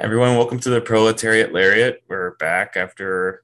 Everyone, 0.00 0.36
welcome 0.36 0.58
to 0.60 0.70
the 0.70 0.80
Proletariat 0.80 1.52
Lariat. 1.52 2.02
We're 2.08 2.30
back 2.36 2.74
after 2.74 3.28
a 3.28 3.34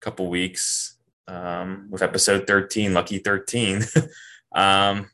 couple 0.00 0.28
weeks 0.28 0.96
um, 1.28 1.86
with 1.88 2.02
episode 2.02 2.48
13, 2.48 2.92
Lucky 2.92 3.18
13. 3.18 3.82
um, 4.52 5.08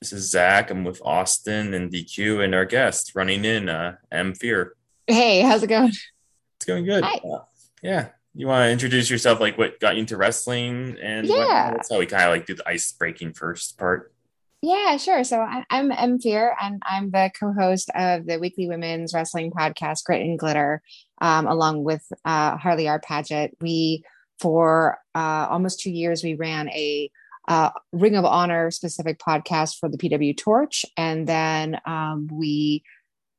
this 0.00 0.12
is 0.12 0.30
Zach. 0.30 0.70
I'm 0.70 0.84
with 0.84 1.02
Austin 1.04 1.74
and 1.74 1.90
DQ 1.92 2.44
and 2.44 2.54
our 2.54 2.64
guest 2.64 3.12
running 3.16 3.44
in, 3.44 3.68
uh, 3.68 3.96
Em 4.12 4.34
Fear. 4.34 4.76
Hey, 5.08 5.40
how's 5.40 5.64
it 5.64 5.66
going? 5.66 5.88
It's 5.88 6.64
going 6.64 6.84
good. 6.84 7.02
Hi. 7.02 7.16
Uh, 7.28 7.42
yeah. 7.82 8.10
You 8.32 8.46
want 8.46 8.68
to 8.68 8.70
introduce 8.70 9.10
yourself, 9.10 9.40
like 9.40 9.58
what 9.58 9.80
got 9.80 9.96
you 9.96 10.02
into 10.02 10.16
wrestling? 10.16 10.96
And 11.02 11.26
Yeah. 11.26 11.70
what, 11.70 11.76
that's 11.78 11.90
how 11.90 11.98
we 11.98 12.06
kind 12.06 12.22
of 12.22 12.30
like 12.30 12.46
do 12.46 12.54
the 12.54 12.68
ice 12.68 12.92
breaking 12.92 13.32
first 13.32 13.78
part. 13.78 14.12
Yeah, 14.66 14.96
sure. 14.96 15.22
So 15.22 15.42
I, 15.42 15.62
I'm 15.70 15.92
Em 15.92 16.18
Fear, 16.18 16.56
and 16.60 16.82
I'm 16.84 17.12
the 17.12 17.30
co-host 17.38 17.88
of 17.94 18.26
the 18.26 18.40
weekly 18.40 18.66
women's 18.66 19.14
wrestling 19.14 19.52
podcast, 19.52 20.02
Grit 20.02 20.22
and 20.22 20.36
Glitter, 20.36 20.82
um, 21.20 21.46
along 21.46 21.84
with 21.84 22.02
uh, 22.24 22.56
Harley 22.56 22.88
R. 22.88 23.00
Pageot. 23.00 23.50
We, 23.60 24.02
for 24.40 24.98
uh, 25.14 25.46
almost 25.48 25.78
two 25.78 25.92
years, 25.92 26.24
we 26.24 26.34
ran 26.34 26.68
a 26.70 27.08
uh, 27.46 27.70
Ring 27.92 28.16
of 28.16 28.24
Honor 28.24 28.72
specific 28.72 29.20
podcast 29.20 29.78
for 29.78 29.88
the 29.88 29.98
PW 29.98 30.36
Torch, 30.36 30.84
and 30.96 31.28
then 31.28 31.78
um, 31.86 32.28
we 32.32 32.82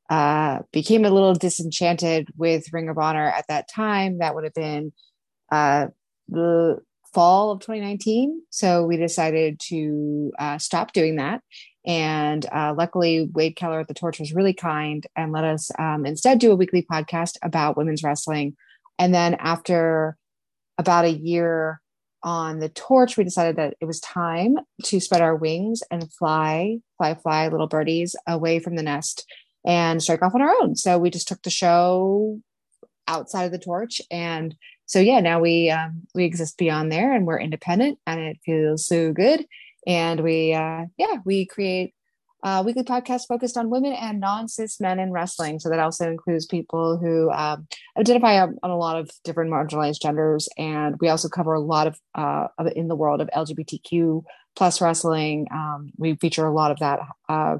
uh, 0.08 0.60
became 0.72 1.04
a 1.04 1.10
little 1.10 1.34
disenchanted 1.34 2.28
with 2.38 2.72
Ring 2.72 2.88
of 2.88 2.96
Honor 2.96 3.26
at 3.26 3.44
that 3.48 3.68
time. 3.68 4.20
That 4.20 4.34
would 4.34 4.44
have 4.44 4.54
been 4.54 4.94
uh, 5.52 5.88
the 6.28 6.78
fall 7.12 7.50
of 7.50 7.60
2019. 7.60 8.42
So 8.50 8.84
we 8.84 8.96
decided 8.96 9.60
to 9.68 10.32
uh, 10.38 10.58
stop 10.58 10.92
doing 10.92 11.16
that. 11.16 11.42
And 11.86 12.44
uh, 12.52 12.74
luckily, 12.76 13.30
Wade 13.32 13.56
Keller 13.56 13.80
at 13.80 13.88
the 13.88 13.94
Torch 13.94 14.20
was 14.20 14.34
really 14.34 14.52
kind 14.52 15.06
and 15.16 15.32
let 15.32 15.44
us 15.44 15.70
um, 15.78 16.04
instead 16.04 16.38
do 16.38 16.52
a 16.52 16.56
weekly 16.56 16.86
podcast 16.90 17.36
about 17.42 17.76
women's 17.76 18.02
wrestling. 18.02 18.56
And 18.98 19.14
then 19.14 19.34
after 19.34 20.16
about 20.76 21.06
a 21.06 21.12
year 21.12 21.80
on 22.22 22.58
the 22.58 22.68
Torch, 22.68 23.16
we 23.16 23.24
decided 23.24 23.56
that 23.56 23.74
it 23.80 23.84
was 23.84 24.00
time 24.00 24.56
to 24.84 25.00
spread 25.00 25.22
our 25.22 25.36
wings 25.36 25.82
and 25.90 26.12
fly, 26.12 26.78
fly, 26.98 27.14
fly, 27.14 27.48
little 27.48 27.68
birdies 27.68 28.14
away 28.26 28.58
from 28.58 28.76
the 28.76 28.82
nest 28.82 29.24
and 29.64 30.02
strike 30.02 30.22
off 30.22 30.34
on 30.34 30.42
our 30.42 30.54
own. 30.60 30.76
So 30.76 30.98
we 30.98 31.10
just 31.10 31.28
took 31.28 31.42
the 31.42 31.50
show 31.50 32.40
outside 33.06 33.44
of 33.44 33.52
the 33.52 33.58
Torch 33.58 34.00
and 34.10 34.54
so 34.88 34.98
yeah 34.98 35.20
now 35.20 35.38
we 35.38 35.70
um, 35.70 36.02
we 36.14 36.24
exist 36.24 36.58
beyond 36.58 36.90
there 36.90 37.14
and 37.14 37.26
we're 37.26 37.38
independent 37.38 37.98
and 38.06 38.20
it 38.20 38.38
feels 38.44 38.86
so 38.86 39.12
good. 39.12 39.46
And 39.86 40.20
we 40.20 40.52
uh, 40.52 40.86
yeah 40.96 41.18
we 41.24 41.46
create 41.46 41.94
a 42.42 42.62
weekly 42.62 42.84
podcast 42.84 43.26
focused 43.26 43.56
on 43.56 43.68
women 43.68 43.92
and 43.92 44.20
non-cis 44.20 44.80
men 44.80 44.98
in 44.98 45.12
wrestling. 45.12 45.58
So 45.58 45.68
that 45.70 45.80
also 45.80 46.08
includes 46.08 46.46
people 46.46 46.96
who 46.96 47.30
um, 47.32 47.66
identify 47.98 48.40
on, 48.40 48.56
a 48.62 48.76
lot 48.76 48.96
of 48.96 49.10
different 49.24 49.50
marginalized 49.50 50.00
genders. 50.00 50.48
And 50.56 50.94
we 51.00 51.08
also 51.08 51.28
cover 51.28 51.54
a 51.54 51.60
lot 51.60 51.88
of, 51.88 51.98
uh, 52.14 52.46
in 52.76 52.86
the 52.86 52.94
world 52.94 53.20
of 53.20 53.28
lgbtq 53.34 54.22
plus 54.54 54.80
wrestling. 54.80 55.48
Um, 55.52 55.90
we 55.96 56.14
feature 56.14 56.46
a 56.46 56.54
lot 56.54 56.70
of 56.70 56.78
that 56.78 57.00
uh, 57.28 57.56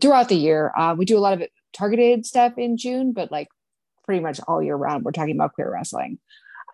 throughout 0.00 0.30
the 0.30 0.36
year. 0.36 0.72
Uh, 0.76 0.94
we 0.96 1.04
do 1.04 1.18
a 1.18 1.20
lot 1.20 1.34
of 1.34 1.46
targeted 1.76 2.24
stuff 2.24 2.54
in 2.56 2.76
june 2.76 3.12
but 3.12 3.30
like 3.30 3.48
pretty 4.04 4.22
much 4.22 4.40
all 4.48 4.62
year 4.62 4.76
round 4.76 5.04
we're 5.04 5.12
talking 5.12 5.34
about 5.34 5.52
queer 5.52 5.70
wrestling 5.70 6.18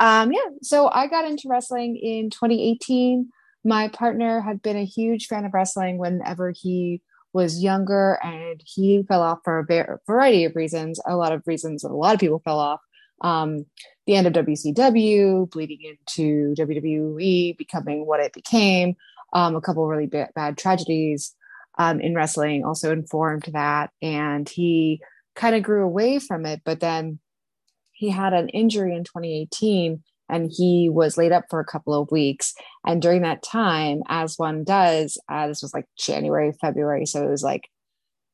um, 0.00 0.32
yeah, 0.32 0.48
so 0.62 0.88
I 0.88 1.06
got 1.06 1.26
into 1.26 1.48
wrestling 1.48 1.96
in 1.96 2.30
2018. 2.30 3.30
My 3.64 3.88
partner 3.88 4.40
had 4.40 4.62
been 4.62 4.76
a 4.76 4.84
huge 4.84 5.26
fan 5.26 5.44
of 5.44 5.54
wrestling 5.54 5.98
whenever 5.98 6.50
he 6.50 7.00
was 7.32 7.62
younger, 7.62 8.18
and 8.22 8.60
he 8.64 9.02
fell 9.04 9.22
off 9.22 9.38
for 9.44 9.60
a 9.60 9.98
variety 10.06 10.44
of 10.44 10.56
reasons. 10.56 11.00
A 11.06 11.16
lot 11.16 11.32
of 11.32 11.42
reasons, 11.46 11.82
that 11.82 11.90
a 11.90 11.94
lot 11.94 12.14
of 12.14 12.20
people 12.20 12.42
fell 12.44 12.58
off. 12.58 12.80
Um, 13.22 13.66
the 14.06 14.16
end 14.16 14.26
of 14.26 14.32
WCW, 14.32 15.50
bleeding 15.50 15.78
into 15.82 16.54
WWE, 16.56 17.56
becoming 17.56 18.04
what 18.04 18.20
it 18.20 18.32
became. 18.32 18.96
Um, 19.32 19.54
a 19.54 19.60
couple 19.60 19.86
really 19.86 20.06
ba- 20.06 20.30
bad 20.34 20.58
tragedies 20.58 21.34
um, 21.78 22.00
in 22.00 22.14
wrestling 22.14 22.64
also 22.64 22.92
informed 22.92 23.44
that, 23.52 23.90
and 24.02 24.48
he 24.48 25.00
kind 25.34 25.55
of 25.55 25.62
grew 25.62 25.84
away 25.84 26.18
from 26.18 26.44
it. 26.44 26.61
But 26.64 26.80
then 26.80 27.18
he 28.02 28.11
had 28.11 28.33
an 28.33 28.48
injury 28.48 28.96
in 28.96 29.05
2018 29.05 30.02
and 30.29 30.51
he 30.51 30.89
was 30.90 31.17
laid 31.17 31.30
up 31.30 31.45
for 31.48 31.61
a 31.61 31.64
couple 31.64 31.95
of 31.95 32.11
weeks. 32.11 32.52
And 32.85 33.01
during 33.01 33.23
that 33.23 33.45
time, 33.45 34.02
as 34.08 34.39
one 34.39 34.64
does, 34.64 35.17
uh, 35.29 35.46
this 35.46 35.63
was 35.63 35.73
like 35.73 35.86
January, 35.96 36.52
February, 36.61 37.07
so 37.07 37.23
it 37.23 37.30
was 37.30 37.45
like 37.45 37.68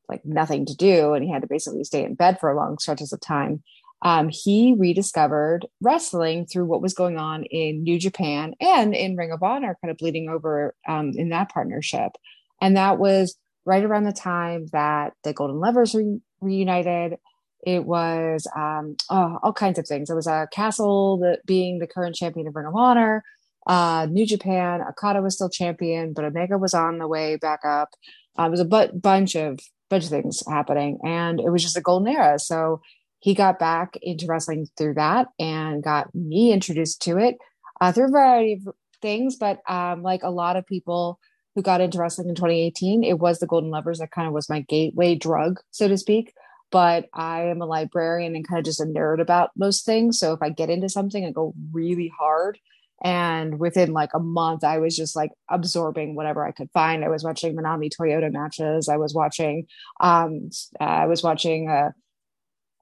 like 0.07 0.25
nothing 0.25 0.65
to 0.65 0.75
do, 0.75 1.13
and 1.13 1.23
he 1.23 1.29
had 1.31 1.43
to 1.43 1.47
basically 1.47 1.83
stay 1.83 2.03
in 2.03 2.15
bed 2.15 2.39
for 2.39 2.55
long 2.55 2.79
stretches 2.79 3.13
of 3.13 3.19
time. 3.21 3.61
Um, 4.01 4.29
he 4.29 4.73
rediscovered 4.75 5.67
wrestling 5.81 6.47
through 6.47 6.65
what 6.65 6.81
was 6.81 6.95
going 6.95 7.19
on 7.19 7.43
in 7.43 7.83
New 7.83 7.99
Japan 7.99 8.55
and 8.59 8.95
in 8.95 9.15
Ring 9.15 9.31
of 9.31 9.43
Honor, 9.43 9.77
kind 9.83 9.91
of 9.91 9.97
bleeding 9.97 10.29
over 10.29 10.73
um, 10.87 11.11
in 11.15 11.29
that 11.29 11.53
partnership. 11.53 12.13
And 12.59 12.75
that 12.75 12.97
was 12.97 13.35
right 13.65 13.83
around 13.83 14.05
the 14.05 14.13
time 14.13 14.65
that 14.71 15.13
the 15.23 15.33
Golden 15.33 15.59
Lovers 15.59 15.93
re- 15.93 16.21
reunited 16.41 17.19
it 17.65 17.85
was 17.85 18.47
um, 18.55 18.95
oh, 19.09 19.39
all 19.43 19.53
kinds 19.53 19.79
of 19.79 19.87
things. 19.87 20.09
It 20.09 20.15
was 20.15 20.27
a 20.27 20.47
Castle 20.51 21.17
that 21.19 21.45
being 21.45 21.79
the 21.79 21.87
current 21.87 22.15
champion 22.15 22.47
of 22.47 22.55
Ring 22.55 22.67
of 22.67 22.75
Honor, 22.75 23.23
uh, 23.67 24.07
New 24.09 24.25
Japan. 24.25 24.81
Okada 24.81 25.21
was 25.21 25.35
still 25.35 25.49
champion, 25.49 26.13
but 26.13 26.25
Omega 26.25 26.57
was 26.57 26.73
on 26.73 26.97
the 26.97 27.07
way 27.07 27.35
back 27.35 27.65
up. 27.65 27.89
Uh, 28.37 28.43
it 28.43 28.51
was 28.51 28.61
a 28.61 28.65
bu- 28.65 28.93
bunch 28.93 29.35
of 29.35 29.59
bunch 29.89 30.05
of 30.05 30.09
things 30.09 30.43
happening, 30.47 30.99
and 31.03 31.39
it 31.39 31.49
was 31.49 31.63
just 31.63 31.77
a 31.77 31.81
golden 31.81 32.13
era. 32.13 32.39
So 32.39 32.81
he 33.19 33.33
got 33.33 33.59
back 33.59 33.97
into 34.01 34.27
wrestling 34.27 34.67
through 34.77 34.93
that, 34.93 35.27
and 35.37 35.83
got 35.83 36.13
me 36.15 36.53
introduced 36.53 37.01
to 37.03 37.17
it 37.17 37.35
uh, 37.81 37.91
through 37.91 38.05
a 38.05 38.11
variety 38.11 38.53
of 38.53 38.73
things. 39.01 39.35
But 39.35 39.59
um, 39.69 40.01
like 40.01 40.23
a 40.23 40.29
lot 40.29 40.55
of 40.55 40.65
people 40.65 41.19
who 41.55 41.61
got 41.61 41.81
into 41.81 41.97
wrestling 41.97 42.29
in 42.29 42.35
2018, 42.35 43.03
it 43.03 43.19
was 43.19 43.39
the 43.39 43.47
Golden 43.47 43.69
Lovers 43.69 43.99
that 43.99 44.11
kind 44.11 44.27
of 44.27 44.33
was 44.33 44.49
my 44.49 44.61
gateway 44.61 45.15
drug, 45.15 45.59
so 45.71 45.89
to 45.89 45.97
speak 45.97 46.31
but 46.71 47.09
I 47.13 47.43
am 47.43 47.61
a 47.61 47.65
librarian 47.65 48.35
and 48.35 48.47
kind 48.47 48.59
of 48.59 48.65
just 48.65 48.81
a 48.81 48.85
nerd 48.85 49.21
about 49.21 49.51
most 49.55 49.85
things. 49.85 50.19
So 50.19 50.33
if 50.33 50.41
I 50.41 50.49
get 50.49 50.69
into 50.69 50.89
something, 50.89 51.25
I 51.25 51.31
go 51.31 51.53
really 51.71 52.11
hard. 52.17 52.59
And 53.01 53.59
within 53.59 53.93
like 53.93 54.13
a 54.13 54.19
month, 54.19 54.63
I 54.63 54.79
was 54.79 54.95
just 54.95 55.15
like 55.15 55.31
absorbing 55.49 56.15
whatever 56.15 56.45
I 56.45 56.51
could 56.51 56.69
find. 56.73 57.03
I 57.03 57.09
was 57.09 57.23
watching 57.23 57.55
Manami 57.55 57.89
Toyota 57.89 58.31
matches. 58.31 58.89
I 58.89 58.97
was 58.97 59.13
watching, 59.13 59.67
um, 60.01 60.49
I 60.79 61.05
was 61.05 61.23
watching 61.23 61.69
a, 61.69 61.93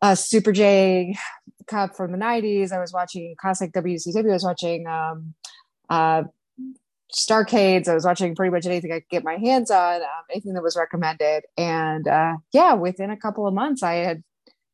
a 0.02 0.16
Super 0.16 0.52
J 0.52 1.16
Cup 1.68 1.96
from 1.96 2.12
the 2.12 2.18
'90s. 2.18 2.72
I 2.72 2.80
was 2.80 2.94
watching 2.94 3.36
classic 3.40 3.74
WCW. 3.74 4.30
I 4.30 4.34
was 4.34 4.44
watching 4.44 4.88
um, 4.88 5.36
uh, 5.90 6.24
Starcades. 7.14 7.88
I 7.88 7.94
was 7.94 8.06
watching 8.06 8.36
pretty 8.36 8.52
much 8.52 8.66
anything 8.66 8.92
I 8.92 9.00
could 9.00 9.10
get 9.10 9.24
my 9.24 9.38
hands 9.38 9.72
on, 9.72 10.02
um, 10.02 10.24
anything 10.30 10.54
that 10.54 10.64
was 10.64 10.76
recommended. 10.76 11.44
And 11.58 12.08
uh, 12.08 12.38
yeah, 12.52 12.74
within 12.74 13.12
a 13.12 13.18
couple 13.18 13.48
of 13.48 13.54
months, 13.54 13.84
I 13.84 13.96
had 13.96 14.24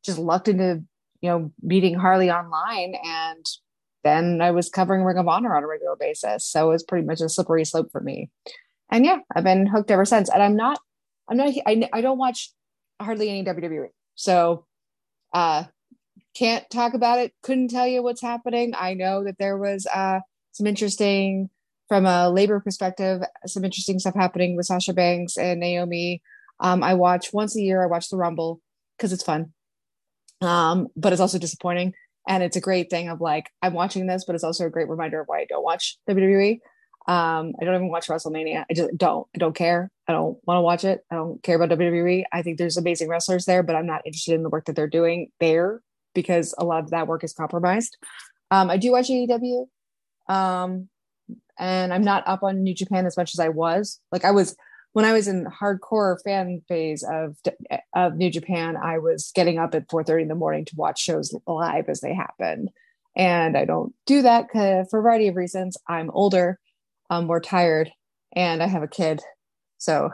just 0.04 0.18
lucked 0.18 0.48
into, 0.48 0.84
you 1.22 1.30
know, 1.30 1.52
meeting 1.62 1.96
Harley 1.96 2.32
online. 2.32 2.96
And 3.04 3.46
then 4.04 4.42
I 4.42 4.52
was 4.52 4.70
covering 4.70 5.04
Ring 5.04 5.18
of 5.18 5.28
Honor 5.28 5.56
on 5.56 5.64
a 5.64 5.68
regular 5.68 5.96
basis. 5.96 6.46
So 6.46 6.68
it 6.68 6.74
was 6.74 6.84
pretty 6.84 7.06
much 7.06 7.22
a 7.22 7.30
slippery 7.30 7.66
slope 7.66 7.92
for 7.92 8.02
me. 8.02 8.30
And 8.90 9.06
yeah, 9.06 9.20
I've 9.36 9.44
been 9.44 9.66
hooked 9.66 9.92
ever 9.92 10.06
since. 10.06 10.30
And 10.30 10.42
I'm 10.42 10.56
not, 10.56 10.80
I'm 11.30 11.38
not, 11.38 11.54
I, 11.66 11.88
I 11.94 12.02
don't 12.02 12.18
watch 12.18 12.52
hardly 13.00 13.30
any 13.30 13.44
WWE. 13.44 13.88
So, 14.16 14.66
uh, 15.34 15.66
can't 16.36 16.68
talk 16.70 16.94
about 16.94 17.20
it. 17.20 17.34
Couldn't 17.44 17.70
tell 17.70 17.88
you 17.88 18.02
what's 18.02 18.22
happening. 18.22 18.74
I 18.76 18.96
know 18.96 19.24
that 19.24 19.38
there 19.38 19.58
was 19.58 19.86
uh, 19.86 20.20
some 20.52 20.68
interesting 20.68 21.50
from 21.94 22.08
a 22.08 22.28
labor 22.28 22.60
perspective, 22.60 23.22
some 23.46 23.64
interesting 23.64 24.00
stuff 24.00 24.16
happening 24.16 24.58
with 24.58 24.66
Sasha 24.66 24.94
Banks 24.94 25.38
and 25.38 25.60
Naomi. 25.60 26.24
Um, 26.60 26.82
I 26.82 26.96
watch 26.96 27.32
once 27.32 27.56
a 27.56 27.62
year. 27.62 27.84
I 27.84 27.86
watch 27.86 28.10
the 28.10 28.18
Rumble 28.18 28.62
because 28.98 29.14
it's 29.14 29.22
fun, 29.22 29.54
um, 30.42 30.88
but 30.96 31.14
it's 31.14 31.22
also 31.22 31.38
disappointing. 31.38 31.94
And 32.28 32.42
it's 32.42 32.56
a 32.56 32.62
great 32.62 32.90
thing 32.90 33.10
of 33.10 33.22
like 33.22 33.52
I'm 33.62 33.74
watching 33.74 34.08
this, 34.08 34.26
but 34.26 34.34
it's 34.34 34.44
also 34.44 34.66
a 34.66 34.72
great 34.72 34.90
reminder 34.90 35.22
of 35.22 35.28
why 35.28 35.42
I 35.42 35.46
don't 35.48 35.64
watch 35.64 36.00
WWE. 36.10 36.54
Um, 37.08 37.54
I 37.62 37.64
don't 37.64 37.76
even 37.76 37.90
watch 37.90 38.08
WrestleMania. 38.08 38.66
I 38.68 38.74
just 38.74 38.98
don't. 38.98 39.28
I 39.36 39.38
don't 39.38 39.56
care. 39.56 39.92
I 40.08 40.14
don't 40.14 40.40
want 40.48 40.58
to 40.58 40.62
watch 40.62 40.84
it. 40.84 41.06
I 41.12 41.16
don't 41.16 41.44
care 41.44 41.62
about 41.62 41.78
WWE. 41.78 42.24
I 42.34 42.42
think 42.42 42.58
there's 42.58 42.78
amazing 42.78 43.08
wrestlers 43.08 43.46
there, 43.46 43.62
but 43.62 43.76
I'm 43.76 43.86
not 43.86 44.02
interested 44.04 44.34
in 44.34 44.42
the 44.42 44.50
work 44.50 44.66
that 44.66 44.76
they're 44.76 44.88
doing 44.88 45.30
there 45.40 45.80
because 46.16 46.56
a 46.58 46.66
lot 46.66 46.86
of 46.86 46.90
that 46.90 47.06
work 47.06 47.24
is 47.24 47.34
compromised. 47.34 47.98
Um, 48.50 48.72
I 48.72 48.78
do 48.78 48.94
watch 48.94 49.10
AEW. 49.10 49.68
Um, 50.28 50.90
and 51.60 51.94
I'm 51.94 52.04
not 52.04 52.28
up 52.28 52.44
on 52.44 52.64
New 52.64 52.74
Japan 52.74 53.06
as 53.06 53.18
much 53.18 53.34
as 53.34 53.40
I 53.40 53.50
was. 53.50 54.00
Like 54.12 54.26
I 54.26 54.32
was 54.32 54.56
when 54.94 55.06
I 55.06 55.14
was 55.14 55.28
in 55.28 55.46
hardcore 55.46 56.18
fan 56.24 56.62
phase 56.68 57.04
of 57.04 57.36
of 57.96 58.16
New 58.16 58.30
Japan, 58.30 58.78
I 58.78 59.00
was 59.00 59.32
getting 59.36 59.60
up 59.60 59.76
at 59.76 59.88
4:30 59.88 60.24
in 60.24 60.28
the 60.28 60.36
morning 60.36 60.66
to 60.66 60.76
watch 60.76 61.02
shows 61.02 61.36
live 61.48 61.90
as 61.90 62.02
they 62.02 62.14
happened. 62.14 62.70
And 63.16 63.58
I 63.58 63.66
don't 63.66 63.94
do 64.06 64.22
that 64.24 64.48
for 64.52 65.00
a 65.00 65.02
variety 65.02 65.28
of 65.28 65.36
reasons. 65.36 65.78
I'm 65.88 66.10
older, 66.12 66.60
I'm 67.10 67.28
more 67.28 67.42
tired, 67.42 67.92
and 68.36 68.64
I 68.64 68.68
have 68.68 68.84
a 68.84 68.88
kid. 68.88 69.22
So 69.78 70.10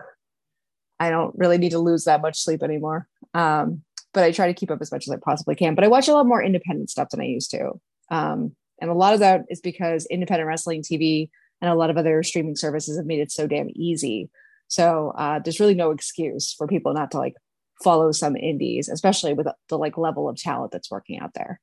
I 0.99 1.09
don't 1.09 1.33
really 1.37 1.57
need 1.57 1.71
to 1.71 1.79
lose 1.79 2.05
that 2.05 2.21
much 2.21 2.39
sleep 2.39 2.61
anymore. 2.61 3.07
Um, 3.33 3.83
but 4.13 4.23
I 4.23 4.31
try 4.31 4.47
to 4.47 4.53
keep 4.53 4.71
up 4.71 4.81
as 4.81 4.91
much 4.91 5.07
as 5.07 5.13
I 5.13 5.17
possibly 5.17 5.55
can. 5.55 5.75
But 5.75 5.83
I 5.83 5.87
watch 5.87 6.07
a 6.07 6.13
lot 6.13 6.25
more 6.25 6.43
independent 6.43 6.89
stuff 6.89 7.09
than 7.09 7.21
I 7.21 7.25
used 7.25 7.51
to. 7.51 7.79
Um, 8.09 8.55
and 8.81 8.89
a 8.89 8.93
lot 8.93 9.13
of 9.13 9.19
that 9.19 9.45
is 9.49 9.61
because 9.61 10.05
independent 10.05 10.47
wrestling 10.47 10.81
TV 10.81 11.29
and 11.61 11.69
a 11.69 11.75
lot 11.75 11.89
of 11.89 11.97
other 11.97 12.23
streaming 12.23 12.55
services 12.55 12.97
have 12.97 13.05
made 13.05 13.19
it 13.19 13.31
so 13.31 13.47
damn 13.47 13.69
easy. 13.75 14.29
So 14.67 15.13
uh, 15.17 15.39
there's 15.39 15.59
really 15.59 15.75
no 15.75 15.91
excuse 15.91 16.53
for 16.53 16.67
people 16.67 16.93
not 16.93 17.11
to 17.11 17.17
like 17.17 17.35
follow 17.83 18.11
some 18.11 18.35
indies, 18.35 18.89
especially 18.89 19.33
with 19.33 19.47
the 19.67 19.77
like 19.77 19.97
level 19.97 20.29
of 20.29 20.37
talent 20.37 20.71
that's 20.71 20.91
working 20.91 21.19
out 21.19 21.33
there. 21.33 21.59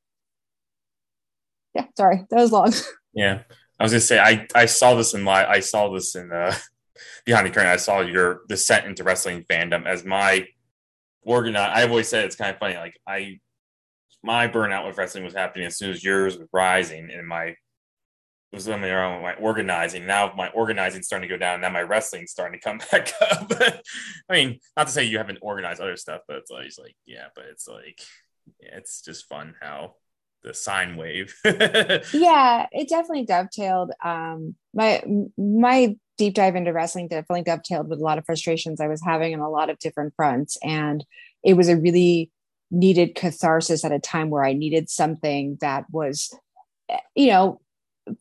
Yeah, 1.74 1.86
sorry, 1.96 2.24
that 2.30 2.36
was 2.36 2.52
long. 2.52 2.72
Yeah, 3.14 3.44
I 3.80 3.82
was 3.82 3.92
gonna 3.92 4.00
say 4.00 4.18
I 4.18 4.46
I 4.54 4.66
saw 4.66 4.94
this 4.94 5.14
in 5.14 5.22
my 5.22 5.48
I 5.48 5.60
saw 5.60 5.88
this 5.88 6.14
in 6.16 6.30
uh, 6.30 6.54
behind 7.24 7.46
the 7.46 7.50
curtain. 7.50 7.70
I 7.70 7.76
saw 7.76 8.00
your 8.00 8.42
descent 8.46 8.86
into 8.86 9.04
wrestling 9.04 9.44
fandom 9.44 9.86
as 9.86 10.04
my 10.04 10.46
organized. 11.22 11.72
I've 11.74 11.90
always 11.90 12.08
said 12.08 12.26
it's 12.26 12.36
kind 12.36 12.52
of 12.52 12.58
funny. 12.58 12.76
Like 12.76 13.00
I, 13.06 13.40
my 14.26 14.48
burnout 14.48 14.86
with 14.86 14.98
wrestling 14.98 15.24
was 15.24 15.34
happening 15.34 15.66
as 15.66 15.78
soon 15.78 15.90
as 15.90 16.04
yours 16.04 16.36
was 16.36 16.48
rising, 16.52 17.10
and 17.10 17.26
my 17.26 17.56
was 18.52 18.66
when 18.66 18.82
around 18.82 19.14
with 19.14 19.22
my 19.22 19.34
organizing. 19.34 20.06
Now 20.06 20.32
my 20.36 20.48
organizing 20.48 21.02
starting 21.02 21.28
to 21.28 21.34
go 21.34 21.38
down. 21.38 21.60
Now 21.60 21.70
my 21.70 21.82
wrestling's 21.82 22.32
starting 22.32 22.58
to 22.58 22.64
come 22.64 22.78
back 22.90 23.12
up. 23.20 23.52
I 24.28 24.32
mean, 24.32 24.60
not 24.76 24.88
to 24.88 24.92
say 24.92 25.04
you 25.04 25.18
haven't 25.18 25.38
organized 25.42 25.80
other 25.80 25.96
stuff, 25.96 26.22
but 26.26 26.38
it's 26.38 26.50
it's 26.50 26.78
like 26.78 26.96
yeah, 27.06 27.26
but 27.34 27.44
it's 27.50 27.68
like 27.68 28.00
yeah, 28.60 28.76
it's 28.76 29.02
just 29.02 29.28
fun 29.28 29.54
how 29.60 29.94
the 30.42 30.54
sine 30.54 30.96
wave. 30.96 31.34
yeah, 31.44 32.66
it 32.72 32.88
definitely 32.88 33.26
dovetailed. 33.26 33.92
Um, 34.02 34.56
my 34.74 35.02
my 35.36 35.96
deep 36.18 36.34
dive 36.34 36.56
into 36.56 36.72
wrestling 36.72 37.08
definitely 37.08 37.42
dovetailed 37.42 37.88
with 37.88 38.00
a 38.00 38.04
lot 38.04 38.18
of 38.18 38.24
frustrations 38.24 38.80
I 38.80 38.88
was 38.88 39.02
having 39.02 39.34
on 39.34 39.40
a 39.40 39.50
lot 39.50 39.70
of 39.70 39.78
different 39.78 40.14
fronts, 40.16 40.56
and 40.62 41.04
it 41.44 41.54
was 41.54 41.68
a 41.68 41.76
really 41.76 42.30
needed 42.70 43.14
catharsis 43.14 43.84
at 43.84 43.92
a 43.92 43.98
time 43.98 44.30
where 44.30 44.44
I 44.44 44.52
needed 44.52 44.90
something 44.90 45.58
that 45.60 45.84
was, 45.90 46.34
eh, 46.88 46.98
you 47.14 47.28
know, 47.28 47.60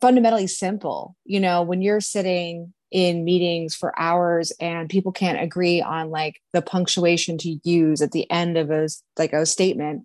fundamentally 0.02 0.48
simple. 0.48 1.16
You 1.26 1.40
know, 1.40 1.62
when 1.62 1.82
you're 1.82 2.02
sitting 2.02 2.74
in 2.92 3.26
meetings 3.26 3.76
for 3.76 3.98
hours 4.00 4.52
and 4.60 4.90
people 4.90 5.12
can't 5.12 5.42
agree 5.42 5.82
on 5.82 6.10
like 6.10 6.42
the 6.54 6.62
punctuation 6.62 7.38
to 7.38 7.60
use 7.64 8.02
at 8.02 8.12
the 8.12 8.30
end 8.32 8.58
of 8.58 8.72
a 8.72 8.88
like 9.18 9.34
a 9.34 9.46
statement 9.46 10.04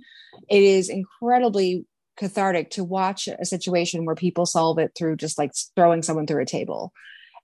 it 0.48 0.62
is 0.62 0.88
incredibly 0.88 1.84
cathartic 2.16 2.70
to 2.70 2.82
watch 2.82 3.28
a 3.28 3.44
situation 3.44 4.04
where 4.04 4.16
people 4.16 4.46
solve 4.46 4.78
it 4.78 4.92
through 4.96 5.16
just 5.16 5.38
like 5.38 5.52
throwing 5.76 6.02
someone 6.02 6.26
through 6.26 6.42
a 6.42 6.46
table 6.46 6.92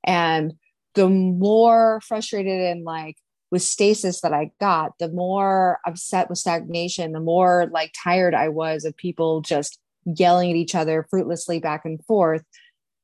and 0.04 0.54
the 0.94 1.08
more 1.08 2.00
frustrated 2.00 2.60
and 2.62 2.84
like 2.84 3.16
with 3.50 3.62
stasis 3.62 4.20
that 4.20 4.32
I 4.32 4.50
got, 4.60 4.92
the 4.98 5.08
more 5.08 5.78
upset 5.86 6.28
with 6.28 6.38
stagnation, 6.38 7.12
the 7.12 7.20
more 7.20 7.68
like 7.72 7.94
tired 8.02 8.34
I 8.34 8.48
was 8.48 8.84
of 8.84 8.96
people 8.96 9.40
just 9.40 9.78
yelling 10.04 10.50
at 10.50 10.56
each 10.56 10.74
other 10.74 11.06
fruitlessly 11.10 11.58
back 11.58 11.84
and 11.84 12.04
forth, 12.04 12.42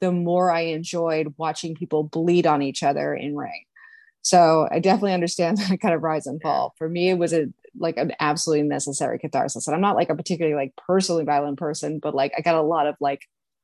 the 0.01 0.13
more 0.13 0.51
I 0.51 0.61
enjoyed 0.61 1.35
watching 1.37 1.75
people 1.75 2.03
bleed 2.03 2.47
on 2.47 2.63
each 2.63 2.83
other 2.83 3.15
in 3.15 3.37
ring. 3.37 3.65
So 4.23 4.69
I 4.71 4.79
definitely 4.79 5.15
understand 5.15 5.59
that 5.69 5.81
kind 5.81 5.95
of 5.95 6.03
rise 6.03 6.27
and 6.27 6.41
fall. 6.41 6.75
For 6.79 6.89
me, 6.89 7.11
it 7.11 7.19
was 7.19 7.33
a 7.33 7.47
like 7.79 7.97
an 7.97 8.13
absolutely 8.21 8.69
necessary 8.69 9.19
catharsis. 9.19 9.67
And 9.67 9.75
I'm 9.75 9.81
not 9.81 9.97
like 9.97 10.11
a 10.11 10.15
particularly 10.15 10.55
like 10.57 10.75
personally 10.77 11.25
violent 11.25 11.59
person, 11.59 12.01
but 12.01 12.15
like 12.15 12.33
I 12.37 12.43
got 12.43 12.57
a 12.57 12.63
lot 12.63 12.87
of 12.87 12.97
like, 13.01 13.23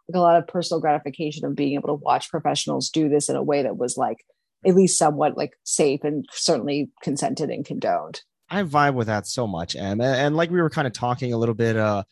like 0.08 0.16
a 0.16 0.20
lot 0.20 0.38
of 0.38 0.46
personal 0.46 0.80
gratification 0.80 1.44
of 1.44 1.54
being 1.54 1.74
able 1.74 1.88
to 1.88 2.02
watch 2.02 2.30
professionals 2.30 2.88
do 2.88 3.10
this 3.10 3.28
in 3.28 3.36
a 3.36 3.42
way 3.42 3.62
that 3.62 3.76
was 3.76 3.98
like 3.98 4.24
at 4.66 4.74
least 4.74 4.98
somewhat 4.98 5.36
like 5.36 5.52
safe 5.64 6.04
and 6.04 6.26
certainly 6.32 6.90
consented 7.02 7.50
and 7.50 7.64
condoned. 7.64 8.22
I 8.50 8.62
vibe 8.62 8.94
with 8.94 9.08
that 9.08 9.26
so 9.26 9.46
much, 9.46 9.76
Em. 9.76 10.00
And 10.00 10.36
like 10.36 10.50
we 10.50 10.60
were 10.60 10.70
kind 10.70 10.86
of 10.86 10.92
talking 10.92 11.32
a 11.32 11.38
little 11.38 11.54
bit 11.54 11.76
uh 11.76 12.04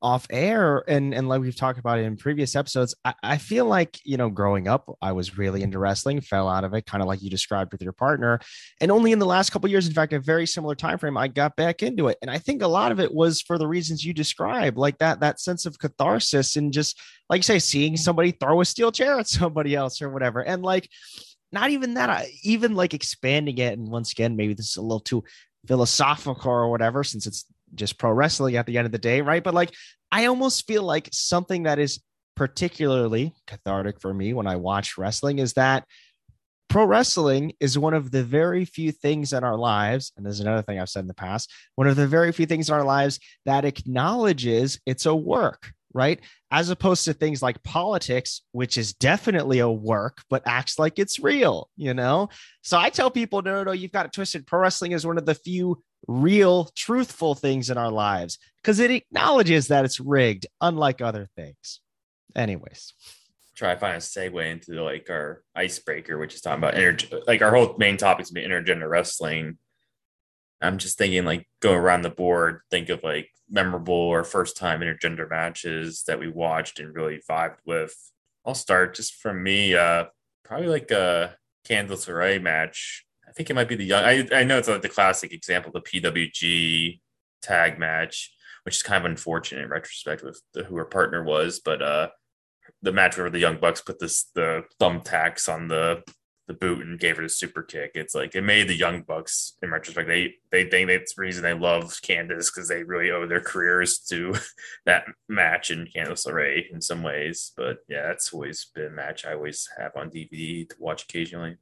off 0.00 0.26
air 0.30 0.84
and 0.88 1.12
and 1.12 1.28
like 1.28 1.40
we've 1.40 1.56
talked 1.56 1.78
about 1.78 1.98
it 1.98 2.04
in 2.04 2.16
previous 2.16 2.54
episodes 2.54 2.94
I, 3.04 3.14
I, 3.22 3.36
feel 3.36 3.64
like 3.64 3.98
you 4.04 4.16
know 4.16 4.30
growing 4.30 4.68
up 4.68 4.88
i 5.02 5.10
was 5.10 5.36
really 5.36 5.62
into 5.62 5.80
wrestling 5.80 6.20
fell 6.20 6.48
out 6.48 6.62
of 6.62 6.72
it 6.72 6.86
kind 6.86 7.02
of 7.02 7.08
like 7.08 7.20
you 7.20 7.28
described 7.28 7.72
with 7.72 7.82
your 7.82 7.92
partner 7.92 8.38
and 8.80 8.92
only 8.92 9.10
in 9.10 9.18
the 9.18 9.26
last 9.26 9.50
couple 9.50 9.68
years 9.68 9.88
in 9.88 9.94
fact 9.94 10.12
a 10.12 10.20
very 10.20 10.46
similar 10.46 10.76
time 10.76 10.98
frame 10.98 11.16
i 11.16 11.26
got 11.26 11.56
back 11.56 11.82
into 11.82 12.06
it 12.06 12.16
and 12.22 12.30
i 12.30 12.38
think 12.38 12.62
a 12.62 12.68
lot 12.68 12.92
of 12.92 13.00
it 13.00 13.12
was 13.12 13.42
for 13.42 13.58
the 13.58 13.66
reasons 13.66 14.04
you 14.04 14.14
described 14.14 14.76
like 14.76 14.98
that 14.98 15.18
that 15.18 15.40
sense 15.40 15.66
of 15.66 15.78
catharsis 15.80 16.54
and 16.54 16.72
just 16.72 17.00
like 17.28 17.40
you 17.40 17.42
say 17.42 17.58
seeing 17.58 17.96
somebody 17.96 18.30
throw 18.30 18.60
a 18.60 18.64
steel 18.64 18.92
chair 18.92 19.18
at 19.18 19.26
somebody 19.26 19.74
else 19.74 20.00
or 20.00 20.10
whatever 20.10 20.40
and 20.40 20.62
like 20.62 20.88
not 21.52 21.70
even 21.70 21.94
that 21.94 22.10
I, 22.10 22.30
even 22.42 22.74
like 22.74 22.94
expanding 22.94 23.58
it 23.58 23.78
and 23.78 23.88
once 23.88 24.12
again 24.12 24.36
maybe 24.36 24.54
this 24.54 24.70
is 24.70 24.76
a 24.76 24.82
little 24.82 25.00
too 25.00 25.24
philosophical 25.66 26.50
or 26.50 26.70
whatever 26.70 27.04
since 27.04 27.26
it's 27.26 27.44
just 27.74 27.98
pro 27.98 28.10
wrestling 28.10 28.56
at 28.56 28.66
the 28.66 28.78
end 28.78 28.86
of 28.86 28.92
the 28.92 28.98
day, 28.98 29.20
right? 29.20 29.42
But 29.42 29.54
like, 29.54 29.74
I 30.10 30.26
almost 30.26 30.66
feel 30.66 30.82
like 30.82 31.08
something 31.12 31.64
that 31.64 31.78
is 31.78 32.00
particularly 32.34 33.34
cathartic 33.46 34.00
for 34.00 34.14
me 34.14 34.32
when 34.32 34.46
I 34.46 34.56
watch 34.56 34.96
wrestling 34.96 35.38
is 35.38 35.54
that 35.54 35.84
pro 36.68 36.84
wrestling 36.84 37.52
is 37.60 37.78
one 37.78 37.94
of 37.94 38.10
the 38.10 38.22
very 38.22 38.64
few 38.64 38.92
things 38.92 39.32
in 39.32 39.42
our 39.42 39.56
lives, 39.56 40.12
and 40.16 40.24
there's 40.24 40.40
another 40.40 40.62
thing 40.62 40.78
I've 40.78 40.88
said 40.88 41.00
in 41.00 41.08
the 41.08 41.14
past, 41.14 41.52
one 41.74 41.88
of 41.88 41.96
the 41.96 42.06
very 42.06 42.32
few 42.32 42.46
things 42.46 42.68
in 42.68 42.74
our 42.74 42.84
lives 42.84 43.18
that 43.44 43.64
acknowledges 43.64 44.78
it's 44.86 45.06
a 45.06 45.14
work, 45.14 45.72
right? 45.94 46.20
As 46.50 46.70
opposed 46.70 47.04
to 47.04 47.12
things 47.12 47.42
like 47.42 47.62
politics, 47.62 48.42
which 48.52 48.76
is 48.78 48.92
definitely 48.92 49.58
a 49.58 49.70
work, 49.70 50.22
but 50.30 50.42
acts 50.46 50.78
like 50.78 50.98
it's 50.98 51.18
real, 51.18 51.70
you 51.76 51.94
know? 51.94 52.28
So 52.62 52.78
I 52.78 52.90
tell 52.90 53.10
people, 53.10 53.42
no, 53.42 53.54
no, 53.54 53.64
no, 53.64 53.72
you've 53.72 53.92
got 53.92 54.06
it 54.06 54.12
twisted. 54.12 54.46
Pro 54.46 54.60
wrestling 54.60 54.92
is 54.92 55.06
one 55.06 55.18
of 55.18 55.26
the 55.26 55.34
few 55.34 55.82
real, 56.06 56.70
truthful 56.76 57.34
things 57.34 57.70
in 57.70 57.78
our 57.78 57.90
lives 57.90 58.38
because 58.62 58.78
it 58.80 58.90
acknowledges 58.90 59.68
that 59.68 59.84
it's 59.84 60.00
rigged, 60.00 60.46
unlike 60.60 61.00
other 61.00 61.28
things. 61.36 61.80
Anyways, 62.36 62.92
try 63.56 63.74
to 63.74 63.80
find 63.80 63.96
a 63.96 64.00
segue 64.00 64.50
into 64.50 64.82
like 64.82 65.08
our 65.10 65.42
icebreaker, 65.54 66.18
which 66.18 66.34
is 66.34 66.40
talking 66.40 66.58
about 66.58 66.78
inter- 66.78 67.20
like 67.26 67.42
our 67.42 67.54
whole 67.54 67.74
main 67.78 67.96
topic 67.96 68.24
is 68.24 68.32
intergender 68.32 68.88
wrestling. 68.88 69.58
I'm 70.60 70.78
just 70.78 70.98
thinking 70.98 71.24
like 71.24 71.48
go 71.60 71.72
around 71.72 72.02
the 72.02 72.10
board, 72.10 72.60
think 72.70 72.88
of 72.88 73.02
like 73.02 73.30
memorable 73.48 73.94
or 73.94 74.24
first 74.24 74.56
time 74.56 74.80
intergender 74.80 75.28
matches 75.28 76.04
that 76.06 76.18
we 76.18 76.28
watched 76.28 76.80
and 76.80 76.94
really 76.94 77.20
vibed 77.28 77.58
with. 77.64 77.94
I'll 78.44 78.54
start 78.54 78.94
just 78.94 79.14
from 79.14 79.42
me, 79.42 79.74
uh, 79.74 80.06
probably 80.44 80.68
like 80.68 80.90
a 80.90 81.36
Candice 81.66 82.08
LeRae 82.08 82.42
match 82.42 83.06
I 83.28 83.32
think 83.32 83.50
it 83.50 83.54
might 83.54 83.68
be 83.68 83.76
the 83.76 83.84
young. 83.84 84.04
I, 84.04 84.26
I 84.32 84.44
know 84.44 84.58
it's 84.58 84.68
like 84.68 84.82
the 84.82 84.88
classic 84.88 85.32
example, 85.32 85.70
the 85.72 85.80
PWG 85.80 87.00
tag 87.42 87.78
match, 87.78 88.32
which 88.64 88.76
is 88.76 88.82
kind 88.82 89.04
of 89.04 89.10
unfortunate 89.10 89.64
in 89.64 89.70
retrospect 89.70 90.22
with 90.22 90.40
the, 90.54 90.64
who 90.64 90.76
her 90.76 90.86
partner 90.86 91.22
was, 91.22 91.60
but 91.60 91.82
uh, 91.82 92.08
the 92.82 92.92
match 92.92 93.18
where 93.18 93.30
the 93.30 93.38
Young 93.38 93.58
Bucks 93.58 93.80
put 93.80 93.98
this 93.98 94.30
the 94.34 94.64
thumbtacks 94.80 95.52
on 95.52 95.68
the 95.68 96.02
the 96.48 96.54
boot 96.54 96.84
and 96.84 96.98
gave 96.98 97.18
her 97.18 97.22
the 97.22 97.28
super 97.28 97.62
kick. 97.62 97.92
It's 97.94 98.14
like 98.14 98.34
it 98.34 98.42
made 98.42 98.68
the 98.68 98.74
Young 98.74 99.02
Bucks 99.02 99.52
in 99.62 99.70
retrospect. 99.70 100.08
They 100.08 100.34
they 100.50 100.64
think 100.64 100.88
that's 100.88 101.14
the 101.14 101.22
reason 101.22 101.42
they 101.42 101.54
love 101.54 101.84
Candice 102.02 102.52
because 102.52 102.68
they 102.68 102.82
really 102.82 103.10
owe 103.10 103.26
their 103.26 103.40
careers 103.40 103.98
to 104.10 104.34
that 104.86 105.04
match 105.28 105.70
and 105.70 105.86
Candice 105.86 106.26
LeRae 106.26 106.70
in 106.72 106.80
some 106.80 107.02
ways. 107.02 107.52
But 107.56 107.78
yeah, 107.88 108.02
that's 108.02 108.32
always 108.32 108.66
been 108.74 108.86
a 108.86 108.90
match 108.90 109.24
I 109.24 109.34
always 109.34 109.68
have 109.78 109.92
on 109.94 110.10
DVD 110.10 110.68
to 110.68 110.76
watch 110.78 111.04
occasionally. 111.04 111.56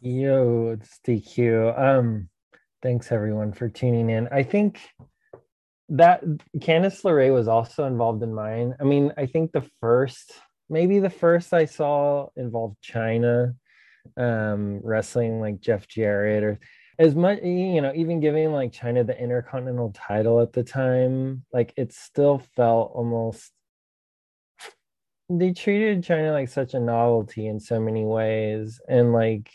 Yo, 0.00 0.78
it's 0.78 1.00
DQ. 1.06 1.78
Um, 1.78 2.28
thanks 2.80 3.10
everyone 3.10 3.52
for 3.52 3.68
tuning 3.68 4.08
in. 4.08 4.28
I 4.30 4.44
think 4.44 4.80
that 5.88 6.22
Candice 6.58 7.02
LeRae 7.02 7.34
was 7.34 7.48
also 7.48 7.86
involved 7.86 8.22
in 8.22 8.32
mine. 8.32 8.76
I 8.80 8.84
mean, 8.84 9.12
I 9.16 9.26
think 9.26 9.50
the 9.50 9.68
first, 9.80 10.32
maybe 10.68 11.00
the 11.00 11.10
first 11.10 11.52
I 11.52 11.64
saw 11.64 12.28
involved 12.36 12.76
Chyna 12.84 13.56
um 14.16 14.80
wrestling 14.82 15.40
like 15.40 15.60
Jeff 15.60 15.86
Jarrett 15.88 16.42
or 16.42 16.60
as 16.98 17.14
much 17.14 17.42
you 17.42 17.80
know 17.80 17.92
even 17.94 18.20
giving 18.20 18.52
like 18.52 18.72
Chyna 18.72 19.06
the 19.06 19.18
intercontinental 19.18 19.92
title 19.94 20.40
at 20.40 20.52
the 20.52 20.64
time 20.64 21.44
like 21.52 21.72
it 21.76 21.92
still 21.92 22.42
felt 22.56 22.92
almost 22.94 23.52
they 25.30 25.52
treated 25.52 26.02
Chyna 26.02 26.32
like 26.32 26.48
such 26.48 26.74
a 26.74 26.80
novelty 26.80 27.46
in 27.46 27.60
so 27.60 27.78
many 27.78 28.04
ways 28.04 28.80
and 28.88 29.12
like 29.12 29.50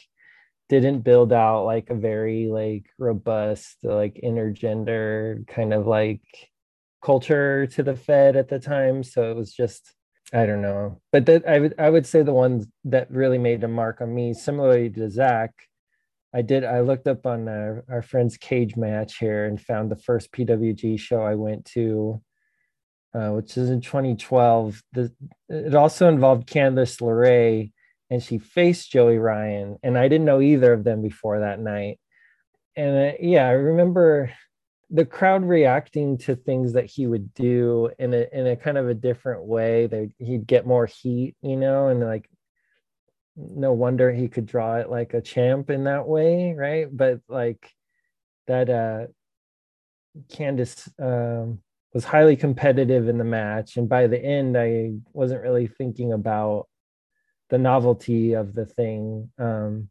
didn't 0.70 1.02
build 1.02 1.34
out 1.34 1.66
like 1.66 1.90
a 1.90 1.96
very 1.96 2.48
like 2.48 2.86
robust 2.98 3.78
like 3.84 4.20
intergender 4.24 5.46
kind 5.48 5.74
of 5.74 5.86
like 5.88 6.22
culture 7.04 7.68
to 7.68 7.84
the 7.84 7.96
fed 7.96 8.36
at 8.36 8.48
the 8.48 8.60
time. 8.60 9.04
So 9.04 9.30
it 9.30 9.36
was 9.36 9.54
just 9.54 9.94
i 10.34 10.46
don't 10.46 10.62
know 10.62 11.00
but 11.12 11.26
that 11.26 11.48
i 11.48 11.60
would 11.60 11.76
i 11.78 11.90
would 11.90 12.06
say 12.06 12.22
the 12.22 12.34
ones 12.34 12.66
that 12.84 13.10
really 13.12 13.38
made 13.38 13.64
a 13.64 13.68
mark 13.68 14.02
on 14.02 14.14
me 14.14 14.34
similarly 14.34 14.90
to 14.90 15.10
zach 15.10 15.52
i 16.34 16.42
did 16.42 16.64
i 16.64 16.82
looked 16.82 17.08
up 17.08 17.26
on 17.26 17.48
uh, 17.48 17.82
our 17.90 18.02
friend's 18.02 18.38
cage 18.38 18.76
match 18.76 19.18
here 19.18 19.46
and 19.46 19.62
found 19.62 19.90
the 19.90 19.96
first 19.96 20.32
pwg 20.32 21.00
show 21.00 21.22
i 21.22 21.36
went 21.36 21.66
to 21.66 22.22
uh, 23.16 23.30
which 23.30 23.58
is 23.58 23.70
in 23.70 23.80
2012 23.80 24.82
the, 24.94 25.12
it 25.50 25.76
also 25.76 26.10
involved 26.10 26.48
candice 26.48 27.00
LeRae 27.00 27.72
and 28.14 28.22
she 28.22 28.38
faced 28.38 28.92
Joey 28.92 29.18
Ryan, 29.18 29.80
and 29.82 29.98
I 29.98 30.08
didn't 30.08 30.26
know 30.26 30.40
either 30.40 30.72
of 30.72 30.84
them 30.84 31.02
before 31.02 31.40
that 31.40 31.60
night. 31.60 32.00
And 32.76 33.12
uh, 33.12 33.14
yeah, 33.20 33.48
I 33.48 33.54
remember 33.54 34.32
the 34.94 35.06
crowd 35.06 35.44
reacting 35.44 36.20
to 36.20 36.36
things 36.36 36.74
that 36.74 36.86
he 36.86 37.08
would 37.08 37.34
do 37.34 37.90
in 37.98 38.14
a 38.14 38.28
in 38.32 38.46
a 38.46 38.56
kind 38.56 38.78
of 38.78 38.88
a 38.88 38.94
different 38.94 39.44
way. 39.44 39.88
They 39.88 40.10
he'd 40.20 40.46
get 40.46 40.68
more 40.68 40.86
heat, 40.86 41.36
you 41.42 41.58
know, 41.58 41.88
and 41.88 42.00
like 42.00 42.30
no 43.36 43.74
wonder 43.74 44.12
he 44.12 44.28
could 44.28 44.46
draw 44.46 44.78
it 44.78 44.92
like 44.92 45.16
a 45.16 45.22
champ 45.22 45.72
in 45.72 45.86
that 45.86 46.08
way, 46.08 46.54
right? 46.54 46.88
But 46.96 47.22
like 47.28 47.68
that 48.46 48.70
uh 48.70 49.08
Candice 50.28 50.88
um 51.02 51.60
was 51.94 52.04
highly 52.06 52.36
competitive 52.36 53.08
in 53.08 53.18
the 53.18 53.24
match 53.24 53.78
and 53.78 53.90
by 53.90 54.06
the 54.06 54.24
end 54.24 54.56
I 54.56 54.92
wasn't 55.12 55.42
really 55.42 55.68
thinking 55.68 56.14
about 56.14 56.68
the 57.50 57.58
novelty 57.58 58.34
of 58.34 58.54
the 58.54 58.66
thing 58.66 59.32
um 59.40 59.90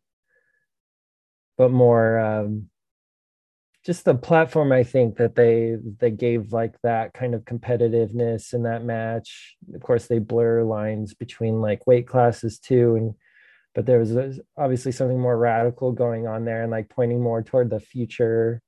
but 1.56 1.70
more 1.70 2.18
um 2.18 2.68
just 3.84 4.04
the 4.04 4.14
platform 4.14 4.70
i 4.72 4.82
think 4.82 5.16
that 5.16 5.34
they 5.34 5.76
they 5.98 6.10
gave 6.10 6.52
like 6.52 6.74
that 6.82 7.12
kind 7.14 7.34
of 7.34 7.44
competitiveness 7.44 8.54
in 8.54 8.62
that 8.62 8.84
match. 8.84 9.56
Of 9.74 9.80
course 9.82 10.06
they 10.06 10.18
blur 10.18 10.62
lines 10.62 11.14
between 11.14 11.60
like 11.60 11.86
weight 11.86 12.06
classes 12.06 12.58
too 12.58 12.96
and 12.96 13.14
but 13.74 13.86
there 13.86 13.98
was 13.98 14.40
obviously 14.56 14.92
something 14.92 15.18
more 15.18 15.36
radical 15.38 15.92
going 15.92 16.26
on 16.26 16.44
there 16.44 16.62
and 16.62 16.70
like 16.70 16.90
pointing 16.90 17.22
more 17.22 17.42
toward 17.42 17.70
the 17.70 17.80
future 17.80 18.60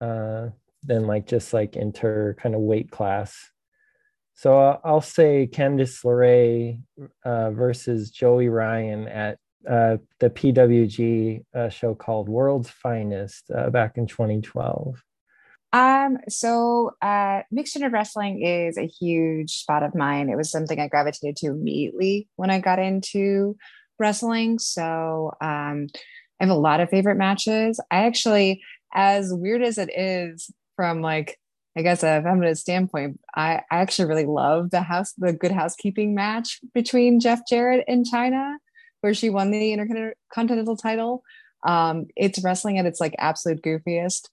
uh 0.00 0.48
than 0.82 1.06
like 1.06 1.26
just 1.26 1.54
like 1.54 1.76
inter 1.76 2.36
kind 2.38 2.54
of 2.54 2.60
weight 2.60 2.90
class. 2.90 3.50
So 4.34 4.58
uh, 4.58 4.78
i'll 4.84 5.00
say 5.00 5.48
candice 5.50 6.04
LeRae 6.04 6.82
uh, 7.24 7.50
versus 7.52 8.10
joey 8.10 8.48
ryan 8.48 9.06
at 9.08 9.38
uh, 9.68 9.98
the 10.20 10.30
PWG 10.30 11.44
uh, 11.54 11.68
show 11.68 11.94
called 11.94 12.28
World's 12.28 12.70
Finest 12.70 13.50
uh, 13.50 13.70
back 13.70 13.96
in 13.96 14.06
2012? 14.06 15.02
Um, 15.72 16.18
so 16.28 16.92
uh, 17.02 17.42
mixed 17.50 17.74
gender 17.74 17.90
wrestling 17.90 18.42
is 18.42 18.78
a 18.78 18.86
huge 18.86 19.50
spot 19.50 19.82
of 19.82 19.94
mine. 19.94 20.28
It 20.28 20.36
was 20.36 20.50
something 20.50 20.78
I 20.78 20.88
gravitated 20.88 21.36
to 21.38 21.46
immediately 21.48 22.28
when 22.36 22.50
I 22.50 22.60
got 22.60 22.78
into 22.78 23.56
wrestling. 23.98 24.60
So 24.60 25.32
um, 25.40 25.88
I 26.40 26.44
have 26.44 26.50
a 26.50 26.54
lot 26.54 26.80
of 26.80 26.90
favorite 26.90 27.16
matches. 27.16 27.80
I 27.90 28.04
actually, 28.04 28.62
as 28.92 29.32
weird 29.32 29.62
as 29.62 29.78
it 29.78 29.90
is 29.96 30.48
from 30.76 31.00
like 31.00 31.38
I 31.76 31.82
guess 31.82 32.04
a 32.04 32.22
feminist 32.22 32.62
standpoint, 32.62 33.18
I, 33.34 33.62
I 33.70 33.78
actually 33.78 34.06
really 34.06 34.26
love 34.26 34.70
the 34.70 34.80
house, 34.80 35.12
the 35.18 35.32
good 35.32 35.50
housekeeping 35.50 36.14
match 36.14 36.60
between 36.72 37.18
Jeff 37.18 37.40
Jarrett 37.48 37.84
and 37.88 38.06
Chyna 38.06 38.58
where 39.04 39.12
she 39.12 39.28
won 39.28 39.50
the 39.50 39.70
intercontinental 39.70 40.78
title. 40.78 41.22
Um, 41.62 42.06
it's 42.16 42.42
wrestling 42.42 42.78
at 42.78 42.86
its 42.86 43.00
like 43.00 43.14
absolute 43.18 43.60
goofiest, 43.60 44.30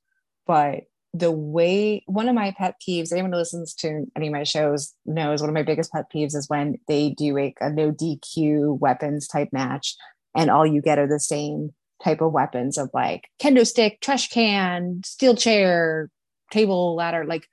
but 0.47 0.83
the 1.13 1.29
way 1.29 2.03
one 2.05 2.29
of 2.29 2.35
my 2.35 2.53
pet 2.57 2.75
peeves, 2.81 3.11
anyone 3.11 3.33
who 3.33 3.37
listens 3.37 3.73
to 3.75 4.05
any 4.15 4.27
of 4.27 4.33
my 4.33 4.43
shows 4.43 4.93
knows 5.05 5.41
one 5.41 5.49
of 5.49 5.53
my 5.53 5.61
biggest 5.61 5.91
pet 5.91 6.05
peeves 6.09 6.37
is 6.37 6.47
when 6.47 6.77
they 6.87 7.09
do 7.09 7.37
a, 7.37 7.53
a 7.59 7.69
no 7.69 7.91
DQ 7.91 8.79
weapons 8.79 9.27
type 9.27 9.49
match 9.51 9.93
and 10.37 10.49
all 10.49 10.65
you 10.65 10.81
get 10.81 10.97
are 10.97 11.07
the 11.07 11.19
same 11.19 11.71
type 12.01 12.21
of 12.21 12.31
weapons 12.31 12.77
of 12.77 12.89
like 12.93 13.25
kendo 13.43 13.67
stick, 13.67 13.99
trash 13.99 14.29
can, 14.29 15.01
steel 15.03 15.35
chair, 15.35 16.09
table, 16.49 16.95
ladder. 16.95 17.25
Like 17.25 17.45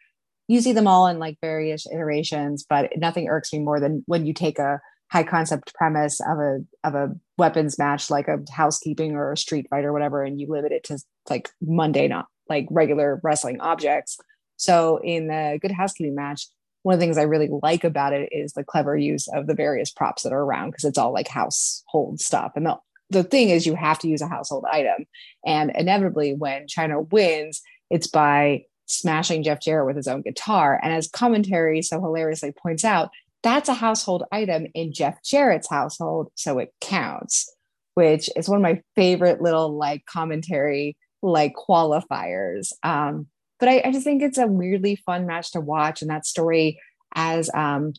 you 0.47 0.61
see 0.61 0.73
them 0.73 0.87
all 0.87 1.09
in 1.09 1.19
like 1.19 1.37
various 1.41 1.85
iterations, 1.93 2.65
but 2.69 2.91
nothing 2.97 3.27
irks 3.27 3.53
me 3.53 3.59
more 3.59 3.81
than 3.81 4.05
when 4.07 4.25
you 4.25 4.33
take 4.33 4.61
a 4.61 4.81
high 5.11 5.23
concept 5.23 5.75
premise 5.75 6.21
of 6.21 6.39
a 6.39 6.59
of 6.85 6.95
a 6.95 7.15
weapons 7.37 7.79
match 7.79 8.11
like 8.11 8.29
a 8.29 8.39
housekeeping 8.53 9.15
or 9.15 9.33
a 9.33 9.37
street 9.37 9.67
fight 9.71 9.85
or 9.85 9.93
whatever 9.93 10.23
and 10.23 10.41
you 10.41 10.47
limit 10.49 10.73
it 10.73 10.85
to 10.85 10.99
like 11.31 11.49
mundane 11.61 12.15
like 12.49 12.67
regular 12.71 13.21
wrestling 13.23 13.61
objects. 13.61 14.19
So 14.57 15.01
in 15.03 15.29
the 15.29 15.59
good 15.61 15.71
housekeeping 15.71 16.15
match 16.15 16.47
one 16.83 16.95
of 16.95 17.01
the 17.01 17.05
things 17.05 17.19
i 17.19 17.23
really 17.23 17.51
like 17.63 17.85
about 17.85 18.13
it 18.13 18.29
is 18.33 18.53
the 18.53 18.65
clever 18.65 18.97
use 18.97 19.29
of 19.29 19.47
the 19.47 19.55
various 19.55 19.91
props 19.91 20.23
that 20.23 20.33
are 20.33 20.43
around 20.43 20.71
because 20.71 20.85
it's 20.85 20.99
all 20.99 21.13
like 21.13 21.29
household 21.29 22.21
stuff. 22.21 22.53
And 22.55 22.67
the, 22.67 22.79
the 23.11 23.25
thing 23.25 23.51
is 23.51 23.67
you 23.67 23.75
have 23.75 23.99
to 24.01 24.09
use 24.09 24.23
a 24.23 24.29
household 24.29 24.65
item. 24.71 25.07
And 25.45 25.73
inevitably 25.75 26.35
when 26.35 26.67
Chyna 26.67 27.11
wins 27.11 27.63
it's 27.91 28.07
by 28.07 28.65
smashing 28.85 29.43
jeff 29.43 29.61
jarrett 29.61 29.87
with 29.87 29.97
his 29.97 30.09
own 30.09 30.23
guitar. 30.23 30.79
And 30.83 30.93
as 30.93 31.09
commentary 31.09 31.83
so 31.83 32.01
hilariously 32.01 32.53
points 32.53 32.85
out 32.85 33.11
that's 33.43 33.69
a 33.69 33.75
household 33.75 34.25
item 34.33 34.67
in 34.75 34.93
Jeff 34.93 35.23
Jarrett's 35.23 35.69
household, 35.69 36.31
so 36.35 36.59
it 36.59 36.73
counts, 36.81 37.55
which 37.95 38.29
is 38.37 38.49
one 38.49 38.57
of 38.57 38.63
my 38.63 38.83
favorite 38.97 39.41
little 39.41 39.77
like 39.77 40.05
commentary 40.07 40.97
like 41.23 41.55
qualifiers. 41.55 42.73
Um, 42.83 43.27
but 43.61 43.69
I, 43.69 43.83
I 43.85 43.93
just 43.93 44.05
think 44.05 44.23
it's 44.23 44.39
a 44.39 44.47
weirdly 44.47 44.97
fun 44.97 45.27
match 45.27 45.53
to 45.53 45.61
watch, 45.61 46.03
and 46.03 46.11
that 46.11 46.27
story, 46.27 46.81
as 47.15 47.51
um, 47.55 47.93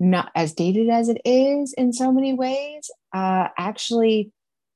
not 0.00 0.30
as 0.34 0.52
dated 0.52 0.88
as 0.88 1.08
it 1.08 1.20
is 1.24 1.72
in 1.76 1.92
so 1.92 2.12
many 2.12 2.32
ways, 2.32 2.90
uh, 3.12 3.48
actually 3.58 4.30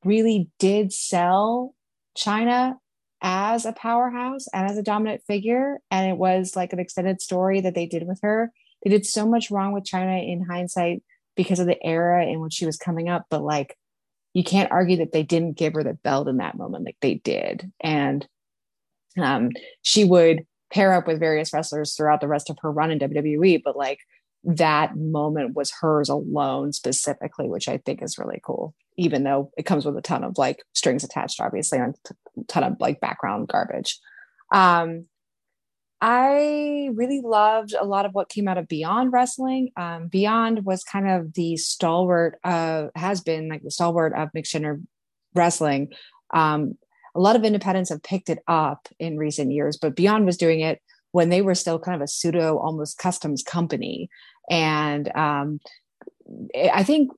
really 0.05 0.49
did 0.59 0.93
sell 0.93 1.75
Chyna 2.17 2.75
as 3.21 3.67
a 3.67 3.73
powerhouse 3.73 4.47
and 4.53 4.71
as 4.71 4.79
a 4.79 4.83
dominant 4.83 5.23
figure. 5.27 5.79
And 5.91 6.09
it 6.09 6.17
was 6.17 6.55
like 6.55 6.73
an 6.73 6.79
extended 6.79 7.21
story 7.21 7.61
that 7.61 7.75
they 7.75 7.87
did 7.87 8.07
with 8.07 8.21
her 8.23 8.53
they 8.83 8.91
did 8.91 9.07
so 9.07 9.27
much 9.27 9.51
wrong 9.51 9.73
with 9.73 9.85
Chyna 9.85 10.31
in 10.31 10.45
hindsight 10.45 11.03
because 11.37 11.61
of 11.61 11.67
the 11.67 11.79
era 11.85 12.27
in 12.27 12.41
which 12.41 12.55
she 12.55 12.67
was 12.67 12.77
coming 12.77 13.09
up, 13.09 13.27
but 13.31 13.43
like 13.43 13.77
you 14.35 14.45
can't 14.45 14.71
argue 14.71 14.99
that 14.99 15.13
they 15.13 15.23
didn't 15.23 15.57
give 15.57 15.75
her 15.75 15.83
the 15.83 15.95
belt 15.95 16.29
in 16.29 16.37
that 16.39 16.57
moment 16.57 16.85
like 16.85 16.97
they 17.01 17.15
did. 17.15 17.73
And 17.81 18.27
um, 19.21 19.51
she 19.83 20.05
would 20.05 20.47
pair 20.73 20.93
up 20.93 21.07
with 21.07 21.19
various 21.19 21.53
wrestlers 21.53 21.95
throughout 21.95 22.21
the 22.21 22.29
rest 22.29 22.51
of 22.51 22.59
her 22.61 22.71
run 22.71 22.91
in 22.91 22.99
WWE, 22.99 23.63
but 23.65 23.77
like 23.77 24.01
that 24.45 24.97
moment 24.97 25.55
was 25.55 25.73
hers 25.81 26.09
alone 26.09 26.73
specifically, 26.73 27.49
which 27.49 27.69
I 27.69 27.79
think 27.79 28.03
is 28.03 28.19
really 28.19 28.41
cool, 28.45 28.75
even 28.97 29.25
though 29.25 29.51
it 29.57 29.67
comes 29.67 29.85
with 29.85 29.97
a 29.97 30.03
ton 30.03 30.25
of 30.25 30.39
like 30.39 30.63
strings 30.75 31.05
attached, 31.05 31.41
obviously, 31.41 31.79
and 31.79 31.95
a 32.09 32.45
ton 32.45 32.65
of 32.65 32.77
like 32.81 33.01
background 33.01 33.49
garbage. 33.49 33.99
Um, 34.53 35.07
I 36.01 36.91
really 36.95 37.21
loved 37.25 37.75
a 37.79 37.85
lot 37.85 38.07
of 38.07 38.13
what 38.13 38.29
came 38.29 38.47
out 38.47 38.59
of 38.59 38.69
Beyond 38.69 39.13
Wrestling. 39.13 39.71
Um, 39.77 40.07
Beyond 40.07 40.65
was 40.65 40.85
kind 40.85 41.09
of 41.09 41.35
the 41.35 41.57
stalwart, 41.57 42.39
uh, 42.45 42.89
has 42.95 43.21
been 43.21 43.49
like 43.49 43.63
the 43.63 43.71
stalwart 43.71 44.13
of 44.15 44.31
gender 44.45 44.81
wrestling. 45.35 45.93
Um, 46.33 46.79
a 47.17 47.21
lot 47.21 47.35
of 47.35 47.45
independents 47.45 47.91
have 47.91 48.03
picked 48.03 48.31
it 48.31 48.39
up 48.47 48.89
in 49.01 49.17
recent 49.17 49.51
years, 49.51 49.77
but 49.77 49.97
Beyond 49.97 50.25
was 50.25 50.37
doing 50.37 50.61
it 50.61 50.81
when 51.11 51.31
they 51.31 51.43
were 51.43 51.55
still 51.57 51.81
kind 51.81 51.97
of 51.97 52.03
a 52.03 52.09
pseudo, 52.09 52.59
almost 52.59 52.99
customs 52.99 53.43
company. 53.43 54.09
And 54.49 55.11
um, 55.17 55.59
I 56.55 56.85
think 56.85 57.11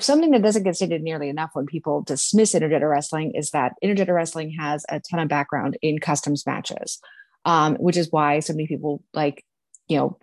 something 0.00 0.30
that 0.30 0.42
doesn't 0.42 0.62
get 0.62 0.76
stated 0.76 1.02
nearly 1.02 1.28
enough 1.28 1.50
when 1.52 1.66
people 1.66 2.00
dismiss 2.00 2.54
intergender 2.54 2.90
wrestling 2.90 3.32
is 3.34 3.50
that 3.50 3.72
intergender 3.84 4.14
wrestling 4.14 4.56
has 4.58 4.86
a 4.88 5.00
ton 5.00 5.20
of 5.20 5.28
background 5.28 5.76
in 5.82 5.98
customs 5.98 6.46
matches 6.46 6.98
um, 7.44 7.76
which 7.76 7.96
is 7.96 8.10
why 8.10 8.40
so 8.40 8.52
many 8.52 8.66
people 8.66 9.02
like, 9.12 9.44
you 9.88 9.96
know, 9.96 10.18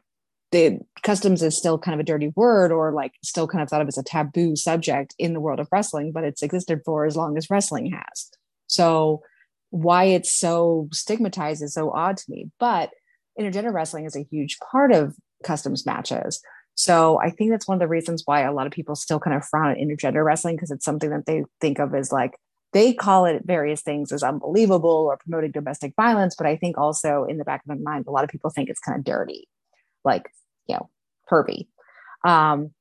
the 0.52 0.80
customs 1.04 1.44
is 1.44 1.58
still 1.58 1.78
kind 1.78 1.94
of 1.94 2.00
a 2.00 2.06
dirty 2.06 2.32
word 2.36 2.72
or 2.72 2.92
like 2.92 3.14
still 3.24 3.48
kind 3.48 3.62
of 3.62 3.70
thought 3.70 3.82
of 3.82 3.88
as 3.88 3.98
a 3.98 4.04
taboo 4.04 4.56
subject 4.56 5.14
in 5.20 5.34
the 5.34 5.40
world 5.40 5.60
of 5.60 5.68
wrestling, 5.72 6.12
but 6.12 6.24
it's 6.24 6.42
existed 6.42 6.82
for 6.86 7.06
as 7.06 7.16
long 7.16 7.38
as 7.38 7.50
wrestling 7.50 7.92
has. 7.92 8.30
So 8.68 9.22
why 9.70 10.06
it's 10.06 10.32
so 10.32 10.88
stigmatized 10.92 11.62
is 11.62 11.74
so 11.74 11.92
odd 11.92 12.18
to 12.18 12.32
me. 12.32 12.50
But 12.60 12.90
intergender 13.40 13.72
wrestling 13.72 14.06
is 14.06 14.16
a 14.16 14.24
huge 14.24 14.58
part 14.72 14.92
of 14.92 15.16
customs 15.44 15.86
matches. 15.86 16.42
So 16.76 17.20
I 17.20 17.30
think 17.30 17.52
that's 17.52 17.68
one 17.68 17.76
of 17.76 17.80
the 17.80 17.88
reasons 17.88 18.24
why 18.26 18.42
a 18.42 18.54
lot 18.54 18.66
of 18.66 18.72
people 18.72 18.96
still 18.96 19.20
kind 19.20 19.36
of 19.36 19.46
frown 19.46 19.72
at 19.72 19.78
intergender 19.78 20.24
wrestling 20.24 20.56
because 20.56 20.72
it's 20.72 20.86
something 20.86 21.10
that 21.10 21.26
they 21.26 21.44
think 21.62 21.80
of 21.80 21.94
as 21.94 22.12
like 22.12 22.32
they 22.72 22.94
call 22.94 23.26
it 23.26 23.44
various 23.46 23.82
things 23.82 24.12
as 24.12 24.24
unbelievable 24.24 25.08
or 25.10 25.18
promoting 25.18 25.52
domestic 25.52 25.94
violence 25.96 26.36
but 26.36 26.48
i 26.48 26.56
think 26.56 26.78
also 26.78 27.26
in 27.26 27.38
the 27.38 27.46
back 27.46 27.62
of 27.62 27.68
my 27.68 27.92
mind 27.92 28.06
a 28.08 28.12
lot 28.12 28.24
of 28.24 28.30
people 28.30 28.50
think 28.50 28.70
it's 28.70 28.80
kind 28.80 28.98
of 28.98 29.04
dirty 29.04 29.48
like 30.04 30.30
you 30.68 30.76
know 30.76 30.90
pervy. 31.30 31.68
Um, 32.26 32.72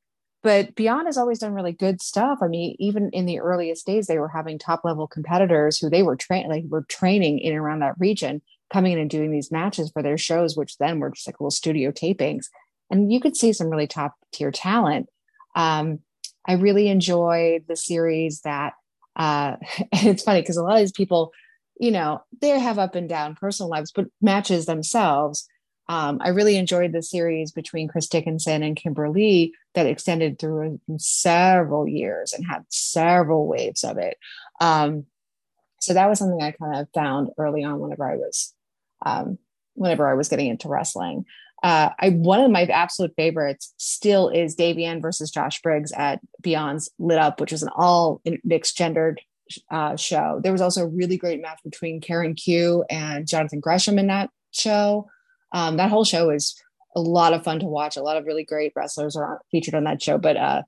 but 0.43 0.75
beyond 0.75 1.07
has 1.07 1.19
always 1.19 1.41
done 1.41 1.53
really 1.53 1.73
good 1.73 2.01
stuff. 2.01 2.39
I 2.43 2.49
mean 2.49 2.77
even 2.79 3.11
in 3.13 3.27
the 3.27 3.41
earliest 3.41 3.87
days 3.87 4.07
they 4.07 4.19
were 4.19 4.29
having 4.29 4.59
top 4.59 4.85
level 4.85 5.07
competitors 5.07 5.79
who 5.79 5.91
they 5.91 6.03
were 6.03 6.17
training 6.17 6.51
like 6.51 6.65
were 6.69 6.85
training 6.89 7.41
in 7.41 7.53
and 7.53 7.61
around 7.61 7.81
that 7.81 7.99
region 7.99 8.43
coming 8.73 8.93
in 8.93 8.99
and 8.99 9.11
doing 9.11 9.31
these 9.31 9.51
matches 9.51 9.91
for 9.91 10.03
their 10.03 10.19
shows 10.19 10.57
which 10.57 10.79
then 10.79 11.01
were 11.01 11.11
just 11.11 11.27
like 11.27 11.41
little 11.41 11.51
studio 11.51 11.91
tapings. 11.91 12.47
And 12.91 13.13
you 13.13 13.21
could 13.21 13.37
see 13.37 13.53
some 13.53 13.69
really 13.69 13.87
top 13.87 14.15
tier 14.33 14.51
talent. 14.51 15.09
Um, 15.55 16.01
i 16.47 16.53
really 16.53 16.89
enjoyed 16.89 17.65
the 17.69 17.77
series 17.77 18.41
that 18.43 18.75
uh, 19.19 19.57
and 19.93 20.07
it's 20.07 20.23
funny 20.23 20.41
because 20.41 20.57
a 20.57 20.63
lot 20.63 20.75
of 20.75 20.81
these 20.81 20.93
people, 20.93 21.33
you 21.79 21.91
know, 21.91 22.23
they 22.41 22.59
have 22.59 22.79
up 22.79 22.95
and 22.95 23.09
down 23.09 23.35
personal 23.35 23.69
lives, 23.69 23.93
but 23.93 24.07
matches 24.23 24.67
themselves. 24.67 25.47
Um, 25.91 26.19
I 26.23 26.29
really 26.29 26.57
enjoyed 26.57 26.93
the 26.93 27.03
series 27.03 27.51
between 27.51 27.89
Chris 27.89 28.09
Dickinson 28.09 28.63
and 28.63 28.77
Kimber 28.77 29.09
Lee 29.09 29.55
that 29.75 29.87
extended 29.87 30.39
through 30.39 30.81
several 30.99 31.89
years 31.89 32.33
and 32.33 32.45
had 32.47 32.65
several 32.69 33.47
waves 33.47 33.85
of 33.85 33.97
it. 33.97 34.19
Um, 34.61 35.07
so 35.81 35.95
that 35.95 36.09
was 36.09 36.19
something 36.19 36.43
I 36.43 36.53
kind 36.53 36.77
of 36.77 36.89
found 36.95 37.31
early 37.39 37.65
on 37.65 37.79
whenever 37.79 38.11
I 38.11 38.17
was 38.17 38.53
um, 39.05 39.39
whenever 39.75 40.09
I 40.09 40.15
was 40.15 40.29
getting 40.29 40.49
into 40.49 40.69
wrestling. 40.69 41.25
Uh, 41.63 41.91
I 41.99 42.11
one 42.11 42.41
of 42.41 42.51
my 42.51 42.65
absolute 42.65 43.13
favorites 43.17 43.75
still 43.79 44.29
is 44.29 44.57
Davienne 44.57 45.03
versus 45.03 45.31
Josh 45.31 45.61
Briggs 45.61 45.93
at 45.93 46.21
Beyond's 46.43 46.89
Lit 46.99 47.19
Up, 47.19 47.41
which 47.41 47.53
was 47.53 47.63
an 47.63 47.71
all 47.77 48.21
mixed 48.45 48.77
gendered 48.77 49.21
uh, 49.71 49.97
show. 49.97 50.41
There 50.43 50.53
was 50.53 50.61
also 50.61 50.83
a 50.83 50.89
really 50.89 51.17
great 51.17 51.41
match 51.41 51.59
between 51.65 52.01
Karen 52.01 52.35
Q 52.35 52.85
and 52.91 53.27
Jonathan 53.27 53.61
Gresham 53.61 53.99
in 53.99 54.07
that 54.09 54.31
show. 54.53 55.09
Um, 55.53 55.79
that 55.79 55.91
whole 55.91 56.05
show 56.05 56.31
is 56.31 56.61
a 56.95 57.01
lot 57.01 57.33
of 57.33 57.45
fun 57.45 57.61
to 57.61 57.67
watch. 57.67 57.97
A 57.97 58.03
lot 58.03 58.17
of 58.17 58.27
really 58.27 58.45
great 58.45 58.73
wrestlers 58.77 59.17
are 59.17 59.41
featured 59.51 59.75
on 59.75 59.85
that 59.85 60.03
show. 60.03 60.19
But 60.19 60.37
uh, 60.37 60.63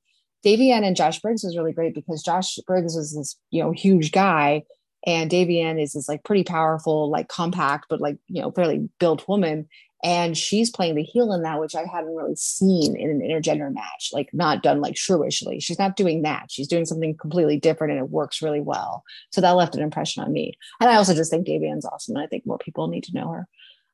Davienne 0.44 0.84
and 0.84 0.96
Josh 0.96 1.20
Briggs 1.20 1.44
was 1.44 1.56
really 1.56 1.72
great 1.72 1.94
because 1.94 2.22
Josh 2.22 2.58
Briggs 2.66 2.94
was 2.94 3.14
this 3.14 3.36
you 3.50 3.62
know 3.62 3.72
huge 3.72 4.12
guy, 4.12 4.62
and 5.06 5.30
Davienne 5.30 5.82
is 5.82 5.92
this 5.92 6.08
like 6.08 6.24
pretty 6.24 6.44
powerful, 6.44 7.10
like 7.10 7.28
compact 7.28 7.86
but 7.88 8.00
like 8.00 8.16
you 8.28 8.42
know 8.42 8.50
fairly 8.50 8.88
built 8.98 9.28
woman. 9.28 9.68
And 10.02 10.36
she's 10.36 10.70
playing 10.70 10.94
the 10.94 11.02
heel 11.02 11.32
in 11.32 11.42
that, 11.42 11.60
which 11.60 11.74
I 11.74 11.84
hadn't 11.84 12.14
really 12.14 12.36
seen 12.36 12.96
in 12.96 13.10
an 13.10 13.20
intergender 13.20 13.72
match, 13.72 14.10
like 14.12 14.30
not 14.32 14.62
done 14.62 14.80
like 14.80 14.96
shrewishly. 14.96 15.60
She's 15.60 15.78
not 15.78 15.96
doing 15.96 16.22
that. 16.22 16.50
She's 16.50 16.68
doing 16.68 16.86
something 16.86 17.16
completely 17.16 17.58
different 17.58 17.92
and 17.92 18.00
it 18.00 18.10
works 18.10 18.40
really 18.40 18.60
well. 18.60 19.04
So 19.30 19.42
that 19.42 19.50
left 19.50 19.74
an 19.74 19.82
impression 19.82 20.22
on 20.22 20.32
me. 20.32 20.54
And 20.80 20.88
I 20.88 20.94
also 20.94 21.14
just 21.14 21.30
think 21.30 21.46
Davienne's 21.46 21.84
awesome. 21.84 22.16
And 22.16 22.24
I 22.24 22.28
think 22.28 22.46
more 22.46 22.58
people 22.58 22.88
need 22.88 23.04
to 23.04 23.14
know 23.14 23.30
her. 23.30 23.48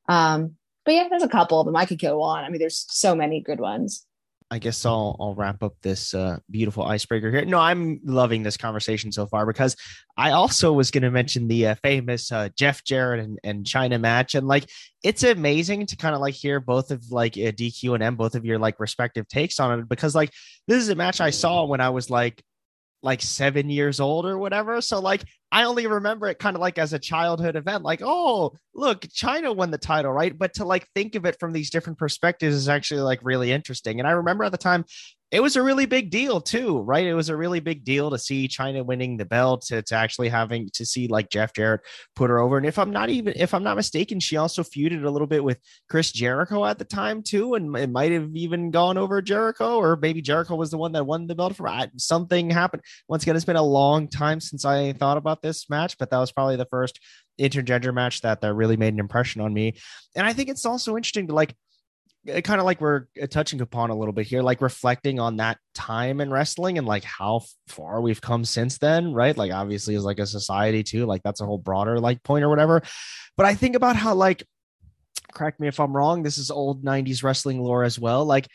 Um, 0.07 0.55
but 0.85 0.93
yeah, 0.93 1.07
there's 1.09 1.23
a 1.23 1.27
couple 1.27 1.59
of 1.59 1.65
them. 1.65 1.75
I 1.75 1.85
could 1.85 1.99
go 1.99 2.21
on. 2.21 2.45
I 2.45 2.49
mean, 2.49 2.59
there's 2.59 2.85
so 2.89 3.13
many 3.13 3.41
good 3.41 3.59
ones. 3.59 4.05
I 4.49 4.59
guess 4.59 4.85
I'll 4.85 5.17
I'll 5.19 5.35
wrap 5.35 5.61
up 5.61 5.73
this 5.81 6.13
uh, 6.13 6.37
beautiful 6.49 6.83
icebreaker 6.83 7.29
here. 7.29 7.43
No, 7.43 7.59
I'm 7.59 7.99
loving 8.03 8.43
this 8.43 8.55
conversation 8.55 9.11
so 9.11 9.25
far 9.27 9.45
because 9.45 9.75
I 10.15 10.31
also 10.31 10.71
was 10.71 10.89
going 10.89 11.03
to 11.03 11.11
mention 11.11 11.47
the 11.47 11.67
uh, 11.67 11.75
famous 11.83 12.31
uh, 12.31 12.49
Jeff 12.55 12.83
Jarrett 12.83 13.19
and, 13.19 13.39
and 13.43 13.65
Chyna 13.65 13.99
match, 13.99 14.35
and 14.35 14.47
like 14.47 14.69
it's 15.03 15.23
amazing 15.23 15.85
to 15.87 15.97
kind 15.97 16.15
of 16.15 16.21
like 16.21 16.33
hear 16.33 16.59
both 16.61 16.91
of 16.91 17.03
like 17.11 17.33
uh, 17.33 17.51
DQ 17.51 17.95
and 17.95 18.03
Em, 18.03 18.15
both 18.15 18.35
of 18.35 18.45
your 18.45 18.57
like 18.57 18.79
respective 18.79 19.27
takes 19.27 19.59
on 19.59 19.79
it 19.79 19.89
because 19.89 20.15
like 20.15 20.31
this 20.67 20.81
is 20.81 20.89
a 20.89 20.95
match 20.95 21.19
I 21.19 21.31
saw 21.31 21.65
when 21.65 21.81
I 21.81 21.89
was 21.89 22.09
like 22.09 22.41
like 23.03 23.21
seven 23.21 23.69
years 23.69 23.99
old 23.99 24.25
or 24.25 24.37
whatever. 24.37 24.81
So 24.81 24.99
like 24.99 25.23
I 25.51 25.63
only 25.63 25.87
remember 25.87 26.27
it 26.27 26.39
kind 26.39 26.55
of 26.55 26.61
like 26.61 26.77
as 26.77 26.91
a 26.91 26.99
childhood 26.99 27.55
event, 27.55 27.83
like, 27.83 28.01
oh, 28.03 28.53
look, 28.73 29.01
Chyna 29.01 29.55
won 29.55 29.71
the 29.71 29.77
title, 29.77 30.11
right? 30.11 30.37
But 30.37 30.55
to 30.55 30.65
like 30.65 30.87
think 30.93 31.15
of 31.15 31.25
it 31.25 31.39
from 31.39 31.53
these 31.53 31.69
different 31.69 31.97
perspectives 31.97 32.55
is 32.55 32.67
actually 32.67 33.01
like 33.01 33.19
really 33.23 33.51
interesting. 33.51 33.99
And 33.99 34.07
I 34.07 34.11
remember 34.11 34.43
at 34.43 34.51
the 34.51 34.57
time 34.57 34.83
it 35.29 35.41
was 35.41 35.57
a 35.57 35.61
really 35.61 35.85
big 35.85 36.09
deal 36.09 36.39
too, 36.39 36.79
right? 36.79 37.05
It 37.05 37.13
was 37.13 37.27
a 37.27 37.35
really 37.35 37.59
big 37.59 37.83
deal 37.83 38.09
to 38.11 38.17
see 38.17 38.47
Chyna 38.47 38.85
winning 38.85 39.17
the 39.17 39.25
belt, 39.25 39.63
to, 39.67 39.81
to 39.81 39.95
actually 39.95 40.29
having 40.29 40.69
to 40.73 40.85
see 40.85 41.07
like 41.07 41.29
Jeff 41.29 41.53
Jarrett 41.53 41.81
put 42.15 42.29
her 42.29 42.39
over. 42.39 42.55
And 42.55 42.65
if 42.65 42.79
I'm 42.79 42.91
not 42.91 43.09
even, 43.09 43.33
if 43.35 43.53
I'm 43.53 43.63
not 43.63 43.75
mistaken, 43.75 44.21
she 44.21 44.37
also 44.37 44.63
feuded 44.63 45.03
a 45.03 45.09
little 45.09 45.27
bit 45.27 45.43
with 45.43 45.59
Chris 45.89 46.13
Jericho 46.13 46.63
at 46.65 46.79
the 46.79 46.85
time 46.85 47.23
too, 47.23 47.55
and 47.55 47.75
it 47.75 47.89
might 47.89 48.13
have 48.13 48.29
even 48.35 48.71
gone 48.71 48.97
over 48.97 49.21
Jericho, 49.21 49.77
or 49.77 49.97
maybe 49.97 50.21
Jericho 50.21 50.55
was 50.55 50.71
the 50.71 50.77
one 50.77 50.93
that 50.93 51.05
won 51.05 51.27
the 51.27 51.35
belt 51.35 51.57
for 51.57 51.69
something 51.97 52.49
happened. 52.49 52.83
Once 53.09 53.23
again, 53.23 53.35
it's 53.35 53.43
been 53.43 53.57
a 53.57 53.61
long 53.61 54.07
time 54.07 54.39
since 54.39 54.63
I 54.63 54.93
thought 54.93 55.17
about 55.17 55.41
this 55.41 55.69
match, 55.69 55.97
but 55.97 56.09
that 56.09 56.19
was 56.19 56.31
probably 56.31 56.55
the 56.55 56.67
first 56.71 57.01
intergender 57.39 57.93
match 57.93 58.21
that 58.21 58.41
that 58.41 58.53
really 58.53 58.77
made 58.77 58.93
an 58.93 58.99
impression 58.99 59.41
on 59.41 59.53
me. 59.53 59.75
And 60.15 60.25
I 60.25 60.33
think 60.33 60.49
it's 60.49 60.65
also 60.65 60.95
interesting 60.95 61.27
to 61.27 61.35
like 61.35 61.53
kind 62.27 62.59
of 62.59 62.65
like 62.65 62.81
we're 62.81 63.05
uh, 63.21 63.27
touching 63.27 63.61
upon 63.61 63.89
a 63.89 63.95
little 63.95 64.13
bit 64.13 64.27
here, 64.27 64.41
like 64.41 64.61
reflecting 64.61 65.19
on 65.19 65.37
that 65.37 65.57
time 65.73 66.21
in 66.21 66.31
wrestling 66.31 66.77
and 66.77 66.85
like 66.85 67.03
how 67.03 67.41
far 67.67 68.01
we've 68.01 68.21
come 68.21 68.45
since 68.45 68.77
then, 68.77 69.13
right? 69.13 69.37
Like 69.37 69.51
obviously 69.51 69.95
as 69.95 70.03
like 70.03 70.19
a 70.19 70.25
society 70.25 70.83
too, 70.83 71.05
like 71.05 71.23
that's 71.23 71.41
a 71.41 71.45
whole 71.45 71.57
broader 71.57 71.99
like 71.99 72.23
point 72.23 72.43
or 72.43 72.49
whatever. 72.49 72.81
But 73.35 73.45
I 73.45 73.55
think 73.55 73.75
about 73.75 73.95
how 73.95 74.13
like 74.13 74.43
correct 75.33 75.59
me 75.59 75.67
if 75.67 75.79
I'm 75.79 75.95
wrong, 75.95 76.23
this 76.23 76.37
is 76.37 76.51
old 76.51 76.83
90s 76.83 77.23
wrestling 77.23 77.61
lore 77.61 77.83
as 77.83 77.99
well. 77.99 78.25
Like 78.25 78.47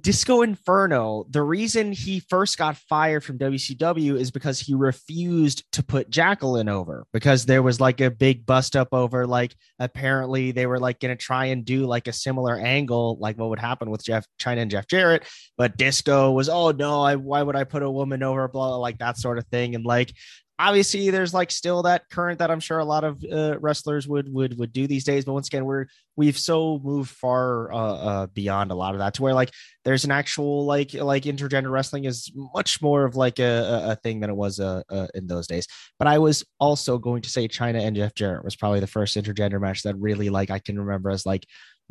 Disco 0.00 0.42
Inferno, 0.42 1.26
the 1.28 1.42
reason 1.42 1.92
he 1.92 2.20
first 2.20 2.56
got 2.56 2.76
fired 2.76 3.22
from 3.22 3.38
WCW 3.38 4.18
is 4.18 4.30
because 4.30 4.58
he 4.58 4.74
refused 4.74 5.64
to 5.72 5.82
put 5.82 6.08
Jacqueline 6.08 6.68
over 6.68 7.06
because 7.12 7.44
there 7.44 7.62
was 7.62 7.80
like 7.80 8.00
a 8.00 8.10
big 8.10 8.46
bust 8.46 8.76
up 8.76 8.88
over 8.92 9.26
like 9.26 9.54
apparently 9.78 10.52
they 10.52 10.66
were 10.66 10.78
like 10.80 11.00
going 11.00 11.16
to 11.16 11.22
try 11.22 11.46
and 11.46 11.64
do 11.64 11.84
like 11.84 12.08
a 12.08 12.12
similar 12.12 12.56
angle 12.56 13.18
like 13.20 13.36
what 13.38 13.50
would 13.50 13.58
happen 13.58 13.90
with 13.90 14.04
Jeff 14.04 14.26
Chyna 14.40 14.58
and 14.58 14.70
Jeff 14.70 14.86
Jarrett, 14.86 15.24
but 15.58 15.76
Disco 15.76 16.32
was 16.32 16.48
oh 16.48 16.70
no, 16.70 17.02
I 17.02 17.16
why 17.16 17.42
would 17.42 17.56
I 17.56 17.64
put 17.64 17.82
a 17.82 17.90
woman 17.90 18.22
over? 18.22 18.48
Blah 18.48 18.76
like 18.76 18.98
that 18.98 19.18
sort 19.18 19.38
of 19.38 19.46
thing. 19.48 19.74
And 19.74 19.84
like 19.84 20.14
obviously 20.62 21.10
there's 21.10 21.34
like 21.34 21.50
still 21.50 21.82
that 21.82 22.08
current 22.08 22.38
that 22.38 22.50
I'm 22.50 22.60
sure 22.60 22.78
a 22.78 22.84
lot 22.84 23.02
of 23.04 23.22
uh, 23.30 23.58
wrestlers 23.58 24.06
would 24.06 24.32
would 24.32 24.58
would 24.58 24.72
do 24.72 24.86
these 24.86 25.04
days. 25.04 25.24
But 25.24 25.32
once 25.32 25.48
again, 25.48 25.64
we're 25.64 25.86
we've 26.16 26.38
so 26.38 26.80
moved 26.82 27.10
far 27.10 27.72
uh, 27.72 27.76
uh, 27.76 28.26
beyond 28.28 28.70
a 28.70 28.74
lot 28.74 28.94
of 28.94 29.00
that 29.00 29.14
to 29.14 29.22
where 29.22 29.34
like 29.34 29.50
there's 29.84 30.04
an 30.04 30.12
actual 30.12 30.64
like 30.64 30.94
like 30.94 31.24
intergender 31.24 31.70
wrestling 31.70 32.04
is 32.04 32.30
much 32.34 32.80
more 32.80 33.04
of 33.04 33.16
like 33.16 33.40
a, 33.40 33.90
a 33.90 33.96
thing 33.96 34.20
than 34.20 34.30
it 34.30 34.36
was 34.36 34.60
uh, 34.60 34.82
uh, 34.88 35.08
in 35.14 35.26
those 35.26 35.46
days. 35.46 35.66
But 35.98 36.08
I 36.08 36.18
was 36.18 36.44
also 36.60 36.98
going 36.98 37.22
to 37.22 37.30
say 37.30 37.48
Chyna 37.48 37.80
and 37.80 37.96
Jeff 37.96 38.14
Jarrett 38.14 38.44
was 38.44 38.56
probably 38.56 38.80
the 38.80 38.86
first 38.86 39.16
intergender 39.16 39.60
match 39.60 39.82
that 39.82 39.96
really 39.96 40.30
like 40.30 40.50
I 40.50 40.60
can 40.60 40.78
remember 40.78 41.10
as 41.10 41.26
like 41.26 41.44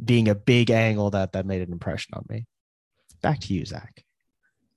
being 0.03 0.29
a 0.29 0.35
big 0.35 0.71
angle 0.71 1.09
that 1.11 1.33
that 1.33 1.45
made 1.45 1.61
an 1.61 1.73
impression 1.73 2.13
on 2.13 2.25
me. 2.29 2.45
Back 3.21 3.39
to 3.41 3.53
you, 3.53 3.65
Zach. 3.65 4.03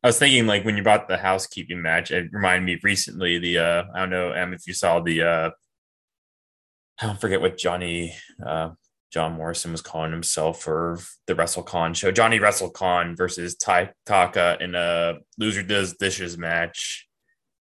I 0.05 0.09
was 0.09 0.19
thinking 0.19 0.47
like 0.47 0.67
when 0.67 0.77
you 0.77 0.83
bought 0.83 1.09
the 1.09 1.17
housekeeping 1.17 1.81
match, 1.81 2.11
it 2.11 2.29
reminded 2.31 2.67
me 2.67 2.79
recently 2.83 3.39
the 3.39 3.59
uh 3.59 3.85
I 3.95 4.01
don't 4.01 4.11
know 4.11 4.33
Em 4.33 4.53
if 4.53 4.67
you 4.67 4.75
saw 4.75 5.01
the 5.01 5.23
uh 5.23 5.51
I 7.01 7.07
don't 7.07 7.19
forget 7.19 7.41
what 7.41 7.57
Johnny 7.57 8.15
uh 8.45 8.73
John 9.11 9.33
Morrison 9.33 9.73
was 9.73 9.81
calling 9.81 10.13
himself 10.13 10.61
for 10.61 10.99
the 11.27 11.35
WrestleCon 11.35 11.97
show. 11.97 12.13
Johnny 12.13 12.39
WrestleCon 12.39 13.17
versus 13.17 13.55
Ty 13.57 13.93
Taka 14.05 14.59
in 14.61 14.75
a 14.75 15.15
loser 15.39 15.63
does 15.63 15.95
dishes 15.95 16.37
match. 16.37 17.09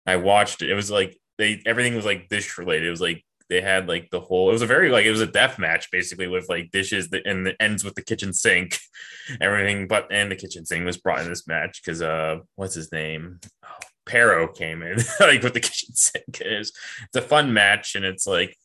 I 0.05 0.15
watched 0.15 0.61
it. 0.61 0.69
It 0.69 0.75
was 0.75 0.89
like 0.89 1.19
they 1.37 1.61
everything 1.65 1.95
was 1.95 2.05
like 2.05 2.29
dish 2.29 2.57
related. 2.57 2.87
It 2.87 2.91
was 2.91 3.01
like 3.01 3.25
they 3.51 3.59
had 3.61 3.89
like 3.89 4.09
the 4.11 4.19
whole 4.21 4.49
it 4.49 4.53
was 4.53 4.61
a 4.61 4.65
very 4.65 4.89
like 4.89 5.05
it 5.05 5.11
was 5.11 5.19
a 5.19 5.27
death 5.27 5.59
match 5.59 5.91
basically 5.91 6.25
with 6.25 6.47
like 6.47 6.71
dishes 6.71 7.09
that 7.09 7.27
and 7.27 7.45
it 7.45 7.57
ends 7.59 7.83
with 7.83 7.93
the 7.95 8.01
kitchen 8.01 8.31
sink 8.31 8.79
everything 9.41 9.89
but 9.89 10.07
and 10.09 10.31
the 10.31 10.37
kitchen 10.37 10.65
sink 10.65 10.85
was 10.85 10.97
brought 10.97 11.19
in 11.19 11.27
this 11.27 11.45
match 11.47 11.81
because 11.83 12.01
uh 12.01 12.37
what's 12.55 12.73
his 12.73 12.91
name? 12.93 13.41
Oh, 13.65 13.67
Pero 14.05 14.47
came 14.47 14.81
in 14.81 14.97
like 15.19 15.43
with 15.43 15.53
the 15.53 15.59
kitchen 15.59 15.93
sink. 15.93 16.39
It's, 16.39 16.71
it's 17.03 17.15
a 17.15 17.21
fun 17.21 17.53
match 17.53 17.95
and 17.95 18.05
it's 18.05 18.25
like 18.25 18.57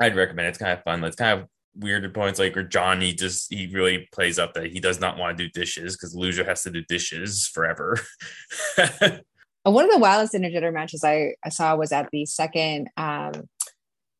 I'd 0.00 0.16
recommend 0.16 0.46
it. 0.46 0.50
it's 0.50 0.58
kind 0.58 0.72
of 0.72 0.82
fun. 0.82 1.04
It's 1.04 1.16
kind 1.16 1.40
of 1.40 1.48
weird 1.76 2.12
points 2.12 2.40
like 2.40 2.56
or 2.56 2.64
Johnny 2.64 3.12
just 3.12 3.52
he 3.52 3.68
really 3.68 4.08
plays 4.12 4.40
up 4.40 4.54
that 4.54 4.72
he 4.72 4.80
does 4.80 5.00
not 5.00 5.16
want 5.16 5.38
to 5.38 5.44
do 5.44 5.50
dishes 5.50 5.96
because 5.96 6.14
loser 6.14 6.44
has 6.44 6.64
to 6.64 6.70
do 6.70 6.82
dishes 6.82 7.46
forever. 7.46 7.98
One 9.62 9.86
of 9.86 9.90
the 9.90 9.98
wildest 9.98 10.34
intergender 10.34 10.72
matches 10.74 11.02
I, 11.04 11.34
I 11.42 11.48
saw 11.48 11.74
was 11.76 11.92
at 11.92 12.08
the 12.10 12.26
second 12.26 12.88
um 12.96 13.48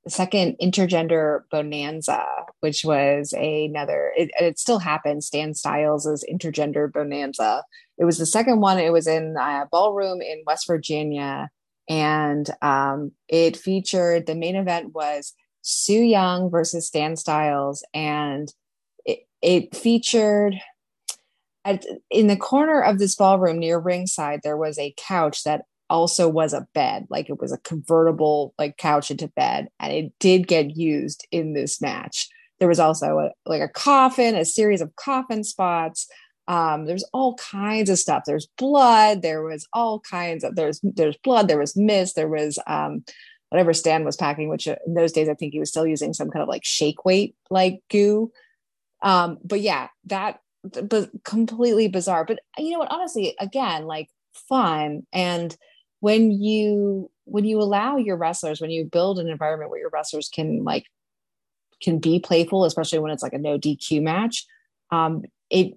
the 0.05 0.11
second 0.11 0.57
intergender 0.61 1.41
bonanza 1.51 2.25
which 2.65 2.83
was 2.83 3.35
another 3.35 4.11
it, 4.17 4.31
it 4.41 4.59
still 4.59 4.79
happens 4.79 5.27
stan 5.27 5.53
styles' 5.53 6.25
intergender 6.33 6.91
bonanza. 6.91 7.63
It 7.99 8.07
was 8.07 8.17
the 8.17 8.25
second 8.25 8.63
one. 8.63 8.79
It 8.79 8.91
was 8.91 9.07
in 9.07 9.37
a 9.37 9.69
ballroom 9.71 10.23
in 10.23 10.43
west 10.47 10.67
virginia. 10.67 11.51
And 11.91 12.49
um, 12.63 13.13
it 13.29 13.59
featured 13.59 14.25
the 14.25 14.35
main 14.35 14.57
event 14.57 14.95
was 14.95 15.35
Su 15.61 15.93
Yung 15.93 16.49
versus 16.49 16.87
stan 16.87 17.17
styles 17.17 17.85
and 17.93 18.51
it, 19.05 19.27
it 19.43 19.77
featured 19.77 20.55
at, 21.67 21.85
in 22.11 22.29
the 22.29 22.37
corner 22.39 22.81
of 22.81 22.99
this 22.99 23.15
ballroom 23.15 23.59
near 23.59 23.79
ringside 23.79 24.41
there 24.43 24.57
was 24.57 24.79
a 24.79 24.95
couch 24.97 25.45
that 25.45 25.67
also 25.95 26.29
was 26.29 26.53
a 26.53 26.67
bed 26.75 27.07
like 27.09 27.31
it 27.31 27.41
was 27.41 27.53
a 27.53 27.59
convertible 27.59 28.53
like 28.59 28.77
couch 28.77 29.13
into 29.13 29.29
bed 29.29 29.69
and 29.79 29.93
it 29.93 30.13
did 30.19 30.49
get 30.49 30.77
used 30.77 31.25
in 31.31 31.53
this 31.53 31.81
match. 31.81 32.29
There 32.59 32.69
was 32.69 32.81
also 32.81 33.19
a, 33.19 33.31
like 33.49 33.63
a 33.63 33.69
coffin 33.69 34.35
a 34.35 34.45
series 34.45 34.81
of 34.81 34.97
coffin 34.97 35.45
spots. 35.45 36.09
Um, 36.49 36.87
there's 36.87 37.05
all 37.13 37.37
kinds 37.37 37.91
of 37.91 37.99
stuff. 38.01 38.25
There's 38.27 38.49
blood. 38.59 39.23
There 39.23 39.43
was 39.43 39.69
all 39.73 40.01
kinds 40.01 40.43
of 40.43 40.57
there's 40.57 40.81
there's 40.83 41.17
blood. 41.19 41.47
There 41.47 41.61
was 41.61 41.77
mist. 41.77 42.17
There 42.17 42.29
was 42.29 42.59
um, 42.67 43.05
whatever 43.51 43.73
stan 43.73 44.05
was 44.05 44.17
packing 44.17 44.49
which 44.49 44.67
uh, 44.67 44.75
in 44.85 44.95
those 44.95 45.13
days 45.13 45.29
i 45.29 45.35
think 45.35 45.53
he 45.53 45.61
was 45.61 45.69
still 45.69 45.87
using 45.87 46.13
some 46.13 46.29
kind 46.29 46.43
of 46.43 46.49
like 46.49 46.65
shake 46.65 47.05
weight 47.05 47.37
like 47.51 47.81
goo. 47.89 48.33
Um, 49.01 49.39
but 49.45 49.61
yeah 49.61 49.89
that 50.07 50.41
but 50.65 51.11
completely 51.25 51.89
bizarre. 51.89 52.25
But 52.25 52.41
you 52.59 52.73
know 52.73 52.81
what? 52.81 52.91
Honestly 52.91 53.37
again 53.39 53.85
like 53.85 54.09
fun. 54.35 55.07
And 55.13 55.57
when 56.05 56.31
you 56.31 57.11
when 57.25 57.47
you 57.47 57.59
allow 57.59 57.97
your 57.97 58.15
wrestlers 58.15 58.61
when 58.61 58.71
you 58.71 58.85
build 58.85 59.19
an 59.19 59.27
environment 59.27 59.71
where 59.71 59.81
your 59.81 59.89
wrestlers 59.91 60.29
can 60.29 60.63
like 60.63 60.85
can 61.81 61.99
be 61.99 62.21
playful 62.21 62.67
especially 62.67 62.99
when 62.99 63.11
it's 63.11 63.23
like 63.23 63.33
a 63.33 63.39
no 63.39 63.59
dq 63.59 64.03
match 64.03 64.45
um 64.91 65.23
it 65.49 65.73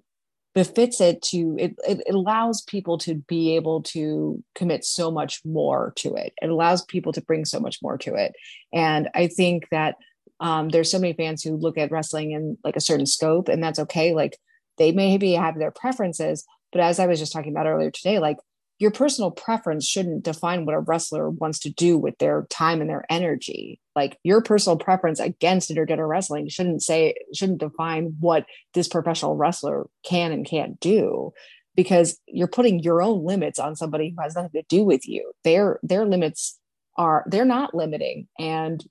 befits 0.54 1.00
it 1.00 1.22
to 1.22 1.56
it, 1.58 1.74
it 1.88 2.14
allows 2.14 2.60
people 2.60 2.98
to 2.98 3.14
be 3.14 3.56
able 3.56 3.82
to 3.82 4.44
commit 4.54 4.84
so 4.84 5.10
much 5.10 5.40
more 5.44 5.92
to 5.94 6.14
it. 6.16 6.32
It 6.42 6.50
allows 6.50 6.84
people 6.84 7.12
to 7.12 7.20
bring 7.20 7.44
so 7.44 7.60
much 7.60 7.78
more 7.80 7.96
to 7.98 8.14
it. 8.14 8.32
And 8.72 9.08
i 9.14 9.28
think 9.28 9.68
that 9.70 9.94
um, 10.40 10.68
there's 10.68 10.90
so 10.90 10.98
many 10.98 11.14
fans 11.14 11.42
who 11.42 11.56
look 11.56 11.78
at 11.78 11.90
wrestling 11.90 12.32
in 12.32 12.58
like 12.64 12.76
a 12.76 12.86
certain 12.88 13.06
scope 13.06 13.48
and 13.48 13.62
that's 13.62 13.78
okay. 13.78 14.14
Like 14.14 14.36
they 14.76 14.92
maybe 14.92 15.32
have 15.32 15.58
their 15.58 15.70
preferences 15.70 16.44
but 16.72 16.80
as 16.80 16.98
i 16.98 17.06
was 17.06 17.18
just 17.18 17.32
talking 17.32 17.52
about 17.52 17.66
earlier 17.66 17.90
today 17.90 18.18
like 18.18 18.38
your 18.78 18.90
personal 18.92 19.30
preference 19.30 19.86
shouldn't 19.86 20.22
define 20.22 20.64
what 20.64 20.74
a 20.74 20.80
wrestler 20.80 21.30
wants 21.30 21.58
to 21.60 21.70
do 21.70 21.98
with 21.98 22.16
their 22.18 22.46
time 22.48 22.80
and 22.80 22.88
their 22.88 23.04
energy. 23.10 23.80
Like 23.96 24.18
your 24.22 24.40
personal 24.40 24.78
preference 24.78 25.18
against 25.18 25.70
intergender 25.70 26.08
wrestling 26.08 26.48
shouldn't 26.48 26.82
say 26.82 27.14
shouldn't 27.34 27.58
define 27.58 28.16
what 28.20 28.46
this 28.74 28.86
professional 28.86 29.36
wrestler 29.36 29.88
can 30.04 30.30
and 30.30 30.46
can't 30.46 30.78
do 30.78 31.32
because 31.74 32.18
you're 32.26 32.48
putting 32.48 32.80
your 32.80 33.02
own 33.02 33.24
limits 33.24 33.58
on 33.58 33.74
somebody 33.74 34.10
who 34.10 34.22
has 34.22 34.36
nothing 34.36 34.50
to 34.60 34.66
do 34.68 34.84
with 34.84 35.08
you. 35.08 35.32
Their 35.42 35.80
their 35.82 36.06
limits 36.06 36.58
are 36.96 37.24
they're 37.26 37.44
not 37.44 37.74
limiting 37.74 38.28
and 38.38 38.84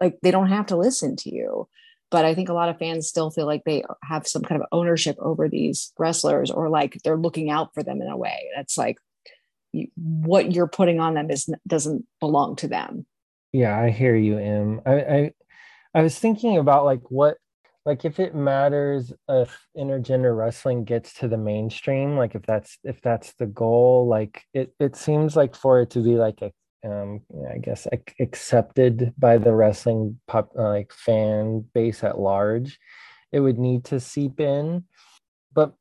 like 0.00 0.18
they 0.22 0.30
don't 0.30 0.48
have 0.48 0.66
to 0.66 0.76
listen 0.76 1.16
to 1.16 1.34
you 1.34 1.68
but 2.12 2.24
i 2.24 2.34
think 2.34 2.48
a 2.48 2.52
lot 2.52 2.68
of 2.68 2.78
fans 2.78 3.08
still 3.08 3.30
feel 3.30 3.46
like 3.46 3.64
they 3.64 3.82
have 4.04 4.28
some 4.28 4.42
kind 4.42 4.60
of 4.60 4.68
ownership 4.70 5.16
over 5.18 5.48
these 5.48 5.92
wrestlers 5.98 6.50
or 6.50 6.68
like 6.68 6.98
they're 7.02 7.16
looking 7.16 7.50
out 7.50 7.74
for 7.74 7.82
them 7.82 8.00
in 8.00 8.08
a 8.08 8.16
way. 8.16 8.48
That's 8.54 8.78
like 8.78 8.98
you, 9.72 9.88
what 9.96 10.52
you're 10.52 10.68
putting 10.68 11.00
on 11.00 11.14
them 11.14 11.30
is 11.30 11.48
doesn't 11.66 12.06
belong 12.20 12.56
to 12.56 12.68
them. 12.68 13.06
Yeah 13.52 13.76
i 13.78 13.90
hear 13.90 14.14
you 14.14 14.38
em. 14.38 14.80
I, 14.86 14.94
I 14.94 15.32
i 15.94 16.02
was 16.02 16.18
thinking 16.18 16.58
about 16.58 16.84
like 16.84 17.02
what 17.10 17.36
like 17.84 18.04
if 18.04 18.20
it 18.20 18.34
matters 18.34 19.12
if 19.28 19.58
intergender 19.76 20.36
wrestling 20.36 20.84
gets 20.84 21.14
to 21.14 21.28
the 21.28 21.36
mainstream 21.36 22.16
like 22.16 22.34
if 22.34 22.42
that's 22.42 22.78
if 22.84 23.00
that's 23.02 23.34
the 23.34 23.46
goal 23.46 24.06
like 24.06 24.44
it 24.54 24.72
it 24.78 24.96
seems 24.96 25.36
like 25.36 25.54
for 25.54 25.80
it 25.80 25.90
to 25.90 26.00
be 26.00 26.16
like 26.16 26.40
a 26.42 26.52
um, 26.84 27.20
I 27.52 27.58
guess 27.58 27.86
accepted 28.20 29.12
by 29.18 29.38
the 29.38 29.54
wrestling 29.54 30.18
pop 30.26 30.50
uh, 30.58 30.68
like 30.68 30.92
fan 30.92 31.64
base 31.74 32.02
at 32.04 32.18
large. 32.18 32.78
It 33.30 33.40
would 33.40 33.58
need 33.58 33.84
to 33.86 34.00
seep 34.00 34.40
in, 34.40 34.84
but 35.54 35.74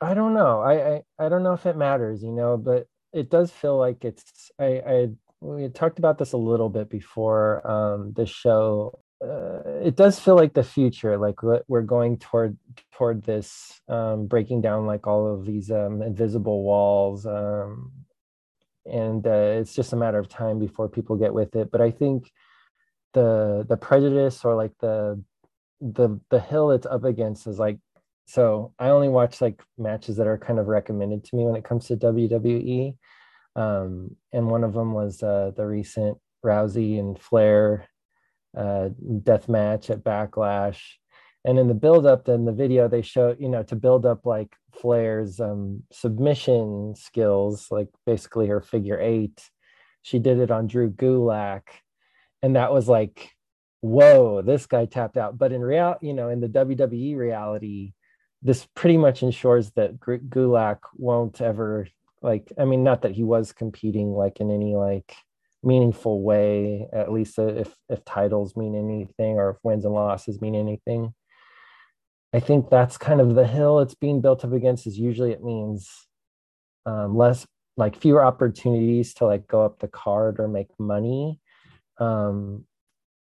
I 0.00 0.14
don't 0.14 0.34
know. 0.34 0.60
I, 0.60 0.96
I 0.96 1.26
I 1.26 1.28
don't 1.28 1.42
know 1.42 1.54
if 1.54 1.66
it 1.66 1.76
matters, 1.76 2.22
you 2.22 2.32
know. 2.32 2.56
But 2.56 2.86
it 3.12 3.30
does 3.30 3.50
feel 3.50 3.78
like 3.78 4.04
it's. 4.04 4.50
I 4.58 4.82
I 4.86 5.08
we 5.40 5.68
talked 5.68 5.98
about 5.98 6.18
this 6.18 6.32
a 6.32 6.36
little 6.36 6.68
bit 6.68 6.90
before 6.90 7.66
um, 7.68 8.12
the 8.14 8.26
show. 8.26 8.98
Uh, 9.22 9.62
it 9.82 9.96
does 9.96 10.18
feel 10.18 10.36
like 10.36 10.54
the 10.54 10.62
future, 10.62 11.16
like 11.18 11.42
we're 11.68 11.82
going 11.82 12.18
toward 12.18 12.56
toward 12.92 13.22
this 13.24 13.80
um, 13.88 14.26
breaking 14.26 14.60
down 14.60 14.86
like 14.86 15.06
all 15.06 15.26
of 15.32 15.44
these 15.44 15.70
um, 15.70 16.02
invisible 16.02 16.62
walls, 16.62 17.26
um, 17.26 17.90
and 18.88 19.26
uh, 19.26 19.58
it's 19.60 19.74
just 19.74 19.92
a 19.92 19.96
matter 19.96 20.18
of 20.18 20.28
time 20.28 20.58
before 20.58 20.88
people 20.88 21.16
get 21.16 21.34
with 21.34 21.54
it. 21.56 21.70
But 21.70 21.80
i 21.80 21.90
think 21.90 22.30
the 23.14 23.64
the 23.68 23.76
prejudice 23.76 24.44
or 24.44 24.54
like 24.54 24.72
the 24.80 25.22
the 25.80 26.20
the 26.30 26.40
hill 26.40 26.70
it's 26.70 26.86
up 26.86 27.04
against 27.04 27.46
is 27.46 27.58
like 27.58 27.78
so 28.26 28.72
i 28.78 28.88
only 28.88 29.08
watch 29.08 29.40
like 29.40 29.62
matches 29.78 30.16
that 30.16 30.26
are 30.26 30.38
kind 30.38 30.58
of 30.58 30.66
recommended 30.66 31.24
to 31.24 31.36
me 31.36 31.44
when 31.44 31.56
it 31.56 31.64
comes 31.64 31.86
to 31.86 31.96
wwe 31.96 32.96
um, 33.56 34.14
and 34.32 34.48
one 34.48 34.62
of 34.62 34.72
them 34.72 34.92
was 34.92 35.20
uh, 35.22 35.50
the 35.56 35.66
recent 35.66 36.18
rousey 36.44 37.00
and 37.00 37.18
flair 37.20 37.88
uh, 38.56 38.88
death 39.22 39.48
match 39.48 39.90
at 39.90 40.04
backlash 40.04 40.80
and 41.44 41.58
in 41.58 41.68
the 41.68 41.74
build 41.74 42.06
up 42.06 42.24
then 42.24 42.44
the 42.44 42.52
video 42.52 42.88
they 42.88 43.02
show 43.02 43.34
you 43.38 43.48
know 43.48 43.62
to 43.62 43.76
build 43.76 44.04
up 44.04 44.26
like 44.26 44.54
flair's 44.80 45.40
um, 45.40 45.82
submission 45.92 46.94
skills 46.96 47.68
like 47.70 47.88
basically 48.06 48.46
her 48.46 48.60
figure 48.60 49.00
eight. 49.00 49.50
She 50.02 50.18
did 50.18 50.38
it 50.38 50.50
on 50.50 50.66
drew 50.66 50.90
gulak. 50.90 51.62
And 52.42 52.56
that 52.56 52.72
was 52.72 52.88
like 52.88 53.30
whoa 53.80 54.42
this 54.42 54.66
guy 54.66 54.86
tapped 54.86 55.16
out. 55.16 55.38
But 55.38 55.52
in 55.52 55.62
real 55.62 55.96
you 56.00 56.14
know 56.14 56.28
in 56.28 56.40
the 56.40 56.48
wwe 56.48 57.16
reality 57.16 57.92
this 58.42 58.66
pretty 58.74 58.96
much 58.96 59.22
ensures 59.22 59.70
that 59.72 59.98
gulak 59.98 60.78
won't 60.96 61.40
ever 61.40 61.88
like 62.22 62.52
i 62.58 62.64
mean 62.64 62.84
not 62.84 63.02
that 63.02 63.12
he 63.12 63.24
was 63.24 63.52
competing 63.52 64.12
like 64.12 64.40
in 64.40 64.50
any 64.50 64.76
like 64.76 65.14
meaningful 65.62 66.22
way 66.22 66.86
at 66.92 67.10
least 67.10 67.38
if 67.38 67.74
if 67.88 68.04
titles 68.04 68.56
mean 68.56 68.76
anything 68.76 69.38
or 69.38 69.50
if 69.50 69.56
wins 69.62 69.84
and 69.84 69.94
losses 69.94 70.40
mean 70.40 70.54
anything 70.54 71.12
I 72.32 72.40
think 72.40 72.68
that's 72.68 72.98
kind 72.98 73.20
of 73.20 73.34
the 73.34 73.46
hill 73.46 73.80
it's 73.80 73.94
being 73.94 74.20
built 74.20 74.44
up 74.44 74.52
against 74.52 74.86
is 74.86 74.98
usually 74.98 75.32
it 75.32 75.42
means 75.42 75.90
um, 76.84 77.16
less 77.16 77.46
like 77.76 77.96
fewer 77.96 78.24
opportunities 78.24 79.14
to 79.14 79.24
like 79.24 79.46
go 79.46 79.64
up 79.64 79.78
the 79.78 79.88
card 79.88 80.40
or 80.40 80.48
make 80.48 80.68
money. 80.78 81.40
Um, 81.98 82.64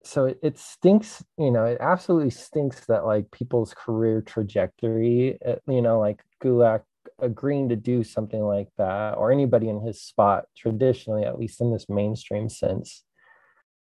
so 0.02 0.26
it, 0.26 0.38
it 0.42 0.58
stinks, 0.58 1.22
you 1.38 1.50
know, 1.50 1.66
it 1.66 1.78
absolutely 1.80 2.30
stinks 2.30 2.86
that 2.86 3.04
like 3.04 3.30
people's 3.30 3.74
career 3.74 4.22
trajectory, 4.22 5.38
uh, 5.46 5.56
you 5.68 5.82
know, 5.82 6.00
like 6.00 6.22
Gulak 6.42 6.82
agreeing 7.20 7.68
to 7.68 7.76
do 7.76 8.02
something 8.02 8.40
like 8.40 8.68
that 8.78 9.16
or 9.16 9.30
anybody 9.30 9.68
in 9.68 9.80
his 9.80 10.00
spot 10.00 10.46
traditionally, 10.56 11.24
at 11.24 11.38
least 11.38 11.60
in 11.60 11.70
this 11.70 11.86
mainstream 11.88 12.48
sense, 12.48 13.04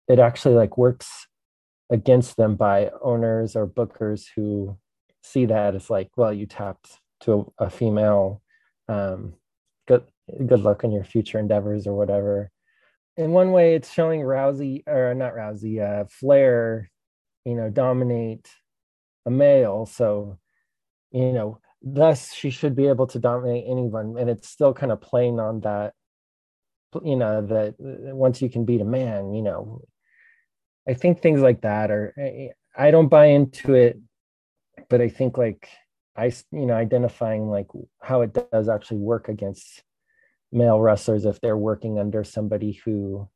it 0.09 0.19
actually 0.19 0.55
like 0.55 0.79
works 0.79 1.27
against 1.91 2.37
them 2.37 2.55
by 2.55 2.91
owners 3.03 3.57
or 3.57 3.67
bookers 3.67 4.27
who 4.37 4.79
see 5.25 5.47
that 5.47 5.75
as 5.75 5.91
like, 5.91 6.11
well, 6.17 6.33
you 6.33 6.47
tapped 6.47 7.01
to 7.21 7.53
a, 7.59 7.65
a 7.65 7.71
female. 7.71 8.43
Um, 8.89 9.35
good 9.89 10.05
good 10.47 10.61
luck 10.61 10.85
in 10.85 10.93
your 10.93 11.05
future 11.05 11.39
endeavors 11.39 11.87
or 11.87 11.95
whatever. 11.95 12.51
In 13.17 13.31
one 13.31 13.53
way, 13.53 13.75
it's 13.75 13.93
showing 13.93 14.21
Rousey 14.21 14.83
or 14.87 15.15
not 15.15 15.35
Rousey, 15.35 15.81
uh, 15.81 16.05
Flair, 16.09 16.91
you 17.45 17.55
know, 17.55 17.71
dominate 17.71 18.49
a 19.25 19.31
male. 19.31 19.87
So, 19.87 20.39
you 21.13 21.33
know, 21.33 21.59
thus 21.81 22.33
she 22.33 22.51
should 22.51 22.75
be 22.75 22.87
able 22.89 23.07
to 23.09 23.19
dominate 23.19 23.65
anyone, 23.69 24.17
and 24.19 24.29
it's 24.29 24.49
still 24.49 24.75
kind 24.75 24.93
of 24.93 25.01
playing 25.01 25.41
on 25.41 25.61
that. 25.61 25.95
You 27.03 27.17
know 27.17 27.45
that 27.47 27.75
uh, 27.81 28.15
once 28.15 28.41
you 28.41 28.49
can 28.49 28.65
beat 28.65 28.81
a 28.81 28.85
man, 28.85 29.35
you 29.35 29.43
know, 29.43 29.83
I 30.89 30.95
think 30.95 31.21
things 31.21 31.41
like 31.41 31.63
that 31.63 31.91
are. 31.91 32.15
I 32.77 32.91
don't 32.91 33.09
buy 33.09 33.27
into 33.27 33.75
it 33.75 33.99
but 34.89 35.01
I 35.01 35.09
think 35.09 35.39
like 35.39 35.69
I 36.17 36.33
you 36.53 36.67
know 36.67 36.75
identifying 36.75 37.49
like 37.49 37.69
how 38.03 38.23
it 38.23 38.37
does 38.53 38.69
actually 38.69 38.99
work 38.99 39.29
against 39.29 39.83
male 40.53 40.81
wrestlers 40.81 41.25
if 41.25 41.41
they're 41.41 41.57
working 41.57 41.99
under 41.99 42.23
somebody 42.23 42.81
who 42.85 43.29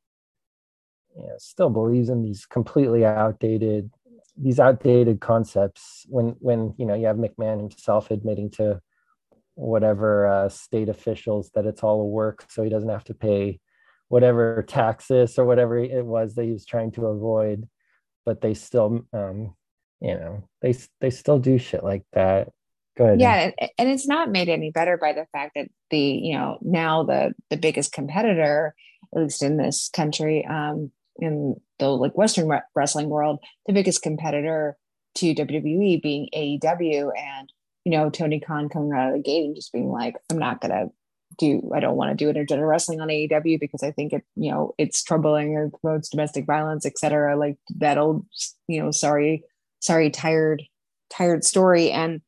you 1.16 1.26
know, 1.26 1.34
still 1.38 1.70
believes 1.70 2.08
in 2.08 2.22
these 2.22 2.46
completely 2.46 3.04
outdated 3.04 3.90
these 4.36 4.60
outdated 4.60 5.20
concepts 5.20 6.06
when 6.08 6.36
when 6.38 6.74
you 6.78 6.86
know 6.86 6.94
you 6.94 7.06
have 7.06 7.16
McMahon 7.16 7.58
himself 7.58 8.10
admitting 8.10 8.50
to 8.50 8.80
whatever 9.54 10.28
uh, 10.28 10.48
state 10.48 10.88
officials 10.88 11.50
that 11.54 11.66
it's 11.66 11.82
all 11.82 12.00
a 12.00 12.04
work 12.04 12.44
so 12.48 12.62
he 12.62 12.70
doesn't 12.70 12.88
have 12.88 13.04
to 13.04 13.14
pay 13.14 13.58
whatever 14.06 14.64
taxes 14.66 15.38
or 15.38 15.44
whatever 15.44 15.76
it 15.76 16.06
was 16.06 16.34
that 16.34 16.44
he 16.44 16.52
was 16.52 16.64
trying 16.64 16.92
to 16.92 17.06
avoid 17.06 17.68
but 18.24 18.40
they 18.40 18.54
still 18.54 19.04
um, 19.12 19.54
you 20.00 20.14
know 20.14 20.48
they 20.62 20.76
they 21.00 21.10
still 21.10 21.38
do 21.38 21.58
shit 21.58 21.84
like 21.84 22.04
that. 22.12 22.48
Go 22.96 23.04
ahead 23.04 23.20
yeah 23.20 23.50
and 23.78 23.88
it's 23.88 24.08
not 24.08 24.28
made 24.28 24.48
any 24.48 24.72
better 24.72 24.96
by 24.96 25.12
the 25.12 25.24
fact 25.30 25.52
that 25.54 25.68
the 25.90 25.98
you 26.00 26.36
know 26.36 26.58
now 26.62 27.04
the 27.04 27.32
the 27.48 27.56
biggest 27.56 27.92
competitor 27.92 28.74
at 29.14 29.22
least 29.22 29.40
in 29.40 29.56
this 29.56 29.88
country 29.94 30.44
um 30.44 30.90
in 31.20 31.54
the 31.78 31.86
like 31.88 32.18
western 32.18 32.50
wrestling 32.74 33.08
world 33.08 33.38
the 33.66 33.72
biggest 33.72 34.02
competitor 34.02 34.76
to 35.14 35.34
WWE 35.34 36.02
being 36.02 36.28
AEW 36.34 37.10
and 37.16 37.52
you 37.84 37.92
know 37.92 38.10
Tony 38.10 38.40
Khan 38.40 38.68
coming 38.68 38.92
out 38.92 39.08
of 39.08 39.14
the 39.14 39.22
gate 39.22 39.44
and 39.44 39.56
just 39.56 39.72
being 39.72 39.90
like 39.90 40.14
I'm 40.30 40.38
not 40.38 40.60
gonna 40.60 40.86
do 41.38 41.70
I 41.74 41.80
don't 41.80 41.96
want 41.96 42.16
to 42.16 42.24
do 42.24 42.32
intergender 42.32 42.68
wrestling 42.68 43.00
on 43.00 43.08
AEW 43.08 43.60
because 43.60 43.82
I 43.82 43.90
think 43.90 44.12
it 44.12 44.22
you 44.36 44.50
know 44.50 44.74
it's 44.78 45.02
troubling 45.02 45.56
or 45.56 45.70
promotes 45.70 46.08
domestic 46.08 46.46
violence 46.46 46.86
etc 46.86 47.36
like 47.36 47.58
that 47.76 47.98
old 47.98 48.26
you 48.66 48.82
know 48.82 48.90
sorry 48.90 49.44
sorry 49.80 50.10
tired 50.10 50.62
tired 51.10 51.44
story. 51.44 51.90
And 51.90 52.20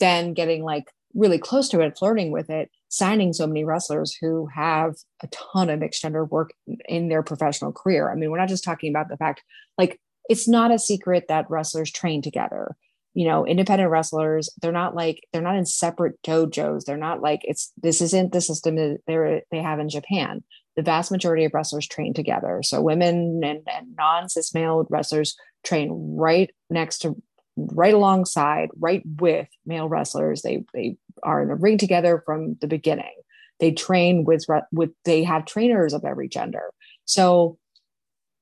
then 0.00 0.34
getting 0.34 0.62
like 0.62 0.90
really 1.14 1.38
close 1.38 1.68
to 1.68 1.80
it 1.80 1.96
flirting 1.96 2.30
with 2.30 2.50
it 2.50 2.70
signing 2.88 3.32
so 3.32 3.46
many 3.46 3.64
wrestlers 3.64 4.16
who 4.20 4.46
have 4.54 4.94
a 5.22 5.28
ton 5.28 5.70
of 5.70 5.80
mixed 5.80 6.02
gender 6.02 6.24
work 6.24 6.52
in 6.88 7.08
their 7.08 7.22
professional 7.22 7.72
career. 7.72 8.10
I 8.10 8.14
mean 8.14 8.30
we're 8.30 8.38
not 8.38 8.48
just 8.48 8.64
talking 8.64 8.90
about 8.90 9.08
the 9.08 9.16
fact 9.16 9.42
like 9.78 10.00
it's 10.28 10.48
not 10.48 10.72
a 10.72 10.78
secret 10.78 11.26
that 11.28 11.48
wrestlers 11.50 11.90
train 11.90 12.22
together. 12.22 12.76
You 13.14 13.28
know 13.28 13.46
independent 13.46 13.90
wrestlers 13.90 14.50
they're 14.60 14.72
not 14.72 14.96
like 14.96 15.22
they're 15.32 15.42
not 15.42 15.56
in 15.56 15.66
separate 15.66 16.20
dojos. 16.22 16.84
They're 16.84 16.96
not 16.96 17.22
like 17.22 17.40
it's 17.44 17.72
this 17.80 18.00
isn't 18.00 18.32
the 18.32 18.40
system 18.40 18.76
that 18.76 18.98
they 19.06 19.42
they 19.50 19.62
have 19.62 19.78
in 19.78 19.88
japan 19.88 20.42
the 20.76 20.82
vast 20.82 21.10
majority 21.10 21.44
of 21.44 21.54
wrestlers 21.54 21.86
train 21.86 22.14
together. 22.14 22.62
So 22.62 22.80
women 22.80 23.42
and, 23.44 23.60
and 23.66 23.94
non-cis 23.96 24.54
male 24.54 24.86
wrestlers 24.90 25.36
train 25.62 26.16
right 26.16 26.50
next 26.70 26.98
to 27.00 27.20
right 27.56 27.94
alongside 27.94 28.68
right 28.78 29.02
with 29.18 29.48
male 29.64 29.88
wrestlers. 29.88 30.42
They 30.42 30.64
they 30.74 30.96
are 31.22 31.42
in 31.42 31.48
the 31.48 31.54
ring 31.54 31.78
together 31.78 32.22
from 32.24 32.56
the 32.60 32.66
beginning. 32.66 33.14
They 33.60 33.72
train 33.72 34.24
with 34.24 34.44
with 34.72 34.90
they 35.04 35.22
have 35.24 35.46
trainers 35.46 35.92
of 35.92 36.04
every 36.04 36.28
gender. 36.28 36.70
So 37.04 37.58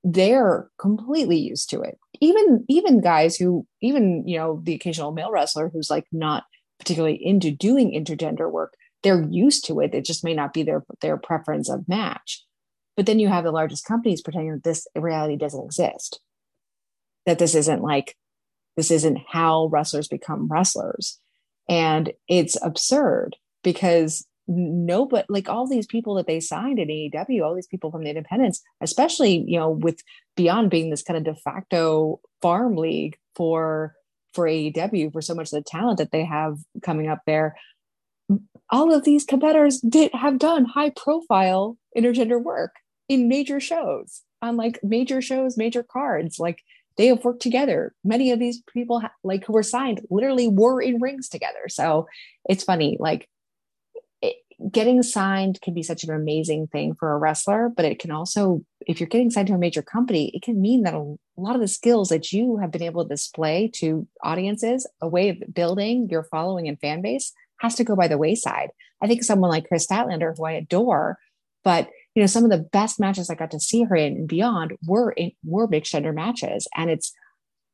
they're 0.05 0.69
completely 0.79 1.39
used 1.39 1.71
to 1.71 1.83
it. 1.83 1.99
Even 2.21 2.65
even 2.69 3.01
guys 3.01 3.37
who 3.37 3.67
even 3.81 4.27
you 4.27 4.39
know 4.39 4.61
the 4.63 4.75
occasional 4.75 5.13
male 5.13 5.31
wrestler 5.31 5.69
who's 5.69 5.91
like 5.91 6.07
not 6.13 6.45
particularly 6.79 7.15
into 7.25 7.51
doing 7.51 7.93
intergender 7.93 8.51
work 8.51 8.75
they're 9.03 9.27
used 9.31 9.67
to 9.67 9.81
it. 9.81 9.95
It 9.95 10.05
just 10.05 10.25
may 10.25 10.35
not 10.35 10.53
be 10.53 10.63
their 10.63 10.85
their 11.01 11.17
preference 11.17 11.69
of 11.69 11.89
match. 11.89 12.45
But 12.97 13.07
then 13.07 13.19
you 13.19 13.29
have 13.29 13.45
the 13.45 13.53
largest 13.53 13.87
companies 13.87 14.21
pretending 14.21 14.53
that 14.53 14.65
this 14.65 14.87
reality 14.95 15.37
doesn't 15.37 15.65
exist 15.65 16.21
that 17.27 17.39
this 17.39 17.55
isn't 17.55 17.83
like 17.83 18.17
this 18.77 18.91
isn't 18.91 19.19
how 19.29 19.67
wrestlers 19.67 20.09
become 20.09 20.49
wrestlers. 20.49 21.21
And 21.69 22.13
it's 22.29 22.57
absurd 22.63 23.37
because 23.63 24.27
no 24.49 25.07
but 25.07 25.25
like 25.29 25.49
all 25.49 25.69
these 25.69 25.87
people 25.87 26.15
that 26.15 26.27
they 26.27 26.41
signed 26.41 26.81
in 26.81 26.89
AEW 26.89 27.45
all 27.45 27.55
these 27.55 27.69
people 27.69 27.93
from 27.93 28.03
the 28.03 28.11
independents 28.11 28.61
especially 28.81 29.45
you 29.47 29.57
know 29.57 29.71
with 29.71 30.03
beyond 30.37 30.69
being 30.69 30.91
this 30.91 31.05
kind 31.05 31.17
of 31.17 31.23
de 31.23 31.41
facto 31.41 32.21
farm 32.43 32.75
league 32.75 33.17
for 33.37 33.95
for 34.35 34.47
AEW 34.47 35.13
for 35.13 35.23
so 35.23 35.37
much 35.37 35.53
of 35.53 35.63
the 35.63 35.63
talent 35.63 35.99
that 35.99 36.11
they 36.11 36.25
have 36.25 36.59
coming 36.83 37.09
up 37.09 37.21
there 37.25 37.55
all 38.73 38.93
of 38.93 39.05
these 39.05 39.25
competitors 39.25 39.81
did 39.81 40.13
have 40.15 40.39
done 40.39 40.65
high 40.65 40.91
profile 40.91 41.77
intergender 41.97 42.43
work 42.43 42.75
in 43.09 43.29
major 43.29 43.61
shows 43.61 44.23
on 44.41 44.57
like 44.57 44.81
major 44.83 45.21
shows 45.21 45.57
major 45.57 45.83
cards. 45.83 46.39
Like 46.41 46.61
they 46.97 47.07
have 47.07 47.25
worked 47.25 47.43
together. 47.43 47.95
Many 48.03 48.33
of 48.33 48.39
these 48.39 48.63
people 48.73 49.03
like 49.23 49.45
who 49.45 49.53
were 49.53 49.63
signed 49.63 50.01
literally 50.11 50.49
were 50.49 50.81
in 50.81 51.01
rings 51.01 51.29
together. 51.29 51.69
So 51.69 52.09
it's 52.49 52.65
funny 52.65 52.97
like 52.99 53.29
getting 54.71 55.03
signed 55.03 55.61
can 55.61 55.75
be 55.75 55.83
such 55.83 56.05
an 56.05 56.15
amazing 56.15 56.69
thing 56.69 56.95
for 56.95 57.13
a 57.13 57.19
wrestler, 57.19 57.71
but 57.75 57.85
it 57.85 57.99
can 57.99 58.11
also, 58.11 58.65
if 58.87 59.01
you're 59.01 59.09
getting 59.09 59.31
signed 59.31 59.49
to 59.49 59.55
a 59.55 59.59
major 59.59 59.83
company, 59.83 60.31
it 60.35 60.43
can 60.43 60.61
mean 60.61 60.83
that 60.83 60.95
a 60.95 61.17
lot 61.37 61.55
of 61.55 61.61
the 61.61 61.69
skills 61.69 62.11
that 62.11 62.33
you 62.33 62.59
have 62.59 62.71
been 62.71 62.83
able 62.83 63.03
to 63.03 63.09
display 63.09 63.69
to 63.75 64.07
audiences, 64.23 64.87
a 65.01 65.09
way 65.09 65.31
of 65.31 65.43
building 65.53 66.09
your 66.11 66.25
following 66.25 66.69
and 66.69 66.79
fan 66.79 67.03
base, 67.03 67.33
has 67.63 67.77
to 67.77 67.85
go 67.85 67.97
by 67.97 68.09
the 68.09 68.19
wayside. 68.19 68.71
I 69.01 69.07
think 69.07 69.23
someone 69.23 69.51
like 69.51 69.69
Kris 69.69 69.87
Statlander, 69.87 70.37
who 70.37 70.45
I 70.45 70.53
adore, 70.53 71.19
but 71.65 71.89
you 72.15 72.23
know, 72.23 72.27
some 72.27 72.45
of 72.45 72.51
the 72.51 72.59
best 72.59 73.01
matches 73.01 73.31
I 73.31 73.35
got 73.35 73.53
to 73.53 73.61
see 73.61 73.85
her 73.85 73.97
in 73.97 74.15
and 74.15 74.29
beyond 74.29 74.73
were 74.87 75.13
in 75.13 75.33
were 75.45 75.67
mixed 75.67 75.93
gender 75.93 76.13
matches, 76.13 76.69
and 76.77 76.91
it's 76.91 77.13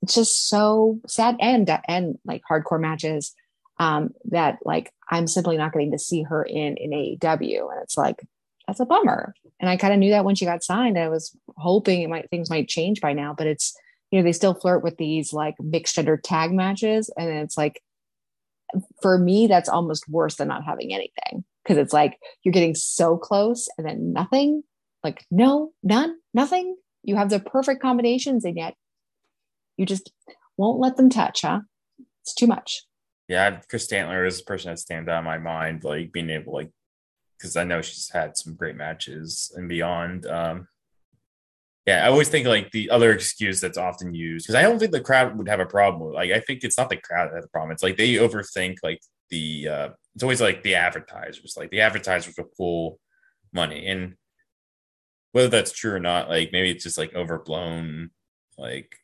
it's 0.02 0.14
just 0.14 0.48
so 0.48 1.00
sad 1.06 1.36
and 1.40 1.68
and 1.88 2.18
like 2.24 2.42
hardcore 2.48 2.80
matches 2.80 3.34
um, 3.80 4.10
that 4.26 4.58
like 4.64 4.92
I'm 5.10 5.26
simply 5.26 5.56
not 5.56 5.72
getting 5.72 5.90
to 5.92 5.98
see 5.98 6.22
her 6.22 6.42
in 6.44 6.76
in 6.76 6.90
AEW, 6.90 7.72
and 7.72 7.82
it's 7.82 7.96
like 7.96 8.20
that's 8.66 8.80
a 8.80 8.86
bummer. 8.86 9.34
And 9.58 9.68
I 9.68 9.76
kind 9.76 9.92
of 9.92 9.98
knew 9.98 10.10
that 10.10 10.24
when 10.24 10.36
she 10.36 10.44
got 10.44 10.62
signed. 10.62 10.98
I 10.98 11.08
was 11.08 11.36
hoping 11.56 12.02
it 12.02 12.10
might 12.10 12.30
things 12.30 12.50
might 12.50 12.68
change 12.68 13.00
by 13.00 13.14
now, 13.14 13.34
but 13.36 13.48
it's 13.48 13.76
you 14.12 14.18
know 14.18 14.22
they 14.22 14.32
still 14.32 14.54
flirt 14.54 14.84
with 14.84 14.98
these 14.98 15.32
like 15.32 15.56
mixed 15.58 15.96
gender 15.96 16.16
tag 16.16 16.52
matches, 16.52 17.10
and 17.16 17.28
it's 17.28 17.56
like 17.56 17.82
for 19.02 19.18
me 19.18 19.46
that's 19.46 19.68
almost 19.68 20.08
worse 20.08 20.36
than 20.36 20.48
not 20.48 20.64
having 20.64 20.92
anything 20.92 21.44
because 21.62 21.78
it's 21.78 21.92
like 21.92 22.18
you're 22.42 22.52
getting 22.52 22.74
so 22.74 23.16
close 23.16 23.68
and 23.76 23.86
then 23.86 24.12
nothing, 24.12 24.62
like 25.02 25.24
no, 25.30 25.72
none, 25.82 26.16
nothing. 26.34 26.76
You 27.02 27.16
have 27.16 27.30
the 27.30 27.40
perfect 27.40 27.80
combinations, 27.80 28.44
and 28.44 28.56
yet 28.56 28.74
you 29.76 29.86
just 29.86 30.12
won't 30.56 30.80
let 30.80 30.96
them 30.96 31.08
touch, 31.08 31.42
huh? 31.42 31.60
It's 32.22 32.34
too 32.34 32.46
much 32.46 32.82
yeah, 33.28 33.60
Kris 33.68 33.86
Statlander 33.86 34.26
is 34.26 34.40
a 34.40 34.44
person 34.44 34.70
that 34.70 34.78
stands 34.78 35.08
out 35.08 35.18
in 35.18 35.24
my 35.24 35.38
mind, 35.38 35.84
like 35.84 36.12
being 36.12 36.30
able 36.30 36.54
like 36.54 36.70
because 37.36 37.56
I 37.56 37.64
know 37.64 37.82
she's 37.82 38.10
had 38.10 38.36
some 38.36 38.54
great 38.54 38.74
matches 38.74 39.52
and 39.54 39.68
beyond. 39.68 40.26
Um, 40.26 40.66
yeah, 41.88 42.04
I 42.04 42.10
always 42.10 42.28
think 42.28 42.46
like 42.46 42.70
the 42.70 42.90
other 42.90 43.12
excuse 43.12 43.62
that's 43.62 43.78
often 43.78 44.12
used 44.12 44.44
because 44.44 44.56
I 44.56 44.60
don't 44.62 44.78
think 44.78 44.92
the 44.92 45.00
crowd 45.00 45.38
would 45.38 45.48
have 45.48 45.58
a 45.58 45.64
problem 45.64 46.02
with. 46.04 46.14
Like, 46.14 46.30
I 46.32 46.40
think 46.40 46.62
it's 46.62 46.76
not 46.76 46.90
the 46.90 46.98
crowd 46.98 47.30
that 47.30 47.36
has 47.36 47.46
a 47.46 47.48
problem. 47.48 47.72
It's 47.72 47.82
like 47.82 47.96
they 47.96 48.14
overthink 48.16 48.76
like 48.82 49.00
the. 49.30 49.68
uh 49.68 49.88
It's 50.14 50.22
always 50.22 50.42
like 50.42 50.62
the 50.62 50.74
advertisers. 50.74 51.54
Like 51.56 51.70
the 51.70 51.80
advertisers 51.80 52.34
will 52.36 52.50
pull 52.58 53.00
money, 53.54 53.86
and 53.86 54.16
whether 55.32 55.48
that's 55.48 55.72
true 55.72 55.94
or 55.94 55.98
not, 55.98 56.28
like 56.28 56.52
maybe 56.52 56.70
it's 56.70 56.84
just 56.84 56.98
like 56.98 57.14
overblown. 57.14 58.10
Like 58.58 58.94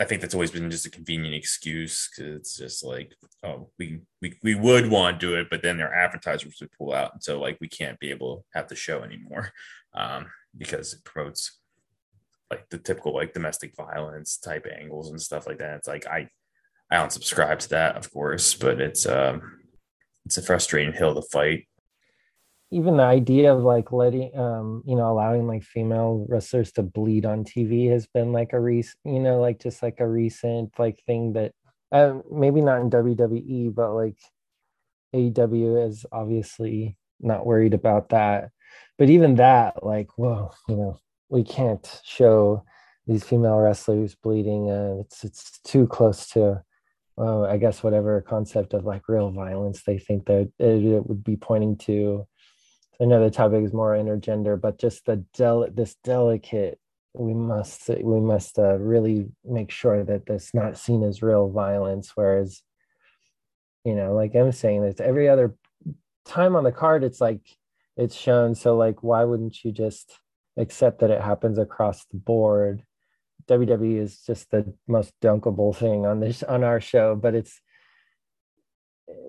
I 0.00 0.04
think 0.06 0.22
that's 0.22 0.32
always 0.32 0.50
been 0.50 0.70
just 0.70 0.86
a 0.86 0.90
convenient 0.90 1.34
excuse 1.34 2.08
because 2.08 2.36
it's 2.36 2.56
just 2.56 2.82
like, 2.82 3.12
oh, 3.44 3.68
we, 3.78 4.00
we 4.22 4.34
we 4.42 4.54
would 4.54 4.90
want 4.90 5.20
to 5.20 5.26
do 5.26 5.34
it, 5.36 5.48
but 5.50 5.60
then 5.60 5.76
their 5.76 5.94
advertisers 5.94 6.56
would 6.58 6.72
pull 6.72 6.94
out, 6.94 7.12
and 7.12 7.22
so 7.22 7.38
like 7.38 7.58
we 7.60 7.68
can't 7.68 8.00
be 8.00 8.08
able 8.10 8.36
to 8.38 8.44
have 8.54 8.68
the 8.68 8.76
show 8.76 9.02
anymore 9.02 9.52
um, 9.94 10.24
because 10.56 10.92
it 10.92 11.04
promotes 11.04 11.58
like 12.50 12.68
the 12.70 12.78
typical 12.78 13.14
like 13.14 13.32
domestic 13.32 13.74
violence 13.76 14.36
type 14.38 14.66
angles 14.66 15.10
and 15.10 15.20
stuff 15.20 15.46
like 15.46 15.58
that. 15.58 15.76
It's 15.76 15.88
like 15.88 16.06
I 16.06 16.28
I 16.90 16.96
don't 16.96 17.12
subscribe 17.12 17.60
to 17.60 17.68
that, 17.70 17.96
of 17.96 18.12
course, 18.12 18.54
but 18.54 18.80
it's 18.80 19.06
um 19.06 19.58
it's 20.26 20.38
a 20.38 20.42
frustrating 20.42 20.92
hill 20.92 21.14
to 21.14 21.22
fight 21.22 21.66
even 22.70 22.96
the 22.96 23.02
idea 23.02 23.52
of 23.52 23.62
like 23.62 23.92
letting 23.92 24.36
um 24.38 24.82
you 24.86 24.96
know 24.96 25.10
allowing 25.10 25.46
like 25.46 25.62
female 25.62 26.26
wrestlers 26.28 26.72
to 26.72 26.82
bleed 26.82 27.26
on 27.26 27.44
tv 27.44 27.90
has 27.90 28.06
been 28.06 28.32
like 28.32 28.52
a 28.52 28.60
recent 28.60 28.96
you 29.04 29.18
know 29.18 29.40
like 29.40 29.60
just 29.60 29.82
like 29.82 30.00
a 30.00 30.08
recent 30.08 30.72
like 30.78 31.02
thing 31.06 31.32
that 31.32 31.52
uh, 31.92 32.14
maybe 32.30 32.60
not 32.60 32.80
in 32.80 32.90
wwe 32.90 33.74
but 33.74 33.92
like 33.92 34.18
aew 35.14 35.88
is 35.88 36.06
obviously 36.12 36.96
not 37.20 37.44
worried 37.44 37.74
about 37.74 38.10
that 38.10 38.50
but 39.00 39.10
even 39.10 39.34
that 39.34 39.84
like 39.84 40.16
whoa 40.16 40.52
you 40.68 40.76
know 40.76 40.96
we 41.30 41.42
can't 41.42 42.00
show 42.04 42.62
these 43.08 43.24
female 43.24 43.56
wrestlers 43.56 44.14
bleeding 44.14 44.70
uh, 44.70 44.94
it's 45.00 45.24
it's 45.24 45.58
too 45.64 45.88
close 45.88 46.28
to 46.28 46.62
well, 47.16 47.44
I 47.44 47.58
guess 47.58 47.82
whatever 47.82 48.22
concept 48.22 48.72
of 48.72 48.86
like 48.86 49.08
real 49.08 49.30
violence 49.30 49.82
they 49.82 49.98
think 49.98 50.26
that 50.26 50.50
it, 50.58 50.84
it 50.84 51.06
would 51.06 51.24
be 51.24 51.36
pointing 51.36 51.76
to 51.78 52.26
I 53.00 53.06
know 53.06 53.22
the 53.22 53.30
topic 53.30 53.64
is 53.64 53.72
more 53.72 53.94
intergender, 53.94 54.60
but 54.60 54.78
just 54.78 55.06
the 55.06 55.16
del 55.34 55.66
this 55.72 55.96
delicate 56.04 56.78
we 57.14 57.32
must 57.32 57.88
we 57.88 58.20
must 58.20 58.58
uh, 58.58 58.76
really 58.76 59.26
make 59.44 59.70
sure 59.70 60.04
that 60.04 60.26
that's 60.26 60.54
not 60.54 60.76
seen 60.78 61.02
as 61.02 61.22
real 61.22 61.50
violence. 61.50 62.12
Whereas, 62.14 62.62
you 63.84 63.94
know, 63.94 64.14
like 64.14 64.34
I'm 64.34 64.52
saying, 64.52 64.84
it's 64.84 65.00
every 65.00 65.28
other 65.28 65.54
time 66.26 66.56
on 66.56 66.64
the 66.64 66.72
card, 66.72 67.02
it's 67.02 67.20
like 67.20 67.40
it's 68.00 68.16
shown. 68.16 68.54
So 68.54 68.76
like, 68.76 69.02
why 69.02 69.24
wouldn't 69.24 69.62
you 69.62 69.72
just 69.72 70.18
accept 70.56 71.00
that 71.00 71.10
it 71.10 71.20
happens 71.20 71.58
across 71.58 72.06
the 72.06 72.16
board? 72.16 72.82
WWE 73.46 73.98
is 73.98 74.22
just 74.26 74.50
the 74.50 74.72
most 74.88 75.12
dunkable 75.20 75.76
thing 75.76 76.06
on 76.06 76.20
this 76.20 76.42
on 76.42 76.64
our 76.64 76.80
show, 76.80 77.14
but 77.14 77.34
it's 77.34 77.60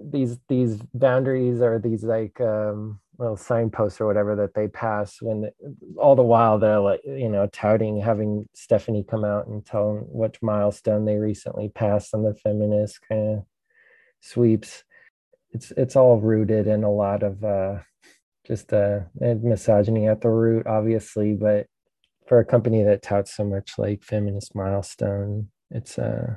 these 0.04 0.38
these 0.48 0.82
boundaries 0.94 1.62
or 1.62 1.80
these 1.80 2.04
like 2.04 2.40
um 2.40 3.00
little 3.18 3.38
signposts 3.38 4.00
or 4.00 4.08
whatever 4.08 4.36
that 4.36 4.54
they 4.54 4.68
pass 4.68 5.22
when 5.22 5.50
all 5.98 6.16
the 6.16 6.24
while 6.24 6.60
they're 6.60 6.80
like 6.80 7.02
you 7.04 7.30
know 7.30 7.48
touting 7.48 8.00
having 8.00 8.48
stephanie 8.54 9.04
come 9.08 9.24
out 9.24 9.48
and 9.48 9.66
tell 9.66 9.94
them 9.94 10.04
which 10.08 10.42
milestone 10.42 11.06
they 11.06 11.18
recently 11.18 11.70
passed 11.70 12.14
on 12.14 12.24
the 12.24 12.34
feminist 12.36 13.00
kind 13.08 13.38
of 13.38 13.44
sweeps 14.22 14.84
it's 15.52 15.72
it's 15.78 15.96
all 15.96 16.20
rooted 16.20 16.68
in 16.68 16.84
a 16.84 16.92
lot 16.92 17.24
of 17.24 17.44
uh 17.44 17.78
just 18.52 18.74
uh 18.74 19.00
misogyny 19.16 20.10
at 20.10 20.20
the 20.20 20.30
root 20.30 20.68
obviously 20.68 21.34
but 21.34 21.66
for 22.28 22.40
a 22.40 22.46
company 22.46 22.84
that 22.84 23.02
touts 23.02 23.34
so 23.34 23.46
much 23.46 23.76
like 23.78 24.04
feminist 24.04 24.54
milestone 24.54 25.48
it's 25.70 25.98
uh 25.98 26.36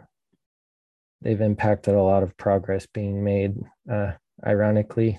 they've 1.23 1.41
impacted 1.41 1.95
a 1.95 2.03
lot 2.03 2.23
of 2.23 2.37
progress 2.37 2.87
being 2.87 3.25
made 3.25 3.57
uh 3.91 4.13
ironically 4.47 5.19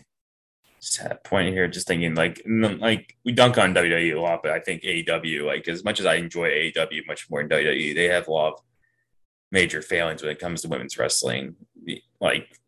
had 1.00 1.24
point 1.24 1.52
here, 1.52 1.68
just 1.68 1.88
thinking 1.88 2.14
like 2.14 2.42
like 2.46 3.16
we 3.26 3.32
dunk 3.32 3.58
on 3.58 3.74
WWE 3.74 4.16
a 4.16 4.22
lot, 4.22 4.44
but 4.44 4.52
I 4.52 4.60
think 4.60 4.84
AEW, 4.84 5.44
like 5.44 5.68
as 5.68 5.84
much 5.84 6.00
as 6.00 6.06
I 6.06 6.16
enjoy 6.16 6.48
AEW 6.50 7.08
much 7.08 7.28
more 7.30 7.42
than 7.42 7.50
WWE, 7.50 7.96
they 7.96 8.06
have 8.06 8.28
a 8.28 8.32
lot 8.32 8.54
of 8.54 8.60
major 9.52 9.82
failings 9.82 10.22
when 10.22 10.32
it 10.32 10.38
comes 10.38 10.62
to 10.62 10.68
women's 10.68 10.98
wrestling. 10.98 11.56
Like 12.22 12.60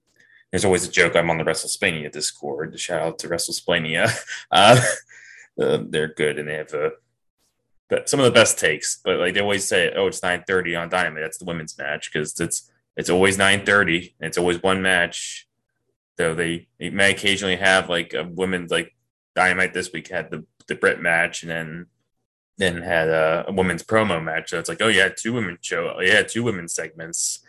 there's 0.51 0.65
always 0.65 0.87
a 0.87 0.91
joke 0.91 1.15
I'm 1.15 1.29
on 1.29 1.37
the 1.37 1.43
WrestleSpania 1.43 2.11
Discord. 2.11 2.79
Shout 2.79 3.01
out 3.01 3.19
to 3.19 3.29
WrestleSpania. 3.29 4.11
Uh, 4.51 4.79
uh, 5.61 5.79
they're 5.89 6.13
good 6.13 6.39
and 6.39 6.47
they 6.47 6.53
have 6.53 6.73
a 6.73 6.91
but 7.89 8.07
some 8.09 8.19
of 8.19 8.25
the 8.25 8.31
best 8.31 8.59
takes. 8.59 8.99
But 9.03 9.17
like 9.17 9.33
they 9.33 9.39
always 9.39 9.67
say, 9.67 9.91
oh, 9.95 10.07
it's 10.07 10.21
9:30 10.21 10.79
on 10.79 10.89
Dynamite. 10.89 11.23
That's 11.23 11.37
the 11.37 11.45
women's 11.45 11.77
match 11.77 12.11
because 12.11 12.39
it's 12.39 12.71
it's 12.95 13.09
always 13.09 13.37
9:30 13.37 14.13
and 14.19 14.27
it's 14.27 14.37
always 14.37 14.61
one 14.61 14.81
match 14.81 15.47
though 16.17 16.33
they, 16.33 16.67
they 16.79 16.89
may 16.89 17.11
occasionally 17.11 17.55
have 17.55 17.89
like 17.89 18.13
a 18.13 18.23
women's 18.23 18.71
like 18.71 18.95
Dynamite 19.35 19.73
this 19.73 19.91
week 19.91 20.09
had 20.09 20.31
the 20.31 20.45
the 20.67 20.75
Brit 20.75 21.01
match 21.01 21.43
and 21.43 21.51
then 21.51 21.85
then 22.57 22.81
had 22.81 23.07
a, 23.07 23.45
a 23.47 23.53
women's 23.53 23.83
promo 23.83 24.21
match. 24.21 24.49
So 24.49 24.59
it's 24.59 24.67
like, 24.67 24.81
oh 24.81 24.87
yeah, 24.87 25.09
two 25.09 25.31
women 25.33 25.59
show, 25.61 25.93
oh, 25.95 26.01
yeah, 26.01 26.23
two 26.23 26.43
women 26.43 26.67
segments. 26.67 27.45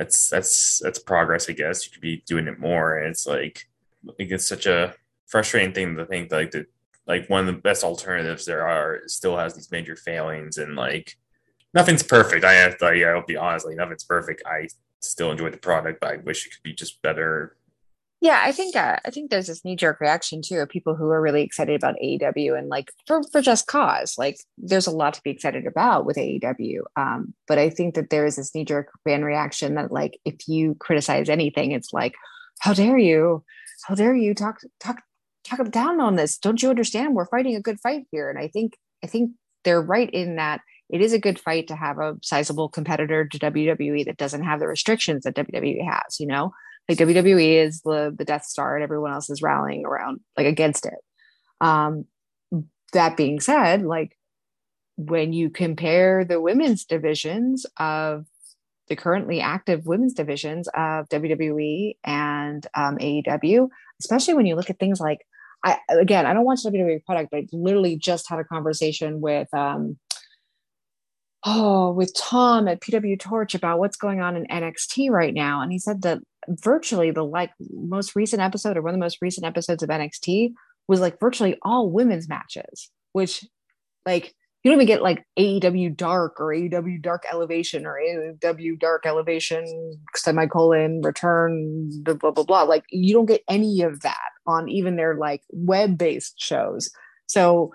That's 0.00 0.30
that's 0.30 0.80
that's 0.82 0.98
progress, 0.98 1.50
I 1.50 1.52
guess. 1.52 1.84
You 1.84 1.92
could 1.92 2.00
be 2.00 2.22
doing 2.26 2.48
it 2.48 2.58
more, 2.58 2.96
and 2.96 3.10
it's 3.10 3.26
like, 3.26 3.68
like 4.02 4.16
it's 4.18 4.48
such 4.48 4.64
a 4.64 4.94
frustrating 5.26 5.74
thing 5.74 5.94
to 5.96 6.06
think 6.06 6.32
like 6.32 6.52
that 6.52 6.66
like 7.06 7.28
one 7.28 7.46
of 7.46 7.54
the 7.54 7.60
best 7.60 7.84
alternatives 7.84 8.46
there 8.46 8.66
are 8.66 9.00
still 9.06 9.36
has 9.36 9.54
these 9.54 9.70
major 9.70 9.96
failings 9.96 10.56
and 10.56 10.74
like 10.74 11.16
nothing's 11.74 12.02
perfect. 12.02 12.46
I 12.46 12.54
have 12.54 12.78
to, 12.78 12.96
yeah, 12.96 13.08
I'll 13.08 13.26
be 13.26 13.36
honest, 13.36 13.66
like 13.66 13.76
nothing's 13.76 14.04
perfect. 14.04 14.42
I 14.46 14.68
still 15.00 15.30
enjoy 15.30 15.50
the 15.50 15.58
product, 15.58 16.00
but 16.00 16.14
I 16.14 16.16
wish 16.16 16.46
it 16.46 16.50
could 16.50 16.62
be 16.62 16.72
just 16.72 17.02
better. 17.02 17.56
Yeah, 18.22 18.38
I 18.44 18.52
think 18.52 18.76
uh, 18.76 18.98
I 19.04 19.10
think 19.10 19.30
there's 19.30 19.46
this 19.46 19.64
knee 19.64 19.76
jerk 19.76 19.98
reaction 19.98 20.42
too 20.42 20.56
of 20.56 20.68
people 20.68 20.94
who 20.94 21.08
are 21.08 21.22
really 21.22 21.42
excited 21.42 21.74
about 21.74 21.94
AEW 22.04 22.58
and 22.58 22.68
like 22.68 22.90
for 23.06 23.22
for 23.32 23.40
just 23.40 23.66
cause. 23.66 24.16
Like 24.18 24.36
there's 24.58 24.86
a 24.86 24.90
lot 24.90 25.14
to 25.14 25.22
be 25.22 25.30
excited 25.30 25.66
about 25.66 26.04
with 26.04 26.18
AEW, 26.18 26.80
um, 26.96 27.32
but 27.48 27.58
I 27.58 27.70
think 27.70 27.94
that 27.94 28.10
there 28.10 28.26
is 28.26 28.36
this 28.36 28.54
knee 28.54 28.66
jerk 28.66 28.90
fan 29.04 29.24
reaction 29.24 29.74
that 29.76 29.90
like 29.90 30.18
if 30.26 30.46
you 30.46 30.74
criticize 30.74 31.30
anything, 31.30 31.72
it's 31.72 31.94
like, 31.94 32.14
how 32.60 32.74
dare 32.74 32.98
you, 32.98 33.42
how 33.86 33.94
dare 33.94 34.14
you 34.14 34.34
talk 34.34 34.60
talk 34.80 35.00
talk 35.44 35.70
down 35.70 35.98
on 36.00 36.16
this? 36.16 36.36
Don't 36.36 36.62
you 36.62 36.68
understand? 36.68 37.14
We're 37.14 37.26
fighting 37.26 37.56
a 37.56 37.62
good 37.62 37.80
fight 37.80 38.04
here, 38.12 38.28
and 38.28 38.38
I 38.38 38.48
think 38.48 38.74
I 39.02 39.06
think 39.06 39.32
they're 39.64 39.80
right 39.80 40.10
in 40.10 40.36
that 40.36 40.60
it 40.90 41.00
is 41.00 41.14
a 41.14 41.18
good 41.18 41.38
fight 41.40 41.68
to 41.68 41.76
have 41.76 41.98
a 41.98 42.16
sizable 42.22 42.68
competitor 42.68 43.24
to 43.24 43.38
WWE 43.38 44.04
that 44.04 44.16
doesn't 44.16 44.42
have 44.42 44.60
the 44.60 44.66
restrictions 44.66 45.22
that 45.22 45.36
WWE 45.36 45.84
has, 45.88 46.18
you 46.18 46.26
know? 46.26 46.52
Like 46.90 46.98
WWE 46.98 47.64
is 47.64 47.82
the 47.82 48.12
the 48.16 48.24
Death 48.24 48.44
Star 48.44 48.74
and 48.74 48.82
everyone 48.82 49.12
else 49.12 49.30
is 49.30 49.42
rallying 49.42 49.86
around 49.86 50.20
like 50.36 50.46
against 50.46 50.86
it. 50.86 50.98
Um 51.60 52.06
that 52.92 53.16
being 53.16 53.40
said, 53.40 53.82
like 53.82 54.16
when 54.96 55.32
you 55.32 55.50
compare 55.50 56.24
the 56.24 56.40
women's 56.40 56.84
divisions 56.84 57.64
of 57.78 58.26
the 58.88 58.96
currently 58.96 59.40
active 59.40 59.86
women's 59.86 60.14
divisions 60.14 60.68
of 60.74 61.08
WWE 61.08 61.94
and 62.04 62.66
um, 62.74 62.98
AEW, 62.98 63.68
especially 64.00 64.34
when 64.34 64.46
you 64.46 64.56
look 64.56 64.68
at 64.68 64.80
things 64.80 65.00
like 65.00 65.20
I 65.64 65.78
again, 65.88 66.26
I 66.26 66.32
don't 66.34 66.44
watch 66.44 66.64
WWE 66.64 67.04
product, 67.04 67.30
but 67.30 67.38
I 67.38 67.46
literally 67.52 67.96
just 67.96 68.28
had 68.28 68.40
a 68.40 68.44
conversation 68.44 69.20
with 69.20 69.52
um, 69.54 69.96
oh, 71.44 71.92
with 71.92 72.12
Tom 72.16 72.66
at 72.68 72.80
PW 72.80 73.18
Torch 73.18 73.54
about 73.54 73.78
what's 73.78 73.96
going 73.96 74.20
on 74.20 74.36
in 74.36 74.46
NXT 74.46 75.10
right 75.10 75.32
now. 75.32 75.62
And 75.62 75.70
he 75.70 75.78
said 75.78 76.02
that 76.02 76.18
virtually 76.48 77.10
the 77.10 77.24
like 77.24 77.50
most 77.70 78.16
recent 78.16 78.42
episode 78.42 78.76
or 78.76 78.82
one 78.82 78.90
of 78.90 78.94
the 78.94 79.04
most 79.04 79.18
recent 79.20 79.46
episodes 79.46 79.82
of 79.82 79.88
NXT 79.88 80.52
was 80.88 81.00
like 81.00 81.20
virtually 81.20 81.56
all 81.62 81.90
women's 81.90 82.28
matches, 82.28 82.90
which 83.12 83.44
like 84.06 84.34
you 84.62 84.70
don't 84.70 84.78
even 84.78 84.86
get 84.86 85.02
like 85.02 85.24
AEW 85.38 85.96
Dark 85.96 86.38
or 86.38 86.48
AEW 86.48 87.00
Dark 87.00 87.24
Elevation 87.32 87.86
or 87.86 87.98
AEW 87.98 88.78
Dark 88.78 89.06
Elevation 89.06 89.92
semicolon 90.14 91.00
return 91.02 91.90
blah 92.02 92.14
blah 92.14 92.30
blah 92.30 92.44
blah. 92.44 92.62
Like 92.62 92.84
you 92.90 93.14
don't 93.14 93.26
get 93.26 93.42
any 93.48 93.82
of 93.82 94.00
that 94.00 94.30
on 94.46 94.68
even 94.68 94.96
their 94.96 95.16
like 95.16 95.42
web 95.50 95.96
based 95.96 96.34
shows. 96.38 96.90
So 97.26 97.72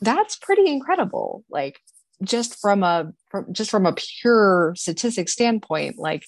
that's 0.00 0.36
pretty 0.36 0.66
incredible. 0.66 1.44
Like 1.50 1.80
just 2.22 2.58
from 2.60 2.82
a 2.82 3.12
from 3.30 3.52
just 3.52 3.70
from 3.70 3.86
a 3.86 3.94
pure 3.94 4.74
statistics 4.76 5.32
standpoint, 5.32 5.98
like 5.98 6.24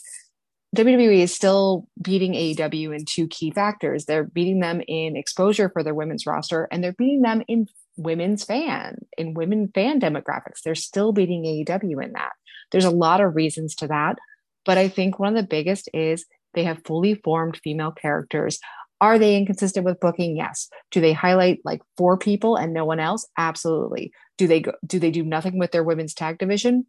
WWE 0.75 1.19
is 1.19 1.35
still 1.35 1.87
beating 2.01 2.33
AEW 2.33 2.97
in 2.97 3.05
two 3.05 3.29
key 3.29 3.51
factors. 3.51 4.07
They're 4.07 4.25
beating 4.25 4.61
them 4.61 4.81
in 4.89 5.17
exposure 5.17 5.69
for 5.69 5.83
their 5.83 5.95
women's 5.95 6.27
roster, 6.27 6.67
and 6.71 6.83
they're 6.83 6.95
beating 6.95 7.23
them 7.23 7.43
in 7.47 7.67
women's 7.99 8.45
fan, 8.45 8.99
in 9.19 9.35
women 9.35 9.71
fan 9.75 10.01
demographics. 10.01 10.63
They're 10.65 10.75
still 10.75 11.13
beating 11.13 11.45
AEW 11.45 12.03
in 12.03 12.13
that. 12.13 12.33
There's 12.71 12.87
a 12.87 12.91
lot 12.91 13.21
of 13.21 13.37
reasons 13.37 13.75
to 13.77 13.89
that, 13.89 14.17
but 14.65 14.79
I 14.79 14.89
think 14.89 15.19
one 15.19 15.29
of 15.29 15.43
the 15.43 15.47
biggest 15.47 15.91
is 15.93 16.25
they 16.55 16.65
have 16.65 16.85
fully 16.87 17.15
formed 17.17 17.61
female 17.63 17.93
characters. 17.93 18.59
Are 19.01 19.19
they 19.19 19.37
inconsistent 19.37 19.85
with 19.85 20.01
booking? 20.01 20.37
Yes. 20.37 20.69
Do 20.91 21.01
they 21.01 21.13
highlight 21.13 21.59
like 21.65 21.83
four 21.99 22.17
people 22.17 22.57
and 22.57 22.73
no 22.73 22.85
one 22.85 23.01
else? 23.01 23.27
Absolutely. 23.37 24.13
Do 24.39 24.47
they 24.47 24.61
go, 24.61 24.73
do 24.87 24.99
they 24.99 25.11
do 25.11 25.25
nothing 25.25 25.59
with 25.59 25.73
their 25.73 25.85
women's 25.85 26.15
tag 26.15 26.39
division? 26.39 26.87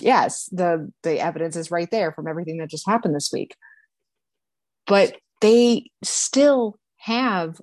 Yes, 0.00 0.48
the 0.52 0.90
the 1.02 1.20
evidence 1.20 1.56
is 1.56 1.70
right 1.70 1.90
there 1.90 2.12
from 2.12 2.26
everything 2.26 2.58
that 2.58 2.70
just 2.70 2.88
happened 2.88 3.14
this 3.14 3.30
week. 3.32 3.56
But 4.86 5.16
they 5.40 5.90
still 6.02 6.78
have 6.98 7.60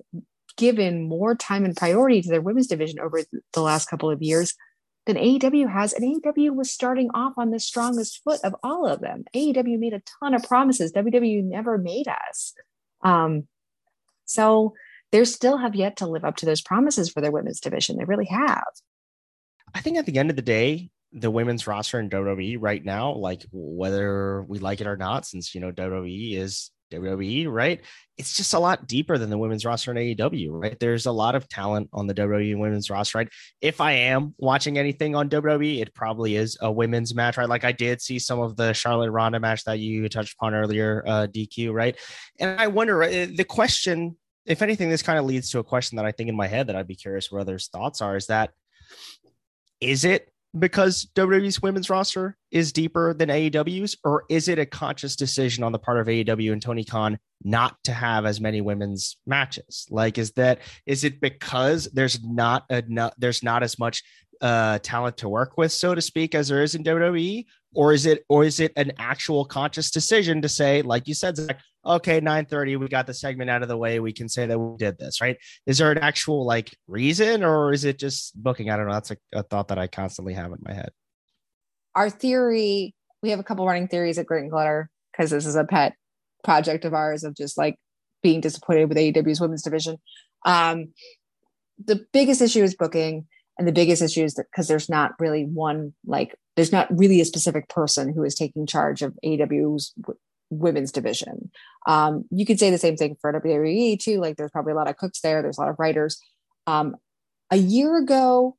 given 0.56 1.08
more 1.08 1.34
time 1.34 1.64
and 1.64 1.76
priority 1.76 2.22
to 2.22 2.28
their 2.28 2.40
women's 2.40 2.66
division 2.66 3.00
over 3.00 3.20
the 3.52 3.60
last 3.60 3.88
couple 3.88 4.10
of 4.10 4.22
years 4.22 4.54
than 5.06 5.16
AEW 5.16 5.72
has. 5.72 5.92
And 5.92 6.22
AEW 6.22 6.54
was 6.54 6.70
starting 6.70 7.10
off 7.14 7.32
on 7.36 7.50
the 7.50 7.58
strongest 7.58 8.22
foot 8.22 8.40
of 8.44 8.54
all 8.62 8.86
of 8.86 9.00
them. 9.00 9.24
AEW 9.34 9.78
made 9.78 9.94
a 9.94 10.02
ton 10.20 10.34
of 10.34 10.42
promises 10.44 10.92
WWE 10.92 11.44
never 11.44 11.78
made 11.78 12.06
us. 12.08 12.54
Um, 13.02 13.48
so 14.24 14.74
they 15.10 15.24
still 15.24 15.58
have 15.58 15.74
yet 15.74 15.96
to 15.96 16.06
live 16.06 16.24
up 16.24 16.36
to 16.36 16.46
those 16.46 16.62
promises 16.62 17.10
for 17.10 17.20
their 17.20 17.32
women's 17.32 17.60
division. 17.60 17.96
They 17.96 18.04
really 18.04 18.26
have. 18.26 18.64
I 19.74 19.80
think 19.80 19.96
at 19.96 20.06
the 20.06 20.18
end 20.18 20.30
of 20.30 20.36
the 20.36 20.42
day, 20.42 20.90
the 21.12 21.30
women's 21.30 21.66
roster 21.66 22.00
in 22.00 22.10
WWE 22.10 22.56
right 22.60 22.84
now, 22.84 23.12
like 23.12 23.44
whether 23.52 24.42
we 24.42 24.58
like 24.58 24.80
it 24.80 24.86
or 24.86 24.96
not, 24.96 25.26
since 25.26 25.54
you 25.54 25.60
know 25.60 25.72
WWE 25.72 26.36
is 26.36 26.70
WWE, 26.92 27.50
right? 27.50 27.80
It's 28.18 28.36
just 28.36 28.54
a 28.54 28.58
lot 28.58 28.86
deeper 28.86 29.18
than 29.18 29.30
the 29.30 29.38
women's 29.38 29.64
roster 29.64 29.90
in 29.90 29.96
AEW, 29.96 30.48
right? 30.50 30.78
There's 30.78 31.06
a 31.06 31.12
lot 31.12 31.34
of 31.34 31.48
talent 31.48 31.88
on 31.92 32.06
the 32.06 32.14
WWE 32.14 32.58
women's 32.58 32.90
roster, 32.90 33.18
right? 33.18 33.28
If 33.60 33.80
I 33.80 33.92
am 33.92 34.34
watching 34.38 34.78
anything 34.78 35.16
on 35.16 35.28
WWE, 35.30 35.80
it 35.80 35.94
probably 35.94 36.36
is 36.36 36.56
a 36.60 36.70
women's 36.70 37.14
match, 37.14 37.36
right? 37.36 37.48
Like 37.48 37.64
I 37.64 37.72
did 37.72 38.00
see 38.00 38.18
some 38.18 38.40
of 38.40 38.56
the 38.56 38.72
Charlotte 38.72 39.10
Ronda 39.10 39.40
match 39.40 39.64
that 39.64 39.78
you 39.78 40.08
touched 40.08 40.34
upon 40.34 40.54
earlier, 40.54 41.02
uh, 41.06 41.26
DQ, 41.26 41.72
right? 41.72 41.96
And 42.38 42.60
I 42.60 42.66
wonder 42.68 43.02
uh, 43.02 43.26
the 43.34 43.46
question, 43.48 44.16
if 44.46 44.62
anything, 44.62 44.90
this 44.90 45.02
kind 45.02 45.18
of 45.18 45.24
leads 45.24 45.50
to 45.50 45.58
a 45.58 45.64
question 45.64 45.96
that 45.96 46.04
I 46.04 46.12
think 46.12 46.28
in 46.28 46.36
my 46.36 46.46
head 46.46 46.68
that 46.68 46.76
I'd 46.76 46.88
be 46.88 46.96
curious 46.96 47.30
what 47.30 47.40
others' 47.40 47.68
thoughts 47.68 48.00
are 48.00 48.16
is 48.16 48.26
that 48.26 48.50
is 49.80 50.04
it 50.04 50.31
because 50.58 51.06
WWE's 51.14 51.62
women's 51.62 51.88
roster 51.88 52.36
is 52.50 52.72
deeper 52.72 53.14
than 53.14 53.28
AEW's, 53.28 53.96
or 54.04 54.24
is 54.28 54.48
it 54.48 54.58
a 54.58 54.66
conscious 54.66 55.16
decision 55.16 55.64
on 55.64 55.72
the 55.72 55.78
part 55.78 55.98
of 55.98 56.06
AEW 56.06 56.52
and 56.52 56.60
Tony 56.60 56.84
Khan 56.84 57.18
not 57.42 57.76
to 57.84 57.92
have 57.92 58.26
as 58.26 58.40
many 58.40 58.60
women's 58.60 59.16
matches? 59.26 59.86
Like, 59.90 60.18
is 60.18 60.32
that 60.32 60.60
is 60.86 61.04
it 61.04 61.20
because 61.20 61.88
there's 61.92 62.22
not 62.22 62.64
a 62.70 62.82
there's 63.18 63.42
not 63.42 63.62
as 63.62 63.78
much 63.78 64.02
uh, 64.42 64.78
talent 64.80 65.16
to 65.18 65.28
work 65.28 65.56
with, 65.56 65.72
so 65.72 65.94
to 65.94 66.02
speak, 66.02 66.34
as 66.34 66.48
there 66.48 66.62
is 66.62 66.74
in 66.74 66.84
WWE, 66.84 67.46
or 67.74 67.92
is 67.92 68.04
it 68.04 68.24
or 68.28 68.44
is 68.44 68.60
it 68.60 68.72
an 68.76 68.92
actual 68.98 69.44
conscious 69.44 69.90
decision 69.90 70.42
to 70.42 70.48
say, 70.48 70.82
like 70.82 71.08
you 71.08 71.14
said, 71.14 71.36
Zach, 71.36 71.60
okay, 71.84 72.20
9:30, 72.20 72.78
we 72.78 72.88
got 72.88 73.06
the 73.06 73.14
segment 73.14 73.50
out 73.50 73.62
of 73.62 73.68
the 73.68 73.76
way, 73.76 74.00
we 74.00 74.12
can 74.12 74.28
say 74.28 74.46
that 74.46 74.58
we 74.58 74.76
did 74.76 74.98
this, 74.98 75.20
right? 75.20 75.36
Is 75.66 75.78
there 75.78 75.90
an 75.90 75.98
actual 75.98 76.44
like 76.44 76.76
reason, 76.86 77.42
or 77.42 77.72
is 77.72 77.84
it 77.84 77.98
just 77.98 78.40
booking? 78.40 78.70
I 78.70 78.76
don't 78.76 78.86
know. 78.86 78.94
That's 78.94 79.10
a, 79.10 79.16
a 79.32 79.42
thought 79.42 79.68
that 79.68 79.78
I 79.78 79.86
constantly 79.86 80.34
have 80.34 80.52
in 80.52 80.58
my 80.62 80.72
head. 80.72 80.90
Our 81.94 82.10
theory, 82.10 82.94
we 83.22 83.30
have 83.30 83.40
a 83.40 83.44
couple 83.44 83.66
running 83.66 83.88
theories 83.88 84.18
at 84.18 84.26
Grit 84.26 84.42
and 84.42 84.50
Glitter 84.50 84.90
because 85.12 85.30
this 85.30 85.46
is 85.46 85.56
a 85.56 85.64
pet 85.64 85.94
project 86.42 86.84
of 86.84 86.94
ours 86.94 87.24
of 87.24 87.34
just 87.34 87.58
like 87.58 87.76
being 88.22 88.40
disappointed 88.40 88.88
with 88.88 88.98
AEW's 88.98 89.40
women's 89.40 89.62
division. 89.62 89.98
Um, 90.44 90.92
the 91.84 92.04
biggest 92.12 92.40
issue 92.40 92.62
is 92.62 92.74
booking 92.74 93.26
and 93.58 93.68
the 93.68 93.72
biggest 93.72 94.02
issue 94.02 94.24
is 94.24 94.34
because 94.34 94.68
there's 94.68 94.88
not 94.88 95.12
really 95.18 95.44
one 95.44 95.92
like 96.06 96.34
there's 96.56 96.72
not 96.72 96.88
really 96.96 97.20
a 97.20 97.24
specific 97.24 97.68
person 97.68 98.12
who 98.12 98.24
is 98.24 98.34
taking 98.34 98.66
charge 98.66 99.02
of 99.02 99.14
AEW's 99.24 99.92
w- 100.00 100.18
women's 100.58 100.92
division. 100.92 101.50
Um, 101.86 102.24
you 102.30 102.46
could 102.46 102.58
say 102.58 102.70
the 102.70 102.78
same 102.78 102.96
thing 102.96 103.16
for 103.20 103.32
WWE 103.32 103.98
too. 103.98 104.20
Like 104.20 104.36
there's 104.36 104.50
probably 104.50 104.72
a 104.72 104.76
lot 104.76 104.88
of 104.88 104.96
cooks 104.96 105.20
there. 105.20 105.42
There's 105.42 105.58
a 105.58 105.60
lot 105.60 105.70
of 105.70 105.78
writers. 105.78 106.20
Um, 106.66 106.96
a 107.50 107.56
year 107.56 107.98
ago, 107.98 108.56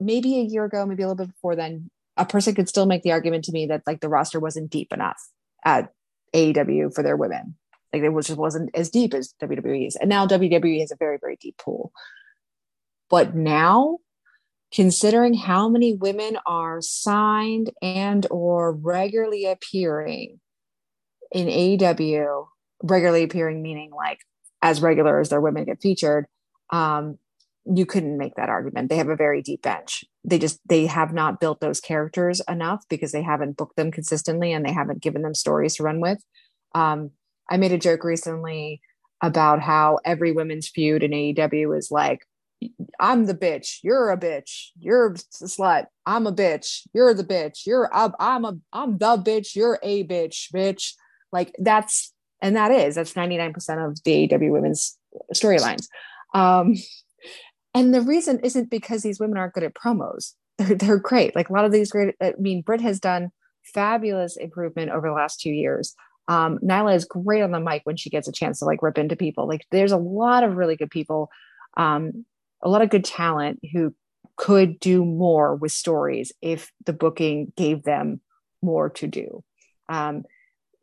maybe 0.00 0.38
a 0.38 0.42
year 0.42 0.64
ago, 0.64 0.84
maybe 0.86 1.02
a 1.02 1.06
little 1.08 1.24
bit 1.24 1.32
before 1.32 1.56
then, 1.56 1.90
a 2.16 2.26
person 2.26 2.54
could 2.54 2.68
still 2.68 2.86
make 2.86 3.02
the 3.02 3.12
argument 3.12 3.44
to 3.44 3.52
me 3.52 3.66
that 3.66 3.82
like 3.86 4.00
the 4.00 4.08
roster 4.08 4.40
wasn't 4.40 4.70
deep 4.70 4.92
enough 4.92 5.20
at 5.64 5.92
AEW 6.34 6.94
for 6.94 7.02
their 7.02 7.16
women. 7.16 7.56
Like 7.92 8.02
it 8.02 8.10
was 8.10 8.26
just 8.26 8.38
wasn't 8.38 8.70
as 8.74 8.90
deep 8.90 9.14
as 9.14 9.34
WWE's. 9.42 9.96
And 9.96 10.08
now 10.08 10.26
WWE 10.26 10.80
has 10.80 10.90
a 10.90 10.96
very, 10.96 11.18
very 11.20 11.36
deep 11.40 11.56
pool. 11.58 11.92
But 13.08 13.34
now 13.34 13.98
considering 14.72 15.34
how 15.34 15.68
many 15.68 15.94
women 15.94 16.36
are 16.46 16.80
signed 16.80 17.70
and 17.80 18.26
or 18.30 18.72
regularly 18.72 19.46
appearing 19.46 20.40
in 21.32 21.46
AEW, 21.46 22.46
regularly 22.82 23.22
appearing 23.22 23.62
meaning 23.62 23.90
like 23.90 24.18
as 24.62 24.80
regular 24.80 25.20
as 25.20 25.28
their 25.28 25.40
women 25.40 25.64
get 25.64 25.80
featured, 25.80 26.26
um, 26.70 27.18
you 27.64 27.84
couldn't 27.84 28.18
make 28.18 28.36
that 28.36 28.48
argument. 28.48 28.88
They 28.88 28.96
have 28.96 29.08
a 29.08 29.16
very 29.16 29.42
deep 29.42 29.62
bench. 29.62 30.04
They 30.24 30.38
just 30.38 30.60
they 30.68 30.86
have 30.86 31.12
not 31.12 31.40
built 31.40 31.60
those 31.60 31.80
characters 31.80 32.40
enough 32.48 32.84
because 32.88 33.12
they 33.12 33.22
haven't 33.22 33.56
booked 33.56 33.76
them 33.76 33.90
consistently 33.90 34.52
and 34.52 34.64
they 34.64 34.72
haven't 34.72 35.02
given 35.02 35.22
them 35.22 35.34
stories 35.34 35.76
to 35.76 35.82
run 35.82 36.00
with. 36.00 36.18
Um, 36.74 37.10
I 37.50 37.56
made 37.56 37.72
a 37.72 37.78
joke 37.78 38.04
recently 38.04 38.80
about 39.22 39.60
how 39.60 39.98
every 40.04 40.30
women's 40.32 40.68
feud 40.68 41.02
in 41.02 41.10
AEW 41.10 41.76
is 41.76 41.90
like 41.90 42.26
I'm 42.98 43.26
the 43.26 43.34
bitch. 43.34 43.78
You're 43.82 44.10
a 44.10 44.16
bitch. 44.16 44.68
You're 44.78 45.12
a 45.12 45.14
slut. 45.14 45.86
I'm 46.06 46.26
a 46.26 46.32
bitch. 46.32 46.86
You're 46.94 47.14
the 47.14 47.24
bitch. 47.24 47.66
You're 47.66 47.90
a, 47.92 48.12
I'm 48.18 48.44
a 48.44 48.56
I'm 48.72 48.98
the 48.98 49.16
bitch. 49.16 49.54
You're 49.54 49.78
a 49.82 50.04
bitch, 50.04 50.52
bitch. 50.54 50.94
Like 51.36 51.54
that's 51.58 52.14
and 52.40 52.56
that 52.56 52.70
is 52.70 52.94
that's 52.94 53.12
99% 53.12 53.54
of 53.86 54.02
the 54.04 54.28
AEW 54.28 54.52
women's 54.52 54.96
storylines. 55.34 55.86
Um, 56.32 56.74
and 57.74 57.92
the 57.92 58.00
reason 58.00 58.40
isn't 58.40 58.70
because 58.70 59.02
these 59.02 59.20
women 59.20 59.36
aren't 59.36 59.52
good 59.52 59.62
at 59.62 59.74
promos. 59.74 60.32
they're, 60.58 60.74
they're 60.74 60.98
great. 60.98 61.36
Like 61.36 61.50
a 61.50 61.52
lot 61.52 61.66
of 61.66 61.72
these 61.72 61.90
great, 61.90 62.14
I 62.22 62.32
mean, 62.38 62.62
Britt 62.62 62.80
has 62.80 62.98
done 62.98 63.30
fabulous 63.62 64.38
improvement 64.38 64.92
over 64.92 65.08
the 65.08 65.14
last 65.14 65.40
two 65.40 65.50
years. 65.50 65.94
Um, 66.28 66.58
Nyla 66.64 66.96
is 66.96 67.04
great 67.04 67.42
on 67.42 67.50
the 67.50 67.60
mic 67.60 67.82
when 67.84 67.98
she 67.98 68.08
gets 68.08 68.28
a 68.28 68.32
chance 68.32 68.60
to 68.60 68.64
like 68.64 68.82
rip 68.82 68.96
into 68.96 69.14
people. 69.14 69.46
Like 69.46 69.66
there's 69.70 69.92
a 69.92 69.98
lot 69.98 70.42
of 70.42 70.56
really 70.56 70.76
good 70.76 70.90
people, 70.90 71.28
um, 71.76 72.24
a 72.62 72.70
lot 72.70 72.80
of 72.80 72.88
good 72.88 73.04
talent 73.04 73.60
who 73.74 73.94
could 74.36 74.80
do 74.80 75.04
more 75.04 75.54
with 75.54 75.72
stories 75.72 76.32
if 76.40 76.72
the 76.86 76.94
booking 76.94 77.52
gave 77.56 77.82
them 77.82 78.22
more 78.62 78.88
to 78.88 79.06
do. 79.06 79.44
Um, 79.90 80.24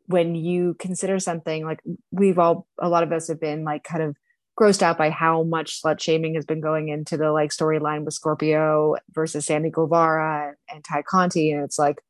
when 0.06 0.34
you 0.34 0.74
consider 0.78 1.18
something 1.18 1.64
like 1.64 1.80
we've 2.10 2.38
all, 2.38 2.66
a 2.78 2.88
lot 2.88 3.02
of 3.02 3.12
us 3.12 3.28
have 3.28 3.40
been 3.40 3.64
like 3.64 3.84
kind 3.84 4.02
of 4.02 4.16
grossed 4.58 4.82
out 4.82 4.98
by 4.98 5.10
how 5.10 5.42
much 5.42 5.82
slut 5.82 6.00
shaming 6.00 6.34
has 6.34 6.44
been 6.44 6.60
going 6.60 6.88
into 6.88 7.16
the 7.16 7.32
like 7.32 7.50
storyline 7.50 8.04
with 8.04 8.14
Scorpio 8.14 8.96
versus 9.10 9.46
Sammy 9.46 9.70
Guevara 9.70 10.54
and 10.72 10.84
Tay 10.84 11.02
Conti. 11.02 11.50
And 11.50 11.64
it's 11.64 11.78
like, 11.78 12.00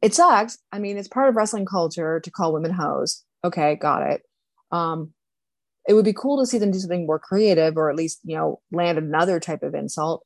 it 0.00 0.14
sucks. 0.14 0.58
I 0.70 0.78
mean, 0.78 0.96
it's 0.96 1.08
part 1.08 1.28
of 1.28 1.34
wrestling 1.34 1.66
culture 1.66 2.20
to 2.20 2.30
call 2.30 2.52
women 2.52 2.70
hoes. 2.70 3.24
Okay, 3.42 3.74
got 3.76 4.02
it. 4.08 4.22
Um, 4.70 5.12
it 5.88 5.94
would 5.94 6.04
be 6.04 6.12
cool 6.12 6.38
to 6.38 6.46
see 6.46 6.58
them 6.58 6.70
do 6.70 6.78
something 6.78 7.06
more 7.06 7.18
creative 7.18 7.76
or 7.76 7.88
at 7.88 7.96
least, 7.96 8.20
you 8.22 8.36
know, 8.36 8.60
land 8.70 8.98
another 8.98 9.40
type 9.40 9.62
of 9.62 9.74
insult. 9.74 10.24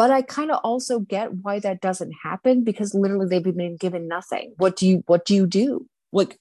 But 0.00 0.10
I 0.10 0.22
kind 0.22 0.50
of 0.50 0.60
also 0.64 1.00
get 1.00 1.34
why 1.42 1.58
that 1.58 1.82
doesn't 1.82 2.12
happen 2.22 2.64
because 2.64 2.94
literally 2.94 3.26
they've 3.28 3.54
been 3.54 3.76
given 3.76 4.08
nothing. 4.08 4.54
What 4.56 4.76
do 4.76 4.88
you 4.88 5.04
what 5.06 5.26
do 5.26 5.34
you 5.34 5.46
do? 5.46 5.86
Like 6.10 6.38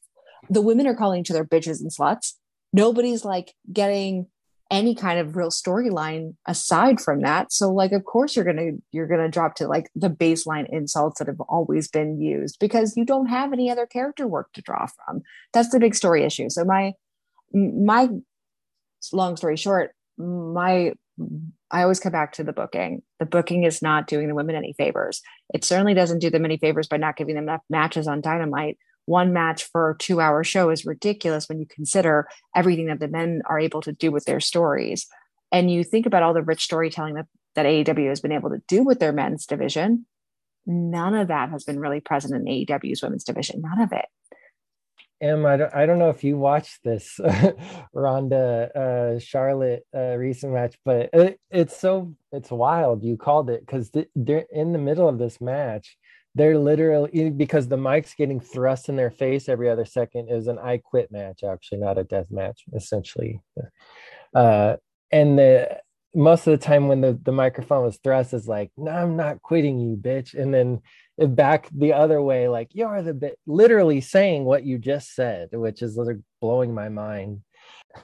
the 0.49 0.61
women 0.61 0.87
are 0.87 0.95
calling 0.95 1.19
each 1.19 1.31
other 1.31 1.43
bitches 1.43 1.81
and 1.81 1.91
sluts 1.91 2.35
nobody's 2.73 3.25
like 3.25 3.53
getting 3.71 4.27
any 4.71 4.93
kind 4.93 5.19
of 5.19 5.35
real 5.35 5.49
storyline 5.49 6.35
aside 6.45 7.01
from 7.01 7.21
that 7.21 7.51
so 7.51 7.71
like 7.71 7.91
of 7.91 8.05
course 8.05 8.35
you're 8.35 8.45
gonna 8.45 8.71
you're 8.91 9.07
gonna 9.07 9.29
drop 9.29 9.55
to 9.55 9.67
like 9.67 9.89
the 9.95 10.09
baseline 10.09 10.67
insults 10.69 11.17
that 11.17 11.27
have 11.27 11.41
always 11.41 11.87
been 11.87 12.21
used 12.21 12.57
because 12.59 12.95
you 12.95 13.03
don't 13.03 13.25
have 13.27 13.51
any 13.51 13.71
other 13.71 13.87
character 13.87 14.27
work 14.27 14.51
to 14.53 14.61
draw 14.61 14.85
from 14.85 15.21
that's 15.53 15.69
the 15.69 15.79
big 15.79 15.95
story 15.95 16.23
issue 16.23 16.49
so 16.49 16.63
my 16.63 16.93
my 17.51 18.07
long 19.11 19.35
story 19.35 19.57
short 19.57 19.91
my 20.19 20.93
i 21.71 21.81
always 21.81 21.99
come 21.99 22.11
back 22.11 22.33
to 22.33 22.43
the 22.43 22.53
booking 22.53 23.01
the 23.19 23.25
booking 23.25 23.63
is 23.63 23.81
not 23.81 24.07
doing 24.07 24.27
the 24.27 24.35
women 24.35 24.55
any 24.55 24.73
favors 24.73 25.21
it 25.53 25.63
certainly 25.63 25.93
doesn't 25.93 26.19
do 26.19 26.29
them 26.29 26.45
any 26.45 26.57
favors 26.57 26.87
by 26.87 26.97
not 26.97 27.15
giving 27.15 27.35
them 27.35 27.45
enough 27.45 27.61
matches 27.69 28.07
on 28.07 28.21
dynamite 28.21 28.77
one 29.09 29.33
match 29.33 29.63
for 29.63 29.89
a 29.89 29.97
two 29.97 30.21
hour 30.21 30.43
show 30.43 30.69
is 30.69 30.85
ridiculous 30.85 31.49
when 31.49 31.59
you 31.59 31.65
consider 31.65 32.27
everything 32.55 32.85
that 32.85 32.99
the 32.99 33.07
men 33.07 33.41
are 33.49 33.59
able 33.59 33.81
to 33.81 33.91
do 33.91 34.11
with 34.11 34.25
their 34.25 34.39
stories. 34.39 35.07
And 35.51 35.71
you 35.71 35.83
think 35.83 36.05
about 36.05 36.21
all 36.21 36.35
the 36.35 36.43
rich 36.43 36.63
storytelling 36.63 37.15
that, 37.15 37.25
that 37.55 37.65
AEW 37.65 38.07
has 38.09 38.19
been 38.19 38.31
able 38.31 38.51
to 38.51 38.61
do 38.67 38.83
with 38.83 38.99
their 38.99 39.11
men's 39.11 39.47
division. 39.47 40.05
None 40.67 41.15
of 41.15 41.29
that 41.29 41.49
has 41.49 41.63
been 41.63 41.79
really 41.79 42.01
present 42.01 42.35
in 42.35 42.45
AEW's 42.45 43.01
women's 43.01 43.23
division. 43.23 43.61
None 43.61 43.81
of 43.81 43.91
it. 43.91 44.05
Em, 45.21 45.45
I 45.45 45.57
don't, 45.57 45.75
I 45.75 45.85
don't 45.85 45.99
know 45.99 46.09
if 46.09 46.23
you 46.23 46.37
watched 46.37 46.83
this 46.83 47.19
Ronda 47.93 48.71
uh, 48.75 49.19
Charlotte 49.19 49.83
uh, 49.95 50.15
recent 50.15 50.53
match, 50.53 50.77
but 50.85 51.09
it, 51.11 51.39
it's 51.51 51.77
so 51.77 52.15
it's 52.31 52.51
wild. 52.51 53.03
You 53.03 53.17
called 53.17 53.49
it 53.49 53.61
because 53.61 53.91
they're 54.15 54.45
in 54.51 54.71
the 54.71 54.79
middle 54.79 55.09
of 55.09 55.17
this 55.17 55.41
match 55.41 55.97
they're 56.35 56.57
literally 56.57 57.29
because 57.31 57.67
the 57.67 57.77
mic's 57.77 58.13
getting 58.13 58.39
thrust 58.39 58.87
in 58.87 58.95
their 58.95 59.11
face 59.11 59.49
every 59.49 59.69
other 59.69 59.85
second 59.85 60.29
is 60.29 60.47
an 60.47 60.59
I 60.59 60.77
quit 60.77 61.11
match, 61.11 61.43
actually, 61.43 61.79
not 61.79 61.97
a 61.97 62.03
death 62.03 62.27
match, 62.29 62.63
essentially. 62.73 63.41
Uh, 64.33 64.77
and 65.11 65.39
the 65.39 65.79
most 66.13 66.47
of 66.47 66.57
the 66.57 66.65
time 66.65 66.87
when 66.87 67.01
the, 67.01 67.19
the 67.23 67.31
microphone 67.31 67.83
was 67.83 67.99
thrust 68.03 68.33
is 68.33 68.47
like, 68.47 68.71
no, 68.77 68.91
I'm 68.91 69.15
not 69.15 69.41
quitting 69.41 69.79
you, 69.79 69.95
bitch. 69.95 70.33
And 70.33 70.53
then 70.53 70.81
back 71.27 71.69
the 71.71 71.93
other 71.93 72.21
way, 72.21 72.47
like, 72.47 72.69
you're 72.73 73.01
the 73.01 73.13
bit 73.13 73.37
literally 73.45 74.01
saying 74.01 74.45
what 74.45 74.65
you 74.65 74.77
just 74.77 75.13
said, 75.15 75.49
which 75.51 75.81
is 75.81 75.99
blowing 76.41 76.73
my 76.73 76.89
mind. 76.89 77.41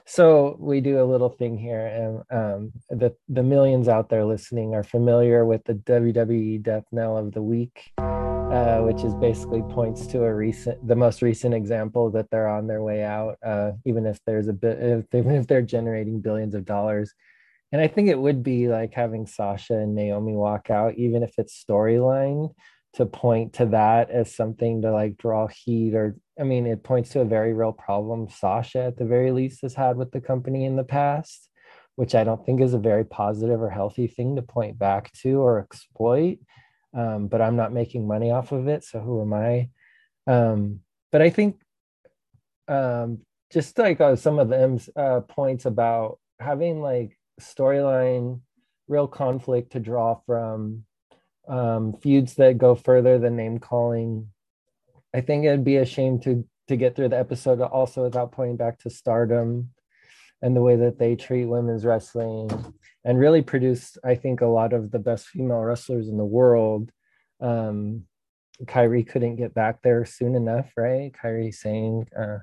So 0.04 0.56
we 0.58 0.80
do 0.80 1.00
a 1.00 1.04
little 1.04 1.28
thing 1.28 1.56
here 1.56 1.86
and 1.86 2.22
um, 2.30 2.72
the, 2.90 3.14
the 3.28 3.42
millions 3.42 3.88
out 3.88 4.08
there 4.08 4.24
listening 4.24 4.74
are 4.74 4.82
familiar 4.82 5.44
with 5.44 5.62
the 5.64 5.74
wwe 5.74 6.62
death 6.62 6.84
knell 6.90 7.16
of 7.16 7.32
the 7.32 7.42
week 7.42 7.92
uh, 7.98 8.80
which 8.80 9.04
is 9.04 9.14
basically 9.14 9.62
points 9.70 10.06
to 10.08 10.24
a 10.24 10.34
recent 10.34 10.86
the 10.86 10.96
most 10.96 11.22
recent 11.22 11.54
example 11.54 12.10
that 12.10 12.28
they're 12.30 12.48
on 12.48 12.66
their 12.66 12.82
way 12.82 13.04
out 13.04 13.36
uh, 13.44 13.72
even 13.84 14.06
if 14.06 14.18
there's 14.26 14.48
a 14.48 14.52
bit 14.52 14.78
if, 14.80 15.04
even 15.14 15.34
if 15.36 15.46
they're 15.46 15.62
generating 15.62 16.20
billions 16.20 16.54
of 16.54 16.64
dollars. 16.64 17.14
And 17.72 17.80
i 17.80 17.88
think 17.88 18.08
it 18.08 18.18
would 18.18 18.42
be 18.42 18.68
like 18.68 18.94
having 18.94 19.26
sasha 19.26 19.74
and 19.74 19.94
naomi 19.94 20.34
walk 20.34 20.70
out 20.70 20.94
even 20.94 21.22
if 21.22 21.32
it's 21.38 21.64
storyline 21.68 22.52
to 22.96 23.06
point 23.06 23.54
to 23.54 23.66
that 23.66 24.10
as 24.10 24.34
something 24.34 24.82
to 24.82 24.90
like 24.90 25.16
draw 25.16 25.46
heat 25.46 25.94
or 25.94 26.16
I 26.38 26.42
mean 26.42 26.66
it 26.66 26.82
points 26.82 27.10
to 27.10 27.20
a 27.20 27.26
very 27.26 27.52
real 27.52 27.72
problem 27.72 28.28
Sasha 28.28 28.84
at 28.84 28.96
the 28.96 29.04
very 29.04 29.32
least 29.32 29.62
has 29.62 29.74
had 29.74 29.96
with 29.96 30.10
the 30.12 30.20
company 30.20 30.64
in 30.64 30.76
the 30.76 30.84
past 30.84 31.48
which 31.96 32.14
I 32.14 32.24
don't 32.24 32.44
think 32.44 32.60
is 32.60 32.74
a 32.74 32.78
very 32.78 33.04
positive 33.04 33.60
or 33.60 33.70
healthy 33.70 34.06
thing 34.06 34.36
to 34.36 34.42
point 34.42 34.78
back 34.78 35.10
to 35.22 35.40
or 35.40 35.58
exploit. 35.58 36.38
Um, 36.94 37.26
but 37.26 37.40
I'm 37.42 37.56
not 37.56 37.72
making 37.72 38.06
money 38.06 38.30
off 38.30 38.52
of 38.52 38.68
it 38.68 38.84
so 38.84 39.00
who 39.00 39.22
am 39.22 39.32
I? 39.32 39.70
Um, 40.26 40.80
but 41.10 41.22
I 41.22 41.30
think 41.30 41.60
um, 42.68 43.20
just 43.52 43.78
like 43.78 44.00
uh, 44.00 44.16
some 44.16 44.38
of 44.38 44.52
Em's 44.52 44.88
uh, 44.94 45.20
points 45.20 45.64
about 45.64 46.18
having 46.38 46.80
like 46.80 47.18
storyline 47.40 48.40
real 48.88 49.08
conflict 49.08 49.72
to 49.72 49.80
draw 49.80 50.18
from 50.26 50.84
um, 51.48 51.94
feuds 51.94 52.34
that 52.34 52.58
go 52.58 52.74
further 52.74 53.18
than 53.18 53.36
name 53.36 53.58
calling. 53.58 54.28
I 55.14 55.20
think 55.20 55.44
it'd 55.44 55.64
be 55.64 55.76
a 55.76 55.86
shame 55.86 56.20
to 56.20 56.44
to 56.68 56.76
get 56.76 56.96
through 56.96 57.10
the 57.10 57.18
episode 57.18 57.60
also 57.60 58.02
without 58.02 58.32
pointing 58.32 58.56
back 58.56 58.78
to 58.80 58.90
Stardom 58.90 59.70
and 60.42 60.56
the 60.56 60.62
way 60.62 60.76
that 60.76 60.98
they 60.98 61.14
treat 61.14 61.44
women's 61.44 61.84
wrestling 61.84 62.50
and 63.04 63.18
really 63.18 63.40
produce, 63.42 63.96
I 64.04 64.16
think, 64.16 64.40
a 64.40 64.46
lot 64.46 64.72
of 64.72 64.90
the 64.90 64.98
best 64.98 65.28
female 65.28 65.60
wrestlers 65.60 66.08
in 66.08 66.16
the 66.16 66.24
world. 66.24 66.90
Um, 67.40 68.04
Kairi 68.64 69.06
couldn't 69.06 69.36
get 69.36 69.54
back 69.54 69.82
there 69.82 70.04
soon 70.04 70.34
enough, 70.34 70.72
right? 70.76 71.12
Kairi 71.12 71.54
Sane. 71.54 72.06
Uh, 72.18 72.38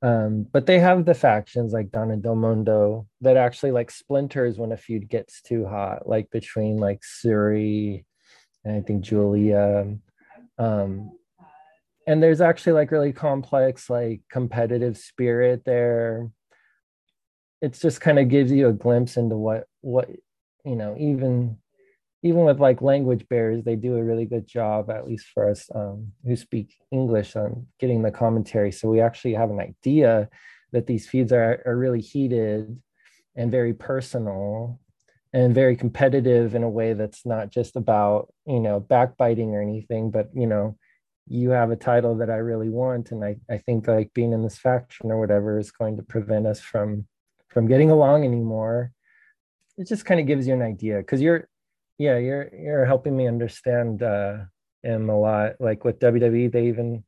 um, 0.00 0.46
but 0.50 0.66
they 0.66 0.78
have 0.78 1.04
the 1.04 1.14
factions 1.14 1.72
like 1.72 1.90
Donna 1.90 2.16
Del 2.16 2.34
Mondo 2.34 3.06
that 3.20 3.36
actually 3.36 3.72
like 3.72 3.90
splinters 3.90 4.58
when 4.58 4.72
a 4.72 4.76
feud 4.76 5.08
gets 5.08 5.40
too 5.42 5.66
hot, 5.66 6.08
like 6.08 6.30
between 6.30 6.76
like 6.76 7.00
Syuri 7.02 8.04
and 8.64 8.76
I 8.76 8.80
think 8.80 9.02
Julia. 9.02 9.96
Um, 10.58 11.12
and 12.06 12.22
there's 12.22 12.40
actually 12.40 12.72
like 12.72 12.90
really 12.90 13.12
complex, 13.12 13.88
like 13.88 14.20
competitive 14.30 14.98
spirit 14.98 15.64
there. 15.64 16.30
It's 17.62 17.80
just 17.80 18.00
kind 18.00 18.18
of 18.18 18.28
gives 18.28 18.52
you 18.52 18.68
a 18.68 18.72
glimpse 18.72 19.16
into 19.16 19.36
what 19.36 19.64
what 19.80 20.10
you 20.64 20.76
know, 20.76 20.96
even 20.98 21.58
even 22.22 22.44
with 22.44 22.58
like 22.58 22.80
language 22.80 23.28
barriers, 23.28 23.64
they 23.64 23.76
do 23.76 23.96
a 23.96 24.02
really 24.02 24.24
good 24.24 24.46
job, 24.46 24.90
at 24.90 25.06
least 25.06 25.26
for 25.34 25.50
us 25.50 25.68
um, 25.74 26.10
who 26.24 26.34
speak 26.34 26.74
English, 26.90 27.36
on 27.36 27.66
getting 27.78 28.02
the 28.02 28.10
commentary. 28.10 28.72
So 28.72 28.88
we 28.88 29.00
actually 29.02 29.34
have 29.34 29.50
an 29.50 29.60
idea 29.60 30.30
that 30.72 30.86
these 30.86 31.06
feuds 31.06 31.32
are, 31.32 31.62
are 31.66 31.76
really 31.76 32.00
heated 32.00 32.80
and 33.36 33.50
very 33.50 33.74
personal 33.74 34.80
and 35.34 35.54
very 35.54 35.76
competitive 35.76 36.54
in 36.54 36.62
a 36.62 36.68
way 36.68 36.94
that's 36.94 37.26
not 37.26 37.50
just 37.50 37.76
about 37.76 38.32
you 38.46 38.60
know 38.60 38.80
backbiting 38.80 39.54
or 39.54 39.60
anything 39.60 40.10
but 40.10 40.30
you 40.34 40.46
know 40.46 40.76
you 41.26 41.50
have 41.50 41.70
a 41.70 41.76
title 41.76 42.16
that 42.16 42.30
i 42.30 42.36
really 42.36 42.70
want 42.70 43.10
and 43.10 43.22
i, 43.22 43.36
I 43.50 43.58
think 43.58 43.86
like 43.86 44.14
being 44.14 44.32
in 44.32 44.42
this 44.42 44.56
faction 44.56 45.10
or 45.10 45.20
whatever 45.20 45.58
is 45.58 45.70
going 45.70 45.98
to 45.98 46.02
prevent 46.02 46.46
us 46.46 46.60
from 46.60 47.06
from 47.54 47.68
getting 47.68 47.90
along 47.90 48.24
anymore. 48.24 48.90
It 49.78 49.86
just 49.86 50.04
kind 50.04 50.20
of 50.20 50.26
gives 50.26 50.46
you 50.46 50.52
an 50.52 50.62
idea 50.62 50.98
because 50.98 51.22
you're 51.22 51.48
yeah 51.96 52.18
you're 52.18 52.50
you're 52.52 52.84
helping 52.84 53.16
me 53.16 53.28
understand 53.28 54.02
uh 54.02 54.38
him 54.82 55.08
a 55.08 55.18
lot. 55.18 55.52
Like 55.60 55.84
with 55.84 56.00
wwe 56.00 56.52
they 56.52 56.66
even 56.66 57.04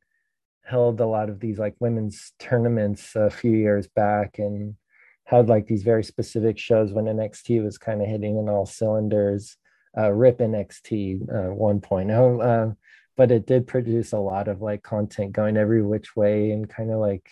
held 0.63 0.99
a 0.99 1.05
lot 1.05 1.29
of 1.29 1.39
these 1.39 1.59
like 1.59 1.75
women's 1.79 2.31
tournaments 2.39 3.15
a 3.15 3.29
few 3.29 3.51
years 3.51 3.87
back 3.87 4.39
and 4.39 4.75
had 5.27 5.49
like 5.49 5.67
these 5.67 5.83
very 5.83 6.05
specific 6.05 6.57
shows 6.57 6.93
when 6.93 7.03
NXT 7.03 7.61
was 7.61 7.77
kind 7.77 8.01
of 8.01 8.07
hitting 8.07 8.37
in 8.37 8.47
all 8.47 8.65
cylinders. 8.65 9.57
Uh, 9.97 10.09
Rip 10.11 10.37
NXT 10.37 11.29
uh, 11.29 11.53
1.0, 11.53 12.71
uh, 12.71 12.73
but 13.17 13.31
it 13.31 13.45
did 13.45 13.67
produce 13.67 14.13
a 14.13 14.19
lot 14.19 14.47
of 14.47 14.61
like 14.61 14.83
content 14.83 15.33
going 15.33 15.57
every 15.57 15.81
which 15.81 16.15
way 16.15 16.51
and 16.51 16.69
kind 16.69 16.91
of 16.91 16.99
like 16.99 17.29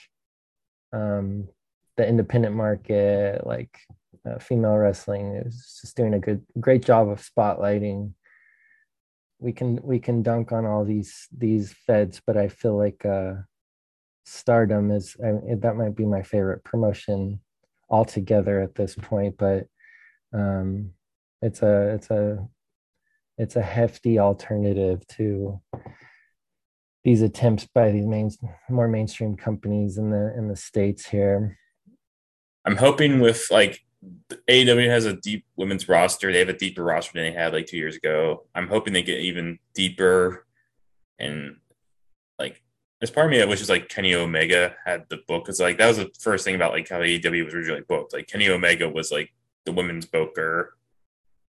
um, 0.91 1.47
the 1.95 2.05
independent 2.05 2.53
market, 2.53 3.47
like 3.47 3.79
uh, 4.27 4.39
female 4.39 4.75
wrestling 4.75 5.35
is 5.45 5.79
just 5.81 5.95
doing 5.95 6.15
a 6.15 6.19
good, 6.19 6.43
great 6.59 6.83
job 6.83 7.07
of 7.07 7.25
spotlighting. 7.25 8.11
We 9.39 9.53
can 9.53 9.79
we 9.83 9.99
can 9.99 10.21
dunk 10.21 10.51
on 10.51 10.65
all 10.65 10.83
these 10.83 11.27
these 11.37 11.71
feds, 11.71 12.21
but 12.25 12.35
I 12.35 12.49
feel 12.49 12.75
like 12.77 13.05
uh, 13.05 13.35
Stardom 14.25 14.91
is 14.91 15.15
I, 15.23 15.55
that 15.59 15.77
might 15.77 15.95
be 15.95 16.05
my 16.05 16.23
favorite 16.23 16.63
promotion 16.65 17.39
altogether 17.95 18.61
at 18.61 18.75
this 18.75 18.95
point 18.95 19.37
but 19.37 19.67
um 20.33 20.91
it's 21.41 21.61
a 21.61 21.93
it's 21.95 22.09
a 22.09 22.47
it's 23.37 23.55
a 23.55 23.61
hefty 23.61 24.19
alternative 24.19 25.05
to 25.07 25.61
these 27.03 27.21
attempts 27.21 27.67
by 27.73 27.91
these 27.91 28.05
main 28.05 28.31
more 28.69 28.87
mainstream 28.87 29.35
companies 29.35 29.97
in 29.97 30.09
the 30.09 30.33
in 30.35 30.47
the 30.47 30.55
states 30.55 31.05
here. 31.05 31.57
I'm 32.65 32.77
hoping 32.77 33.19
with 33.19 33.45
like 33.51 33.79
AEW 34.49 34.89
has 34.89 35.05
a 35.05 35.13
deep 35.13 35.45
women's 35.55 35.87
roster. 35.87 36.31
They 36.31 36.39
have 36.39 36.49
a 36.49 36.53
deeper 36.53 36.83
roster 36.83 37.11
than 37.13 37.23
they 37.23 37.39
had 37.39 37.53
like 37.53 37.67
two 37.67 37.77
years 37.77 37.95
ago. 37.95 38.47
I'm 38.55 38.67
hoping 38.67 38.93
they 38.93 39.03
get 39.03 39.19
even 39.19 39.59
deeper 39.75 40.47
and 41.19 41.57
there's 42.99 43.11
part 43.11 43.27
of 43.27 43.31
me 43.31 43.37
that 43.39 43.49
wishes 43.49 43.69
like 43.69 43.89
Kenny 43.89 44.15
Omega 44.15 44.75
had 44.85 45.05
the 45.09 45.17
book. 45.27 45.45
Cause 45.45 45.59
like 45.59 45.77
that 45.77 45.87
was 45.87 45.97
the 45.97 46.11
first 46.19 46.45
thing 46.45 46.55
about 46.55 46.71
like 46.71 46.89
how 46.89 46.99
AEW 46.99 47.45
was 47.45 47.53
originally 47.53 47.83
booked. 47.87 48.13
Like 48.13 48.27
Kenny 48.27 48.49
Omega 48.49 48.89
was 48.89 49.11
like 49.11 49.33
the 49.65 49.71
women's 49.71 50.05
booker 50.05 50.75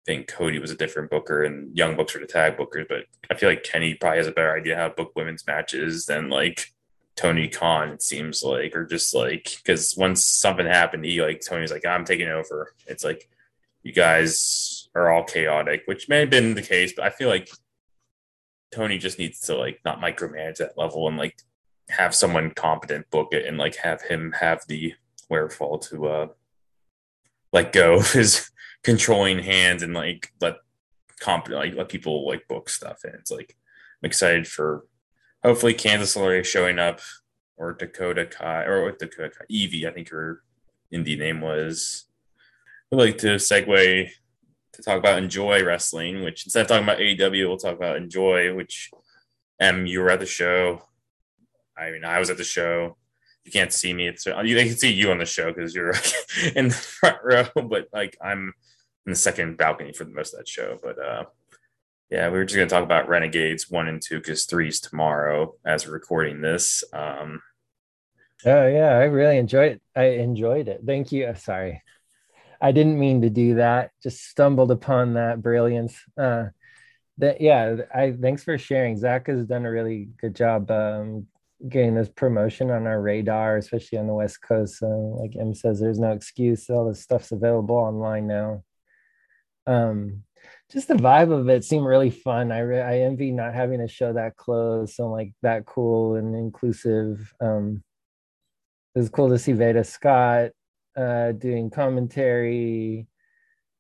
I 0.06 0.12
think 0.12 0.28
Cody 0.28 0.60
was 0.60 0.70
a 0.70 0.76
different 0.76 1.10
booker 1.10 1.44
and 1.44 1.76
Young 1.76 1.96
Bucks 1.96 2.14
were 2.14 2.20
the 2.20 2.28
tag 2.28 2.58
bookers, 2.58 2.88
but 2.88 3.06
I 3.32 3.34
feel 3.34 3.50
like 3.50 3.64
Kenny 3.64 3.96
probably 3.96 4.20
has 4.20 4.28
a 4.28 4.32
better 4.32 4.56
idea 4.56 4.76
how 4.76 4.88
to 4.88 4.94
book 4.94 5.14
women's 5.16 5.48
matches 5.48 6.06
than 6.06 6.30
like 6.30 6.74
Tony 7.16 7.48
Khan, 7.48 7.90
it 7.90 8.04
seems 8.04 8.44
like, 8.44 8.76
or 8.76 8.86
just 8.86 9.16
like 9.16 9.58
because 9.64 9.98
once 9.98 10.24
something 10.24 10.68
happened, 10.68 11.06
he 11.06 11.24
like 11.24 11.42
Tony's 11.42 11.72
like, 11.72 11.88
I'm 11.88 12.06
taking 12.06 12.28
over. 12.28 12.74
It's 12.86 13.04
like 13.04 13.28
you 13.82 13.94
guys 13.94 14.90
are 14.94 15.12
all 15.12 15.24
chaotic, 15.24 15.84
which 15.86 16.08
may 16.08 16.20
have 16.20 16.30
been 16.30 16.54
the 16.54 16.62
case, 16.62 16.94
but 16.96 17.06
I 17.06 17.10
feel 17.10 17.30
like 17.30 17.50
Tony 18.76 18.98
just 18.98 19.18
needs 19.18 19.40
to 19.40 19.56
like 19.56 19.80
not 19.86 20.02
micromanage 20.02 20.58
that 20.58 20.78
level 20.78 21.08
and 21.08 21.18
like 21.18 21.38
have 21.90 22.14
someone 22.14 22.52
competent 22.52 23.10
book 23.10 23.30
it 23.32 23.46
and 23.46 23.58
like 23.58 23.78
have 23.78 24.02
him 24.02 24.34
have 24.34 24.62
the 24.68 24.94
wherewithal 25.30 25.80
to 25.80 26.08
uh 26.08 26.28
let 27.54 27.72
go 27.72 27.96
of 27.96 28.12
his 28.12 28.52
controlling 28.84 29.40
hands 29.40 29.82
and 29.82 29.94
like 29.94 30.34
let 30.42 30.58
competent 31.22 31.58
like 31.58 31.76
let 31.76 31.88
people 31.90 32.28
like 32.28 32.48
book 32.50 32.68
stuff 32.68 33.06
and 33.06 33.16
it's 33.16 33.32
like 33.32 33.56
I'm 34.04 34.08
excited 34.08 34.46
for 34.46 34.86
hopefully 35.42 35.74
Candice 35.74 36.18
LeRae 36.18 36.44
showing 36.44 36.78
up 36.78 37.00
or 37.56 37.72
Dakota 37.72 38.26
Kai 38.26 38.66
or 38.66 38.84
what 38.84 39.00
Dakota 39.00 39.30
Kai 39.30 39.46
Evie 39.48 39.88
I 39.88 39.92
think 39.92 40.10
her 40.10 40.42
indie 40.94 41.18
name 41.18 41.40
was. 41.40 42.06
I'd 42.92 43.00
like 43.00 43.18
to 43.20 43.36
segue 43.36 44.10
to 44.76 44.84
talk 44.84 44.98
about 44.98 45.18
Enjoy 45.18 45.64
Wrestling, 45.64 46.24
which 46.24 46.46
instead 46.46 46.62
of 46.62 46.68
talking 46.68 46.84
about 46.84 47.00
AEW, 47.00 47.48
we'll 47.48 47.58
talk 47.58 47.76
about 47.76 47.98
Enjoy, 47.98 48.54
which 48.54 48.92
Em 49.60 49.86
you 49.86 50.02
were 50.02 50.10
at 50.10 50.20
the 50.20 50.26
show. 50.26 50.84
I 51.78 51.92
mean, 51.92 52.06
I 52.06 52.20
was 52.20 52.30
at 52.30 52.38
the 52.38 52.44
show. 52.44 52.98
You 53.44 53.52
can't 53.52 53.74
see 53.74 53.94
me. 53.94 54.08
It's 54.08 54.24
they 54.24 54.34
can 54.34 54.78
see 54.78 54.92
you 54.92 55.12
on 55.12 55.20
the 55.20 55.26
show 55.26 55.54
because 55.54 55.76
you're 55.76 55.94
in 56.56 56.70
the 56.70 56.74
front 56.74 57.18
row, 57.24 57.46
but 57.56 57.88
like 57.94 58.18
I'm 58.22 58.54
in 59.06 59.12
the 59.12 59.16
second 59.16 59.58
balcony 59.58 59.94
for 59.94 60.04
the 60.04 60.12
most 60.12 60.34
of 60.34 60.40
that 60.40 60.48
show. 60.48 60.80
But 60.82 61.00
uh, 61.00 61.26
yeah, 62.10 62.30
we 62.30 62.38
were 62.38 62.46
just 62.46 62.56
going 62.56 62.68
to 62.68 62.74
talk 62.74 62.84
about 62.84 63.08
Renegades 63.08 63.70
one 63.70 63.88
and 63.88 64.02
two 64.02 64.18
because 64.18 64.46
three 64.46 64.70
is 64.70 64.80
tomorrow 64.80 65.56
as 65.66 65.86
we're 65.86 65.94
recording 65.94 66.42
this. 66.42 66.84
Um, 66.94 67.42
oh 68.46 68.68
yeah, 68.68 68.98
I 68.98 69.04
really 69.04 69.38
enjoyed 69.38 69.74
it. 69.74 69.82
I 69.96 70.06
enjoyed 70.06 70.68
it. 70.68 70.82
Thank 70.86 71.12
you. 71.12 71.28
Uh, 71.28 71.36
sorry, 71.36 71.82
I 72.66 72.72
didn't 72.72 72.99
mean 72.99 73.22
to 73.22 73.30
do 73.30 73.55
that. 73.55 73.91
Just 74.01 74.24
stumbled 74.26 74.72
upon 74.72 75.13
that 75.13 75.41
brilliance. 75.41 75.97
Uh, 76.18 76.45
that 77.18 77.39
yeah, 77.41 77.78
I 77.93 78.11
thanks 78.11 78.43
for 78.43 78.57
sharing. 78.57 78.97
Zach 78.97 79.28
has 79.28 79.45
done 79.45 79.66
a 79.66 79.72
really 79.72 80.09
good 80.20 80.36
job 80.36 80.70
um, 80.72 81.28
getting 81.70 81.95
this 81.95 82.09
promotion 82.09 82.72
on 82.72 82.88
our 82.88 83.01
radar, 83.01 83.57
especially 83.57 83.99
on 83.99 84.07
the 84.07 84.13
West 84.13 84.41
Coast. 84.41 84.80
So, 84.80 84.88
like 85.22 85.36
Em 85.39 85.53
says, 85.53 85.80
there's 85.80 85.99
no 85.99 86.11
excuse. 86.11 86.70
All 86.70 86.88
this 86.88 87.01
stuff's 87.01 87.32
available 87.32 87.76
online 87.76 88.28
now 88.28 88.63
um 89.68 90.24
just 90.72 90.88
the 90.88 90.93
vibe 90.93 91.32
of 91.32 91.49
it 91.49 91.63
seemed 91.63 91.86
really 91.86 92.09
fun 92.09 92.51
i 92.51 92.59
re- 92.59 92.82
i 92.82 92.99
envy 92.99 93.32
not 93.32 93.53
having 93.53 93.82
a 93.82 93.88
show 93.88 94.13
that 94.13 94.36
close 94.36 94.99
and 94.99 95.11
like 95.11 95.34
that 95.41 95.66
cool 95.66 96.16
and 96.16 96.36
inclusive 96.36 97.34
um 97.41 97.84
it 98.93 98.99
was 98.99 99.09
cool 99.09 99.30
to 99.30 99.39
see 99.39 99.53
veda 99.53 99.84
scott 99.84 100.51
uh 100.98 101.32
doing 101.34 101.70
commentary. 101.70 103.08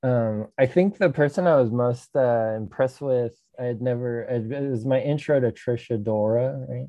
Um 0.03 0.47
i 0.57 0.65
think 0.65 0.97
the 0.97 1.09
person 1.09 1.47
i 1.47 1.55
was 1.55 1.71
most 1.71 2.15
uh 2.15 2.53
impressed 2.55 3.01
with 3.01 3.37
i 3.59 3.63
had 3.63 3.81
never 3.81 4.21
it 4.23 4.69
was 4.69 4.85
my 4.85 4.99
intro 5.01 5.39
to 5.39 5.51
Trish 5.51 5.89
Adora, 5.89 6.67
right? 6.69 6.87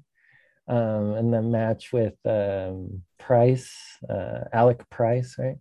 Um 0.68 1.14
and 1.14 1.33
the 1.33 1.43
match 1.43 1.93
with 1.93 2.16
um 2.27 3.03
price 3.18 3.72
uh 4.11 4.45
alec 4.53 4.89
price 4.91 5.37
right? 5.39 5.57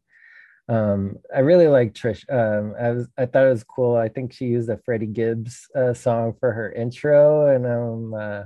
Um 0.68 1.18
i 1.34 1.39
really 1.39 1.68
like 1.68 1.93
trish 1.93 2.24
um 2.32 2.74
i 2.80 2.91
was 2.91 3.07
i 3.18 3.26
thought 3.26 3.45
it 3.45 3.49
was 3.51 3.63
cool. 3.63 3.95
I 3.95 4.09
think 4.09 4.34
she 4.34 4.45
used 4.45 4.70
a 4.70 4.80
freddie 4.86 5.05
gibbs 5.05 5.68
uh, 5.76 5.93
song 5.93 6.34
for 6.39 6.51
her 6.51 6.72
intro 6.72 7.47
and 7.55 7.66
um 7.68 8.13
uh, 8.16 8.43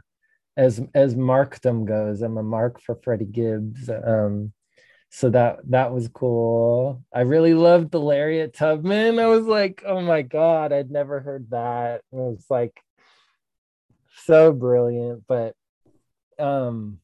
as 0.57 0.82
as 0.93 1.15
markdom 1.15 1.86
goes 1.86 2.22
i'm 2.22 2.38
a 2.38 2.43
mark 2.43 2.82
for 2.82 2.95
freddie 3.03 3.26
gibbs 3.26 3.89
um 3.89 4.51
so 5.10 5.30
that 5.32 5.60
that 5.70 5.91
was 5.91 6.07
cool. 6.07 7.03
I 7.14 7.22
really 7.22 7.53
loved 7.53 7.91
the 7.91 7.99
lariat 7.99 8.53
tubman. 8.53 9.20
I 9.20 9.28
was 9.28 9.45
like 9.45 9.84
oh 9.86 10.01
my 10.01 10.22
god 10.22 10.72
i'd 10.72 10.91
never 10.91 11.20
heard 11.20 11.49
that. 11.49 12.01
It 12.12 12.16
was 12.16 12.45
like 12.49 12.80
so 14.26 14.51
brilliant 14.51 15.24
but 15.28 15.55
um 16.38 16.99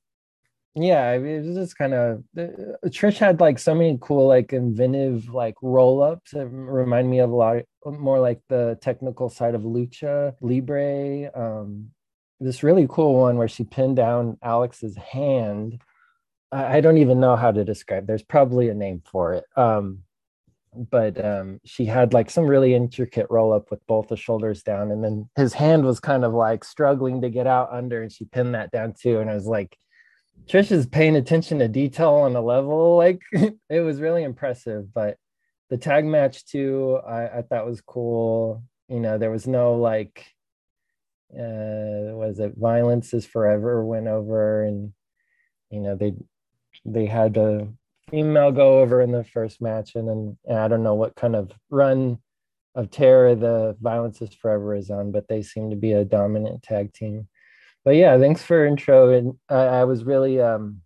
yeah 0.75 1.11
it 1.13 1.45
was 1.45 1.55
just 1.55 1.77
kind 1.77 1.93
of 1.93 2.23
uh, 2.37 2.47
trish 2.87 3.17
had 3.17 3.39
like 3.39 3.57
so 3.57 3.73
many 3.73 3.97
cool 4.01 4.27
like 4.27 4.53
inventive 4.53 5.29
like 5.29 5.55
roll-ups. 5.61 6.31
That 6.31 6.47
remind 6.47 7.09
me 7.09 7.19
of 7.19 7.31
a 7.31 7.35
lot 7.35 7.63
more 7.85 8.19
like 8.19 8.41
the 8.49 8.77
technical 8.81 9.29
side 9.29 9.55
of 9.55 9.63
lucha 9.63 10.35
libre. 10.41 11.31
Um 11.33 11.91
this 12.39 12.63
really 12.63 12.85
cool 12.87 13.15
one 13.15 13.37
where 13.37 13.47
she 13.47 13.63
pinned 13.63 13.95
down 13.95 14.37
alec's 14.43 14.95
hand 14.97 15.81
i, 16.55 16.81
don't 16.81 16.97
even 16.97 17.19
know 17.19 17.35
how 17.35 17.51
to 17.51 17.63
describe 17.63 18.07
there's 18.07 18.23
probably 18.23 18.69
a 18.69 18.73
name 18.73 19.01
for 19.05 19.33
it 19.33 19.45
um 19.55 19.99
but 20.73 21.23
um 21.23 21.59
she 21.63 21.85
had 21.85 22.13
like 22.13 22.29
some 22.29 22.45
really 22.45 22.73
intricate 22.73 23.27
roll 23.29 23.53
up 23.53 23.71
with 23.71 23.85
both 23.87 24.07
the 24.07 24.17
shoulders 24.17 24.63
down 24.63 24.91
and 24.91 25.03
then 25.03 25.29
his 25.35 25.53
hand 25.53 25.85
was 25.85 25.99
kind 25.99 26.25
of 26.25 26.33
like 26.33 26.63
struggling 26.63 27.21
to 27.21 27.29
get 27.29 27.47
out 27.47 27.69
under 27.71 28.01
and 28.01 28.11
she 28.11 28.25
pinned 28.25 28.55
that 28.55 28.71
down 28.71 28.93
too 28.93 29.19
and 29.19 29.29
i 29.29 29.33
was 29.33 29.47
like 29.47 29.77
Trish 30.47 30.71
is 30.71 30.85
paying 30.85 31.15
attention 31.15 31.59
to 31.59 31.67
detail 31.67 32.13
on 32.13 32.35
a 32.35 32.41
level 32.41 32.97
like 32.97 33.21
it 33.33 33.81
was 33.81 34.01
really 34.01 34.23
impressive. 34.23 34.93
But 34.93 35.17
the 35.69 35.77
tag 35.77 36.05
match 36.05 36.45
too, 36.45 36.99
I, 37.07 37.39
I 37.39 37.41
thought 37.41 37.65
was 37.65 37.81
cool. 37.81 38.63
You 38.87 38.99
know, 38.99 39.17
there 39.17 39.31
was 39.31 39.47
no 39.47 39.75
like, 39.75 40.25
uh, 41.33 42.13
was 42.13 42.39
it 42.39 42.53
violence 42.55 43.13
is 43.13 43.25
forever 43.25 43.83
went 43.83 44.07
over, 44.07 44.63
and 44.63 44.93
you 45.71 45.81
know 45.81 45.95
they 45.95 46.13
they 46.85 47.05
had 47.05 47.37
a 47.37 47.67
female 48.09 48.51
go 48.51 48.79
over 48.79 49.01
in 49.01 49.11
the 49.11 49.23
first 49.23 49.61
match, 49.61 49.95
and 49.95 50.07
then 50.07 50.37
and 50.45 50.59
I 50.59 50.67
don't 50.67 50.83
know 50.83 50.95
what 50.95 51.15
kind 51.15 51.35
of 51.35 51.51
run 51.69 52.19
of 52.75 52.91
terror 52.91 53.35
the 53.35 53.75
violence 53.81 54.21
is 54.21 54.33
forever 54.33 54.75
is 54.75 54.89
on, 54.89 55.11
but 55.11 55.27
they 55.27 55.41
seem 55.41 55.69
to 55.69 55.75
be 55.75 55.93
a 55.93 56.05
dominant 56.05 56.61
tag 56.63 56.93
team 56.93 57.27
but 57.85 57.95
yeah, 57.95 58.17
thanks 58.17 58.41
for 58.41 58.65
intro. 58.65 59.11
And 59.11 59.35
I, 59.47 59.55
I 59.55 59.83
was 59.85 60.03
really, 60.03 60.41
um, 60.41 60.81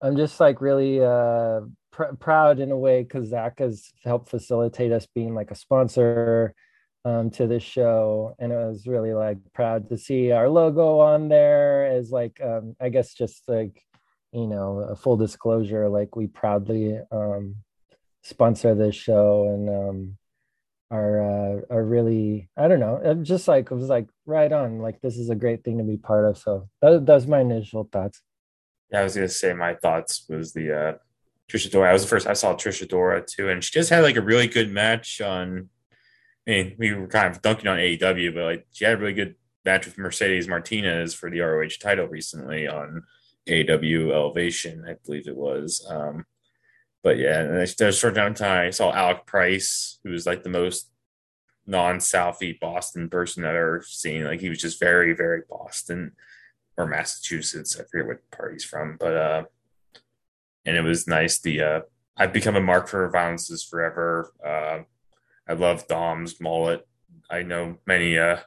I'm 0.00 0.16
just 0.16 0.38
like 0.38 0.60
really 0.60 1.04
uh, 1.04 1.62
pr- 1.90 2.14
proud 2.20 2.60
in 2.60 2.70
a 2.70 2.78
way 2.78 3.02
because 3.02 3.30
Zach 3.30 3.58
has 3.58 3.90
helped 4.04 4.30
facilitate 4.30 4.92
us 4.92 5.08
being 5.12 5.34
like 5.34 5.50
a 5.50 5.56
sponsor 5.56 6.54
um, 7.04 7.30
to 7.32 7.48
this 7.48 7.64
show, 7.64 8.36
and 8.38 8.52
it 8.52 8.56
was 8.56 8.86
really 8.86 9.12
like 9.12 9.38
proud 9.52 9.88
to 9.88 9.98
see 9.98 10.30
our 10.30 10.48
logo 10.48 11.00
on 11.00 11.28
there 11.28 11.84
as 11.84 12.10
like 12.10 12.40
um, 12.42 12.76
I 12.80 12.88
guess 12.90 13.12
just 13.12 13.42
like 13.48 13.82
you 14.34 14.48
know 14.48 14.80
a 14.80 14.96
full 14.96 15.16
disclosure, 15.16 15.88
like 15.88 16.16
we 16.16 16.26
proudly 16.26 16.98
um, 17.12 17.56
sponsor 18.22 18.74
this 18.74 18.96
show 18.96 19.44
and 19.48 19.68
um, 19.68 20.18
are 20.90 21.20
uh, 21.22 21.60
are 21.70 21.84
really 21.84 22.48
I 22.56 22.66
don't 22.66 22.80
know. 22.80 23.00
It 23.02 23.22
just 23.22 23.46
like 23.46 23.70
it 23.70 23.74
was 23.74 23.88
like 23.88 24.08
right 24.26 24.52
on. 24.52 24.80
Like 24.80 25.00
this 25.00 25.16
is 25.16 25.30
a 25.30 25.36
great 25.36 25.62
thing 25.62 25.78
to 25.78 25.84
be 25.84 25.96
part 25.96 26.24
of. 26.24 26.36
So 26.36 26.68
that, 26.82 27.06
was 27.06 27.26
my 27.26 27.40
initial 27.40 27.88
thoughts. 27.90 28.20
Yeah, 28.90 29.00
I 29.00 29.04
was 29.04 29.14
gonna 29.14 29.28
say 29.28 29.52
my 29.52 29.74
thoughts 29.74 30.26
was 30.28 30.52
the 30.52 30.72
uh 30.72 30.92
Trish 31.48 31.70
Adora. 31.70 31.88
I 31.88 31.92
was 31.92 32.02
the 32.02 32.08
first 32.08 32.26
I 32.26 32.32
saw 32.32 32.54
Trish 32.54 32.86
Adora 32.86 33.24
too, 33.24 33.48
and 33.48 33.62
she 33.62 33.70
just 33.70 33.90
had 33.90 34.02
like 34.02 34.16
a 34.16 34.22
really 34.22 34.48
good 34.48 34.70
match 34.70 35.20
on. 35.20 35.68
I 36.46 36.50
mean, 36.50 36.76
we 36.76 36.92
were 36.92 37.06
kind 37.06 37.28
of 37.28 37.40
dunking 37.40 37.68
on 37.68 37.78
AEW, 37.78 38.34
but 38.34 38.44
like 38.44 38.66
she 38.72 38.84
had 38.84 38.94
a 38.94 38.98
really 38.98 39.14
good 39.14 39.36
match 39.64 39.86
with 39.86 39.96
Mercedes 39.96 40.48
Martinez 40.48 41.14
for 41.14 41.30
the 41.30 41.40
ROH 41.40 41.78
title 41.80 42.06
recently 42.06 42.68
on 42.68 43.02
AEW 43.48 44.12
Elevation, 44.12 44.84
I 44.88 44.96
believe 45.04 45.28
it 45.28 45.36
was. 45.36 45.86
Um, 45.88 46.24
but 47.02 47.18
yeah, 47.18 47.40
and 47.40 47.58
I 47.58 47.66
there's 47.78 48.00
sort 48.00 48.16
of 48.16 48.36
time 48.36 48.66
I 48.66 48.70
saw 48.70 48.92
Alec 48.92 49.26
Price, 49.26 49.98
who 50.04 50.10
was 50.10 50.26
like 50.26 50.42
the 50.42 50.48
most 50.48 50.90
non-Southie 51.66 52.58
Boston 52.60 53.08
person 53.08 53.44
I've 53.44 53.54
ever 53.54 53.82
seen. 53.86 54.24
Like 54.24 54.40
he 54.40 54.48
was 54.48 54.60
just 54.60 54.80
very, 54.80 55.14
very 55.14 55.42
Boston 55.48 56.12
or 56.76 56.86
Massachusetts. 56.86 57.78
I 57.78 57.84
forget 57.84 58.06
what 58.06 58.30
part 58.30 58.52
he's 58.52 58.64
from, 58.64 58.96
but 58.98 59.16
uh, 59.16 59.44
and 60.64 60.76
it 60.76 60.82
was 60.82 61.06
nice. 61.06 61.40
The 61.40 61.60
uh, 61.62 61.80
I've 62.16 62.32
become 62.32 62.56
a 62.56 62.60
mark 62.60 62.88
for 62.88 63.08
violences 63.10 63.62
forever. 63.62 64.32
Uh, 64.44 64.84
I 65.46 65.52
love 65.52 65.86
Dom's 65.86 66.40
mullet 66.40 66.86
I 67.30 67.42
know 67.42 67.78
many 67.86 68.18
uh 68.18 68.38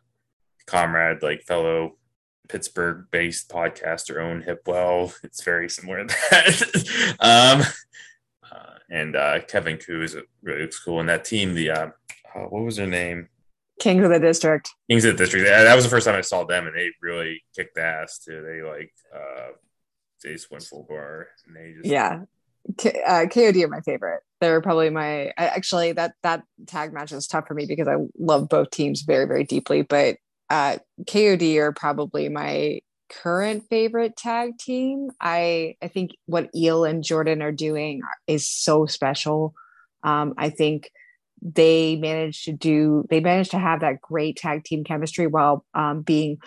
comrade 0.65 1.21
like 1.21 1.43
fellow 1.43 1.97
Pittsburgh 2.47 3.05
based 3.11 3.49
podcaster 3.49 4.21
own 4.21 4.43
Hipwell. 4.43 5.13
It's 5.23 5.43
very 5.43 5.69
similar 5.69 6.05
to 6.05 6.07
that. 6.07 7.15
um 7.19 7.63
uh, 8.51 8.77
and 8.89 9.15
uh 9.15 9.41
Kevin 9.41 9.77
Ku 9.77 10.01
is 10.01 10.15
really 10.41 10.61
looks 10.61 10.79
cool. 10.79 10.99
And 10.99 11.09
that 11.09 11.25
team, 11.25 11.53
the 11.53 11.69
uh, 11.71 11.87
uh 12.35 12.41
what 12.49 12.63
was 12.63 12.77
their 12.77 12.87
name? 12.87 13.29
Kings 13.79 14.03
of 14.03 14.09
the 14.09 14.19
District. 14.19 14.69
Kings 14.89 15.05
of 15.05 15.17
the 15.17 15.23
District. 15.23 15.45
That 15.45 15.75
was 15.75 15.83
the 15.83 15.89
first 15.89 16.05
time 16.07 16.15
I 16.15 16.21
saw 16.21 16.43
them, 16.43 16.67
and 16.67 16.75
they 16.75 16.91
really 17.01 17.43
kicked 17.55 17.77
ass 17.77 18.19
too. 18.19 18.41
They 18.41 18.61
like 18.67 18.91
uh, 19.13 19.51
they 20.23 20.33
just 20.33 20.49
went 20.49 20.63
full 20.63 20.85
bar, 20.87 21.27
and 21.45 21.55
they 21.55 21.73
just 21.73 21.85
yeah. 21.85 22.21
K- 22.77 23.01
uh, 23.05 23.25
KOD 23.25 23.63
are 23.63 23.67
my 23.69 23.81
favorite. 23.81 24.21
They're 24.41 24.61
probably 24.61 24.89
my 24.89 25.27
I, 25.37 25.47
actually 25.47 25.93
that 25.93 26.13
that 26.23 26.43
tag 26.65 26.91
match 26.91 27.11
is 27.11 27.27
tough 27.27 27.47
for 27.47 27.53
me 27.53 27.65
because 27.65 27.87
I 27.87 27.95
love 28.17 28.49
both 28.49 28.71
teams 28.71 29.01
very 29.01 29.25
very 29.25 29.43
deeply. 29.43 29.83
But 29.83 30.17
uh, 30.49 30.77
KOD 31.05 31.57
are 31.57 31.71
probably 31.71 32.29
my 32.29 32.79
current 33.09 33.63
favorite 33.69 34.15
tag 34.17 34.57
team. 34.57 35.09
I 35.21 35.75
I 35.81 35.87
think 35.87 36.11
what 36.25 36.49
Eel 36.55 36.85
and 36.85 37.03
Jordan 37.03 37.41
are 37.41 37.51
doing 37.51 38.01
is 38.27 38.49
so 38.49 38.85
special. 38.85 39.53
Um, 40.03 40.33
I 40.37 40.49
think 40.49 40.91
they 41.41 41.95
managed 41.97 42.45
to 42.45 42.51
do 42.51 43.05
they 43.09 43.19
managed 43.19 43.51
to 43.51 43.59
have 43.59 43.81
that 43.81 44.01
great 44.01 44.37
tag 44.37 44.63
team 44.63 44.83
chemistry 44.83 45.27
while 45.27 45.65
um, 45.73 46.01
being 46.01 46.37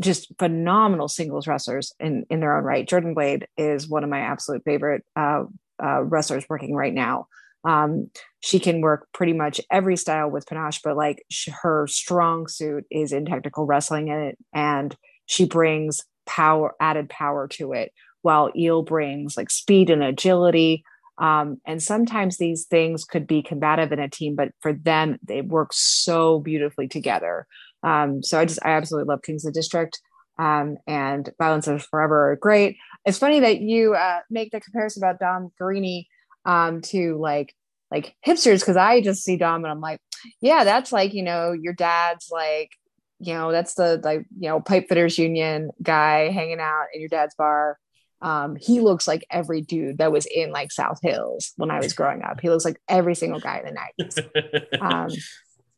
just 0.00 0.32
phenomenal 0.38 1.08
singles 1.08 1.46
wrestlers 1.46 1.92
in 2.00 2.24
in 2.30 2.40
their 2.40 2.56
own 2.56 2.64
right. 2.64 2.88
Jordan 2.88 3.14
Blade 3.14 3.46
is 3.56 3.88
one 3.88 4.04
of 4.04 4.10
my 4.10 4.20
absolute 4.20 4.62
favorite 4.64 5.04
uh, 5.16 5.44
uh, 5.82 6.02
wrestlers 6.02 6.44
working 6.48 6.74
right 6.74 6.94
now. 6.94 7.26
Um, 7.64 8.10
she 8.40 8.58
can 8.58 8.80
work 8.80 9.08
pretty 9.12 9.32
much 9.32 9.60
every 9.70 9.96
style 9.96 10.30
with 10.30 10.46
panache, 10.46 10.80
but 10.82 10.96
like 10.96 11.24
sh- 11.30 11.50
her 11.62 11.86
strong 11.86 12.46
suit 12.48 12.84
is 12.90 13.12
in 13.12 13.26
technical 13.26 13.66
wrestling, 13.66 14.10
and 14.10 14.34
and 14.52 14.96
she 15.26 15.44
brings 15.44 16.02
power, 16.26 16.74
added 16.80 17.08
power 17.08 17.48
to 17.48 17.72
it. 17.72 17.92
While 18.22 18.50
Eel 18.56 18.82
brings 18.82 19.36
like 19.36 19.50
speed 19.50 19.90
and 19.90 20.02
agility, 20.02 20.84
um, 21.20 21.60
and 21.66 21.82
sometimes 21.82 22.38
these 22.38 22.64
things 22.64 23.04
could 23.04 23.26
be 23.26 23.42
combative 23.42 23.92
in 23.92 23.98
a 23.98 24.08
team, 24.08 24.34
but 24.36 24.52
for 24.60 24.72
them, 24.72 25.18
they 25.22 25.42
work 25.42 25.72
so 25.72 26.40
beautifully 26.40 26.88
together. 26.88 27.46
Um, 27.82 28.22
so 28.22 28.40
I 28.40 28.46
just, 28.46 28.58
I 28.64 28.70
absolutely 28.70 29.08
love 29.08 29.22
Kings 29.22 29.44
of 29.44 29.52
the 29.52 29.58
District. 29.58 30.00
Um, 30.38 30.78
and 30.86 31.28
Violence 31.38 31.68
is 31.68 31.84
Forever 31.84 32.32
are 32.32 32.36
great. 32.36 32.78
It's 33.04 33.18
funny 33.18 33.40
that 33.40 33.60
you 33.60 33.94
uh, 33.94 34.20
make 34.30 34.50
the 34.50 34.60
comparison 34.60 35.04
about 35.04 35.20
Dom 35.20 35.50
Garrini 35.60 36.06
um, 36.44 36.80
to 36.82 37.16
like 37.18 37.54
like 37.90 38.14
hipsters 38.26 38.60
because 38.60 38.76
I 38.76 39.00
just 39.00 39.24
see 39.24 39.36
Dom 39.36 39.64
and 39.64 39.72
I'm 39.72 39.80
like, 39.80 40.00
yeah, 40.40 40.64
that's 40.64 40.92
like 40.92 41.14
you 41.14 41.22
know 41.22 41.52
your 41.52 41.72
dad's 41.72 42.28
like 42.30 42.70
you 43.18 43.34
know 43.34 43.52
that's 43.52 43.74
the 43.74 44.00
like 44.02 44.26
you 44.38 44.48
know 44.48 44.60
pipe 44.60 44.88
fitters 44.88 45.18
union 45.18 45.70
guy 45.82 46.30
hanging 46.30 46.60
out 46.60 46.86
in 46.94 47.00
your 47.00 47.08
dad's 47.08 47.34
bar 47.34 47.78
um, 48.22 48.56
he 48.56 48.80
looks 48.80 49.08
like 49.08 49.24
every 49.30 49.62
dude 49.62 49.98
that 49.98 50.12
was 50.12 50.26
in 50.26 50.50
like 50.50 50.72
South 50.72 50.98
Hills 51.02 51.52
when 51.56 51.70
I 51.70 51.78
was 51.78 51.92
growing 51.92 52.22
up. 52.22 52.40
He 52.40 52.50
looks 52.50 52.64
like 52.64 52.80
every 52.88 53.14
single 53.14 53.40
guy 53.40 53.62
in 53.64 53.74
the 53.74 54.04
90s. 54.04 54.80
Um, 54.80 55.10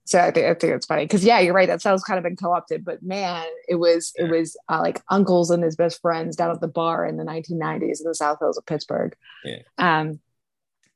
so 0.04 0.18
I 0.18 0.32
think, 0.32 0.46
I 0.46 0.54
think 0.54 0.74
it's 0.74 0.86
funny 0.86 1.04
because 1.04 1.24
yeah, 1.24 1.38
you're 1.38 1.54
right. 1.54 1.68
That 1.68 1.80
sounds 1.80 2.02
kind 2.02 2.18
of 2.18 2.24
been 2.24 2.36
co-opted, 2.36 2.84
but 2.84 3.02
man, 3.02 3.46
it 3.68 3.76
was 3.76 4.12
it 4.16 4.30
was 4.30 4.56
uh, 4.68 4.80
like 4.80 5.00
uncles 5.10 5.50
and 5.50 5.62
his 5.62 5.76
best 5.76 6.00
friends 6.02 6.34
down 6.34 6.50
at 6.50 6.60
the 6.60 6.68
bar 6.68 7.06
in 7.06 7.16
the 7.16 7.24
1990s 7.24 8.00
in 8.00 8.06
the 8.06 8.14
South 8.14 8.38
Hills 8.40 8.58
of 8.58 8.66
Pittsburgh. 8.66 9.14
Yeah. 9.44 9.58
Um, 9.78 10.20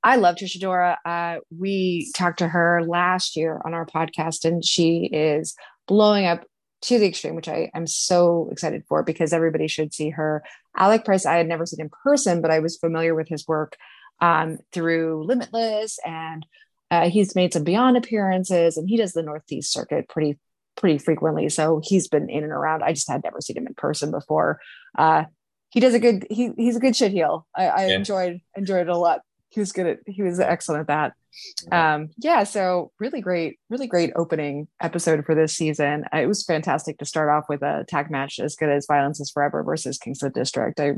I 0.06 0.14
love 0.14 0.36
Trish 0.36 0.56
Adora. 0.56 0.98
Uh, 1.04 1.40
we 1.50 2.12
talked 2.14 2.38
to 2.38 2.46
her 2.46 2.80
last 2.86 3.34
year 3.34 3.60
on 3.64 3.74
our 3.74 3.84
podcast, 3.84 4.44
and 4.44 4.64
she 4.64 5.10
is 5.12 5.56
blowing 5.88 6.26
up 6.26 6.44
to 6.82 7.00
the 7.00 7.06
extreme, 7.06 7.34
which 7.34 7.48
I 7.48 7.72
am 7.74 7.88
so 7.88 8.48
excited 8.52 8.84
for 8.88 9.02
because 9.02 9.32
everybody 9.32 9.66
should 9.66 9.92
see 9.92 10.10
her. 10.10 10.44
Alec 10.76 11.04
Price, 11.04 11.26
I 11.26 11.38
had 11.38 11.48
never 11.48 11.66
seen 11.66 11.80
in 11.80 11.90
person, 12.04 12.40
but 12.40 12.52
I 12.52 12.60
was 12.60 12.76
familiar 12.76 13.16
with 13.16 13.26
his 13.26 13.48
work 13.48 13.76
um, 14.20 14.58
through 14.70 15.24
Limitless, 15.26 15.98
and 16.06 16.46
uh, 16.92 17.10
he's 17.10 17.34
made 17.34 17.52
some 17.52 17.64
Beyond 17.64 17.96
appearances, 17.96 18.76
and 18.76 18.88
he 18.88 18.96
does 18.96 19.12
the 19.12 19.24
Northeast 19.24 19.72
circuit 19.72 20.08
pretty 20.08 20.38
pretty 20.76 20.98
frequently. 20.98 21.48
So 21.48 21.80
he's 21.82 22.06
been 22.06 22.30
in 22.30 22.44
and 22.44 22.52
around. 22.52 22.84
I 22.84 22.92
just 22.92 23.10
had 23.10 23.24
never 23.24 23.40
seen 23.40 23.56
him 23.56 23.66
in 23.66 23.74
person 23.74 24.12
before. 24.12 24.60
Uh, 24.96 25.24
he 25.70 25.80
does 25.80 25.94
a 25.94 25.98
good. 25.98 26.28
He 26.30 26.52
he's 26.56 26.76
a 26.76 26.80
good 26.80 26.94
shit 26.94 27.10
heel. 27.10 27.44
I, 27.56 27.66
I 27.66 27.86
yeah. 27.86 27.96
enjoyed 27.96 28.40
enjoyed 28.54 28.82
it 28.82 28.88
a 28.88 28.96
lot. 28.96 29.22
He 29.56 29.60
was 29.60 29.72
good 29.72 29.86
at. 29.86 29.98
He 30.04 30.22
was 30.22 30.38
excellent 30.38 30.82
at 30.82 30.86
that. 31.70 31.74
Um 31.74 32.10
yeah 32.18 32.44
so 32.44 32.92
really 33.00 33.22
great 33.22 33.58
really 33.70 33.86
great 33.86 34.12
opening 34.16 34.68
episode 34.82 35.24
for 35.24 35.34
this 35.34 35.54
season. 35.54 36.04
Uh, 36.12 36.18
it 36.18 36.26
was 36.26 36.44
fantastic 36.44 36.98
to 36.98 37.06
start 37.06 37.30
off 37.30 37.48
with 37.48 37.62
a 37.62 37.86
tag 37.88 38.10
match 38.10 38.38
as 38.38 38.54
good 38.54 38.68
as 38.68 38.86
violence 38.86 39.18
is 39.18 39.30
forever 39.30 39.62
versus 39.62 39.96
kings 39.96 40.22
of 40.22 40.34
district. 40.34 40.78
I, 40.78 40.96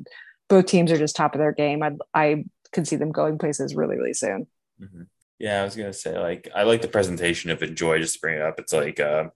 both 0.48 0.66
teams 0.66 0.90
are 0.90 0.98
just 0.98 1.14
top 1.14 1.36
of 1.36 1.38
their 1.38 1.52
game. 1.52 1.84
I 1.84 1.92
i 2.12 2.44
could 2.72 2.88
see 2.88 2.96
them 2.96 3.12
going 3.12 3.38
places 3.38 3.76
really 3.76 3.96
really 3.96 4.14
soon. 4.14 4.48
Mm-hmm. 4.82 5.02
yeah 5.38 5.60
i 5.60 5.64
was 5.64 5.76
gonna 5.76 5.92
say 5.92 6.18
like 6.18 6.48
i 6.52 6.64
like 6.64 6.82
the 6.82 6.88
presentation 6.88 7.50
of 7.52 7.62
enjoy 7.62 8.00
just 8.00 8.14
to 8.14 8.20
bring 8.20 8.36
it 8.36 8.42
up. 8.42 8.58
It's 8.58 8.72
like 8.72 8.98
uh 8.98 9.28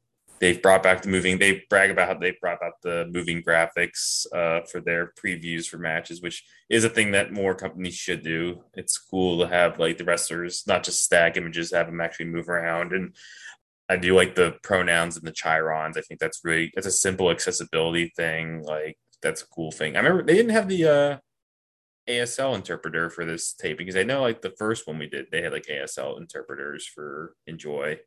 they've 0.43 0.61
brought 0.61 0.83
back 0.83 1.01
the 1.01 1.09
moving. 1.09 1.39
They 1.39 1.63
brag 1.71 1.91
about 1.91 2.09
how 2.09 2.15
they 2.15 2.35
brought 2.41 2.61
back 2.61 2.73
the 2.83 3.09
moving 3.13 3.43
graphics 3.43 4.27
uh, 4.35 4.67
for 4.67 4.81
their 4.81 5.13
previews 5.25 5.67
for 5.67 5.79
matches, 5.79 6.21
which 6.21 6.45
is 6.69 6.83
a 6.85 6.91
thing 6.91 7.13
that 7.13 7.33
more 7.33 7.55
companies 7.55 7.95
should 7.95 8.25
do. 8.25 8.65
It's 8.75 8.99
cool 8.99 9.39
to 9.39 9.47
have 9.47 9.79
like 9.79 9.99
the 9.99 10.05
wrestlers 10.05 10.65
not 10.67 10.83
just 10.83 11.05
stack 11.05 11.37
images, 11.37 11.73
have 11.73 11.87
them 11.87 12.01
actually 12.01 12.27
move 12.27 12.49
around. 12.49 12.93
And 12.93 13.15
I 13.89 13.97
do 13.97 14.17
like 14.17 14.35
the 14.35 14.57
pronouns 14.65 15.17
and 15.17 15.25
the 15.25 15.33
chyrons. 15.33 15.97
I 15.97 16.01
think 16.01 16.19
that's 16.19 16.41
really 16.43 16.73
that's 16.75 16.89
a 16.89 16.91
simple 16.91 17.31
accessibility 17.31 18.13
thing. 18.17 18.65
Like 18.65 18.99
that's 19.23 19.43
a 19.43 19.49
cool 19.49 19.71
thing. 19.71 19.95
I 19.95 20.01
remember 20.01 20.25
they 20.25 20.35
didn't 20.35 20.53
have 20.53 20.69
the 20.69 20.85
uh, 20.87 21.19
ASL 22.09 22.57
interpreter 22.57 23.11
for 23.11 23.25
this 23.25 23.53
tape 23.53 23.79
because 23.79 23.97
I 23.97 24.03
know 24.03 24.23
like 24.23 24.43
the 24.43 24.55
first 24.59 24.89
one 24.89 24.99
we 24.99 25.09
did, 25.09 25.27
they 25.31 25.41
had 25.41 25.53
like 25.53 25.67
ASL 25.67 26.19
interpreters 26.19 26.85
for 26.85 27.35
Enjoy 27.47 28.01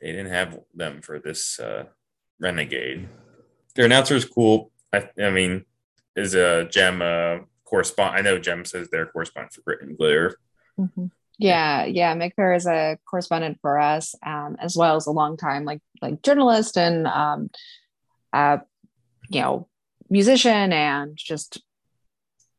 they 0.00 0.12
didn't 0.12 0.32
have 0.32 0.58
them 0.74 1.02
for 1.02 1.18
this 1.18 1.58
uh, 1.58 1.84
Renegade. 2.40 3.08
Their 3.74 3.86
announcer 3.86 4.14
is 4.14 4.24
cool. 4.24 4.70
I, 4.92 5.08
I 5.20 5.30
mean, 5.30 5.64
is 6.16 6.34
a 6.34 6.64
Gem 6.64 7.02
uh, 7.02 7.38
correspond? 7.64 8.16
I 8.16 8.22
know 8.22 8.38
Gem 8.38 8.64
says 8.64 8.88
they're 8.90 9.06
correspondent 9.06 9.54
for 9.54 9.62
Grit 9.62 9.82
and 9.82 9.96
Glitter. 9.96 10.38
Mm-hmm. 10.78 11.06
Yeah, 11.38 11.84
yeah. 11.84 12.14
Meg 12.14 12.34
Fair 12.34 12.54
is 12.54 12.66
a 12.66 12.98
correspondent 13.08 13.58
for 13.60 13.78
us, 13.78 14.14
um, 14.26 14.56
as 14.60 14.76
well 14.76 14.96
as 14.96 15.06
a 15.06 15.12
long 15.12 15.36
time 15.36 15.64
like 15.64 15.80
like 16.02 16.22
journalist 16.22 16.76
and 16.76 17.06
um, 17.06 17.50
uh, 18.32 18.58
you 19.28 19.40
know 19.40 19.68
musician 20.10 20.72
and 20.72 21.16
just 21.16 21.62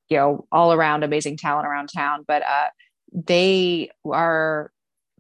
you 0.08 0.18
know 0.18 0.48
all 0.52 0.72
around 0.72 1.04
amazing 1.04 1.36
talent 1.36 1.68
around 1.68 1.90
town. 1.94 2.24
But 2.26 2.44
uh, 2.44 2.68
they 3.12 3.92
are 4.06 4.72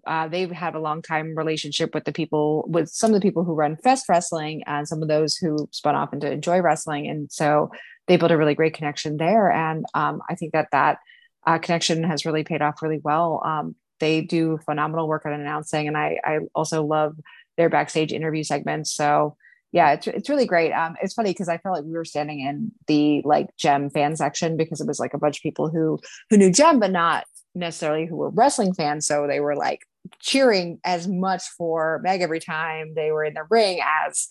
uh, 0.06 0.28
they've 0.28 0.52
had 0.52 0.76
a 0.76 0.80
long 0.80 1.02
time 1.02 1.36
relationship 1.36 1.93
with 1.93 2.06
the 2.06 2.12
people 2.12 2.66
with 2.68 2.89
some 2.89 3.14
of 3.14 3.16
the 3.16 3.26
people 3.26 3.43
who 3.43 3.54
run 3.54 3.76
fest 3.78 4.08
wrestling 4.10 4.64
and 4.66 4.88
some 4.88 5.02
of 5.02 5.08
those 5.08 5.36
who 5.36 5.68
spun 5.72 5.95
off 5.95 6.14
into 6.14 6.32
enjoy 6.32 6.60
wrestling. 6.60 7.08
And 7.08 7.32
so 7.32 7.72
they 8.08 8.18
built 8.18 8.32
a 8.32 8.38
really 8.38 8.56
great 8.56 8.74
connection 8.74 9.18
there. 9.18 9.52
And 9.52 9.86
um, 9.93 10.22
i 10.30 10.36
think 10.36 10.54
that 10.54 10.70
that 10.72 11.00
uh, 11.45 11.58
connection 11.58 12.04
has 12.04 12.26
really 12.26 12.43
paid 12.43 12.62
off 12.62 12.82
really 12.82 13.00
well. 13.04 13.41
Um, 13.45 13.76
they 14.00 14.22
do 14.22 14.60
phenomenal 14.66 15.08
work 15.08 15.26
on 15.26 15.34
announcing. 15.34 15.88
And 15.88 15.97
I, 15.97 16.20
I 16.24 16.39
also 16.54 16.84
love 16.84 17.16
their 17.58 17.70
backstage 17.70 18.12
interview 18.12 18.43
segments. 18.43 18.93
So 18.93 19.36
yeah 19.72 19.91
it's, 19.91 20.08
it's 20.08 20.30
really 20.30 20.45
great. 20.45 20.72
Um, 20.72 20.95
it's 21.02 21.14
funny 21.14 21.30
because 21.32 21.50
i 21.50 21.58
felt 21.58 21.76
like 21.76 21.86
we 21.86 21.91
were 21.91 22.06
standing 22.06 22.39
in 22.39 22.72
the 22.88 23.22
like 23.24 23.56
gem 23.58 23.89
fan 23.89 24.16
section 24.16 24.58
because 24.58 24.82
it 24.82 24.88
was 24.88 25.00
like 25.00 25.14
a 25.14 25.20
bunch 25.20 25.38
of 25.38 25.43
people 25.43 25.70
who 25.70 26.00
who 26.30 26.38
knew 26.38 26.52
gem 26.52 26.80
but 26.80 26.91
not 26.91 27.26
necessarily 27.56 28.06
who 28.06 28.16
were 28.16 28.30
wrestling 28.30 28.74
fans. 28.74 29.06
So 29.06 29.28
they 29.28 29.39
were 29.39 29.56
like 29.56 29.86
cheering 30.20 30.80
as 30.84 31.08
much 31.08 31.43
for 31.58 32.00
Meg 32.04 32.22
every 32.22 32.39
time 32.39 32.93
they 32.95 33.12
were 33.12 33.24
in 33.24 33.34
the 33.34 33.45
ring 33.50 33.80
as 34.08 34.28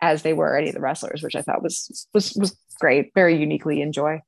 as 0.00 0.22
they 0.22 0.32
were 0.32 0.56
any 0.56 0.68
of 0.68 0.74
the 0.74 0.80
wrestlers, 0.80 1.22
which 1.22 1.34
I 1.34 1.42
thought 1.42 1.62
was 1.62 2.08
was 2.14 2.34
was 2.34 2.56
great, 2.80 3.12
very 3.14 3.36
uniquely 3.36 3.80
enjoy. 3.80 4.20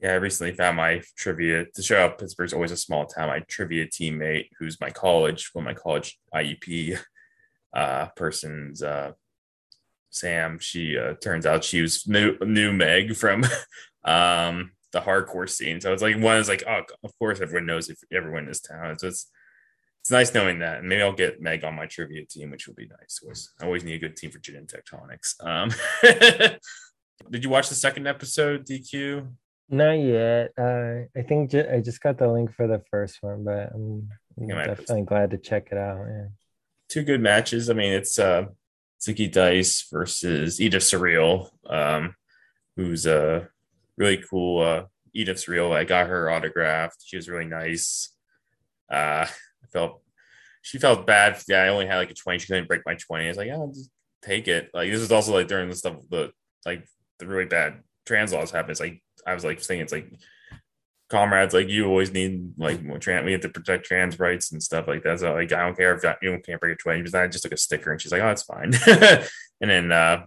Yeah, 0.00 0.12
I 0.12 0.16
recently 0.16 0.52
found 0.52 0.76
my 0.76 1.02
trivia 1.16 1.66
to 1.74 1.82
show 1.82 2.04
up. 2.04 2.18
Pittsburgh's 2.18 2.52
always 2.52 2.72
a 2.72 2.76
small 2.76 3.06
town. 3.06 3.28
My 3.28 3.40
trivia 3.40 3.86
teammate, 3.86 4.48
who's 4.58 4.80
my 4.80 4.90
college, 4.90 5.50
well, 5.54 5.64
my 5.64 5.74
college 5.74 6.18
IEP 6.34 6.98
uh, 7.72 8.06
person's 8.16 8.82
uh, 8.82 9.12
Sam. 10.10 10.58
She 10.58 10.98
uh, 10.98 11.14
turns 11.22 11.46
out 11.46 11.62
she 11.62 11.82
was 11.82 12.06
knew, 12.08 12.36
knew 12.40 12.72
Meg 12.72 13.14
from 13.14 13.44
um, 14.04 14.72
the 14.92 15.00
hardcore 15.00 15.48
scene. 15.48 15.80
So 15.80 15.92
it's 15.92 16.02
like 16.02 16.18
one 16.18 16.38
is 16.38 16.48
like, 16.48 16.64
oh, 16.66 16.82
of 17.04 17.16
course 17.18 17.40
everyone 17.40 17.66
knows 17.66 17.88
if 17.88 17.98
everyone 18.12 18.42
in 18.42 18.48
this 18.48 18.60
town. 18.60 18.98
So 18.98 19.06
it's 19.06 19.30
it's 20.02 20.10
nice 20.10 20.34
knowing 20.34 20.58
that. 20.58 20.80
And 20.80 20.88
maybe 20.88 21.00
I'll 21.00 21.12
get 21.12 21.40
Meg 21.40 21.62
on 21.62 21.76
my 21.76 21.86
trivia 21.86 22.26
team, 22.26 22.50
which 22.50 22.66
will 22.66 22.74
be 22.74 22.88
nice. 22.88 23.20
Always, 23.22 23.52
I 23.60 23.66
always 23.66 23.84
need 23.84 23.94
a 23.94 23.98
good 24.00 24.16
team 24.16 24.32
for 24.32 24.40
Gin 24.40 24.56
and 24.56 24.66
Tectonics. 24.68 25.40
Um, 25.40 25.70
did 27.30 27.44
you 27.44 27.50
watch 27.50 27.68
the 27.68 27.76
second 27.76 28.08
episode, 28.08 28.66
DQ? 28.66 29.28
Not 29.68 29.92
yet. 29.92 30.50
Uh, 30.58 31.06
I 31.16 31.22
think 31.22 31.52
ju- 31.52 31.68
I 31.72 31.80
just 31.80 32.00
got 32.02 32.18
the 32.18 32.26
link 32.26 32.52
for 32.52 32.66
the 32.66 32.82
first 32.90 33.18
one, 33.22 33.44
but 33.44 33.70
I'm, 33.72 34.08
definitely 34.36 35.02
glad 35.02 35.30
to 35.30 35.38
check 35.38 35.68
it 35.70 35.78
out. 35.78 36.04
Yeah. 36.08 36.26
two 36.88 37.04
good 37.04 37.20
matches. 37.20 37.70
I 37.70 37.74
mean, 37.74 37.92
it's 37.92 38.18
uh, 38.18 38.46
Zicky 39.00 39.30
Dice 39.30 39.86
versus 39.88 40.60
Edith 40.60 40.82
Surreal, 40.82 41.50
um, 41.70 42.16
who's 42.74 43.06
a 43.06 43.48
really 43.96 44.20
cool 44.28 44.62
uh, 44.62 44.84
Edith 45.14 45.36
Surreal. 45.36 45.72
I 45.72 45.84
got 45.84 46.08
her 46.08 46.28
autographed. 46.28 47.04
She 47.04 47.14
was 47.14 47.28
really 47.28 47.46
nice. 47.46 48.10
Uh, 48.90 49.26
felt 49.72 50.02
she 50.62 50.78
felt 50.78 51.06
bad. 51.06 51.40
Yeah, 51.48 51.62
I 51.62 51.68
only 51.68 51.86
had 51.86 51.96
like 51.96 52.10
a 52.10 52.14
20. 52.14 52.38
She 52.38 52.46
couldn't 52.46 52.68
break 52.68 52.82
my 52.86 52.94
20. 52.94 53.24
I 53.24 53.28
was 53.28 53.36
like, 53.36 53.50
oh, 53.52 53.72
just 53.74 53.90
take 54.22 54.48
it. 54.48 54.70
Like 54.72 54.90
this 54.90 55.00
is 55.00 55.12
also 55.12 55.34
like 55.34 55.48
during 55.48 55.68
the 55.68 55.74
stuff 55.74 55.96
the 56.08 56.32
like 56.64 56.86
the 57.18 57.26
really 57.26 57.46
bad 57.46 57.80
trans 58.06 58.32
laws 58.32 58.50
happen. 58.50 58.70
It's 58.70 58.80
like 58.80 59.02
I 59.26 59.34
was 59.34 59.44
like 59.44 59.60
saying 59.60 59.80
it's 59.80 59.92
like 59.92 60.12
comrades 61.10 61.52
like 61.52 61.68
you 61.68 61.84
always 61.86 62.10
need 62.10 62.54
like 62.56 62.80
trans 63.00 63.26
we 63.26 63.32
have 63.32 63.42
to 63.42 63.48
protect 63.50 63.84
trans 63.84 64.18
rights 64.18 64.52
and 64.52 64.62
stuff 64.62 64.88
like 64.88 65.02
that. 65.02 65.20
So 65.20 65.34
like 65.34 65.52
I 65.52 65.64
don't 65.64 65.76
care 65.76 65.94
if 65.94 66.02
you 66.22 66.40
can't 66.44 66.60
break 66.60 66.74
a 66.74 66.76
20, 66.76 67.02
but 67.02 67.14
I 67.14 67.26
just 67.26 67.42
took 67.42 67.52
a 67.52 67.56
sticker 67.56 67.92
and 67.92 68.00
she's 68.00 68.12
like, 68.12 68.22
oh, 68.22 68.30
it's 68.30 68.44
fine. 68.44 68.72
and 69.60 69.70
then 69.70 69.92
uh 69.92 70.26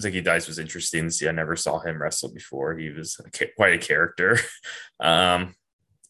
Zicky 0.00 0.22
Dice 0.22 0.46
was 0.46 0.60
interesting 0.60 1.10
see. 1.10 1.28
I 1.28 1.32
never 1.32 1.56
saw 1.56 1.80
him 1.80 2.00
wrestle 2.00 2.32
before. 2.32 2.76
He 2.78 2.90
was 2.90 3.20
quite 3.56 3.74
a 3.74 3.78
character. 3.78 4.38
um, 5.00 5.54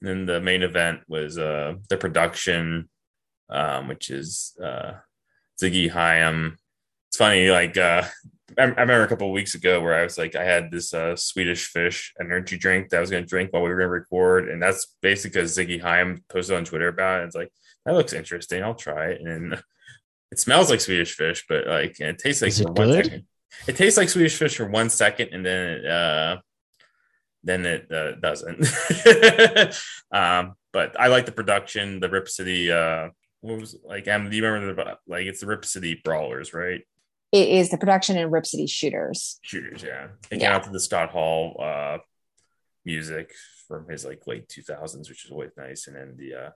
then 0.01 0.26
the 0.26 0.40
main 0.40 0.62
event 0.62 1.01
was 1.09 1.38
uh, 1.38 1.74
the 1.88 1.96
production, 1.96 2.88
um, 3.51 3.88
which 3.88 4.11
is 4.11 4.57
uh, 4.62 4.92
Ziggy 5.61 5.90
Haim. 5.90 6.57
It's 7.09 7.16
funny, 7.16 7.51
like 7.51 7.76
uh, 7.76 8.05
I, 8.57 8.64
remember 8.64 9.03
a 9.03 9.09
couple 9.09 9.30
weeks 9.32 9.55
ago 9.55 9.80
where 9.80 9.94
I 9.94 10.05
was 10.05 10.16
like, 10.16 10.34
I 10.34 10.44
had 10.44 10.70
this 10.70 10.94
uh, 10.94 11.16
Swedish 11.16 11.66
fish 11.66 12.14
energy 12.20 12.57
drink 12.57 12.88
that 12.88 12.99
I 12.99 13.01
was 13.01 13.11
going 13.11 13.22
to 13.22 13.28
drink 13.28 13.53
while 13.53 13.62
we 13.62 13.68
were 13.68 13.76
going 13.76 13.88
to 13.88 13.92
record, 13.92 14.49
and 14.49 14.62
that's 14.62 14.96
basically 15.03 15.40
because 15.40 15.57
Ziggy 15.57 15.80
Haim 15.80 16.22
posted 16.28 16.57
on 16.57 16.64
Twitter 16.64 16.88
about 16.88 17.22
it. 17.22 17.24
It's 17.24 17.36
like 17.36 17.53
that 17.84 17.94
looks 17.94 18.12
interesting. 18.12 18.62
I'll 18.62 18.74
try 18.74 19.11
it, 19.11 19.20
and 19.20 19.55
it 20.30 20.38
smells 20.38 20.70
like 20.70 20.80
Swedish 20.80 21.14
fish, 21.14 21.44
but 21.49 21.66
like 21.66 22.01
it 22.01 22.18
tastes 22.18 22.42
like 22.42 22.51
Is 22.51 22.61
it 22.61 22.74
good? 22.74 23.26
It 23.66 23.76
tastes 23.76 23.96
like 23.96 24.09
Swedish 24.09 24.36
fish 24.36 24.57
for 24.57 24.68
one 24.68 24.90
second, 24.90 25.30
and 25.32 25.44
then 25.44 25.70
it, 25.70 25.86
uh, 25.86 26.36
then 27.49 27.64
it 27.66 27.90
uh, 27.90 28.12
doesn't. 28.16 28.61
um, 30.12 30.55
but 30.72 30.99
I 31.01 31.07
like 31.09 31.26
the 31.26 31.32
production, 31.32 32.01
the 32.01 32.09
Rip 32.09 32.28
City. 32.28 32.70
Uh, 32.70 33.09
what 33.40 33.59
was 33.61 33.76
like? 33.84 34.07
Um, 34.09 34.28
do 34.30 34.36
you 34.36 34.44
remember 34.44 34.74
the 34.74 34.99
like? 35.07 35.26
It's 35.26 35.40
the 35.40 35.46
Rip 35.46 35.64
City 35.64 36.01
Brawlers, 36.05 36.53
right? 36.53 36.82
It 37.32 37.49
is 37.49 37.70
the 37.70 37.78
production 37.78 38.16
in 38.16 38.30
Rip 38.30 38.46
City 38.46 38.66
Shooters. 38.66 39.38
Shooters, 39.42 39.82
yeah. 39.82 40.09
It 40.30 40.38
Yeah. 40.38 40.49
came 40.49 40.53
out 40.57 40.64
to 40.64 40.70
the 40.70 40.80
Scott 40.80 41.11
Hall 41.11 41.61
uh, 41.62 41.99
music 42.84 43.34
from 43.66 43.88
his 43.88 44.05
like 44.05 44.26
late 44.26 44.49
two 44.49 44.62
thousands, 44.62 45.09
which 45.09 45.24
is 45.24 45.30
always 45.30 45.51
nice. 45.57 45.86
And 45.86 45.96
then 45.96 46.14
the 46.16 46.34
uh, 46.34 46.51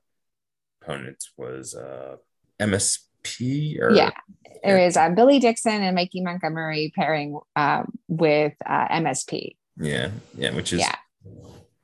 opponent 0.80 1.24
was 1.36 1.74
uh, 1.74 2.16
MSP 2.58 3.80
or 3.80 3.92
Yeah. 3.92 4.10
There 4.64 4.78
is 4.78 4.96
uh, 4.96 5.10
Billy 5.10 5.38
Dixon 5.40 5.82
and 5.82 5.94
Mikey 5.94 6.22
Montgomery 6.22 6.92
pairing 6.94 7.38
um, 7.56 7.92
with 8.08 8.54
uh, 8.64 8.88
MSP. 8.88 9.56
Yeah, 9.78 10.10
yeah, 10.36 10.54
which 10.54 10.72
is 10.72 10.80
Yeah. 10.80 10.94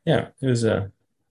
yeah, 0.05 0.29
it 0.41 0.47
was 0.47 0.65
uh, 0.65 0.89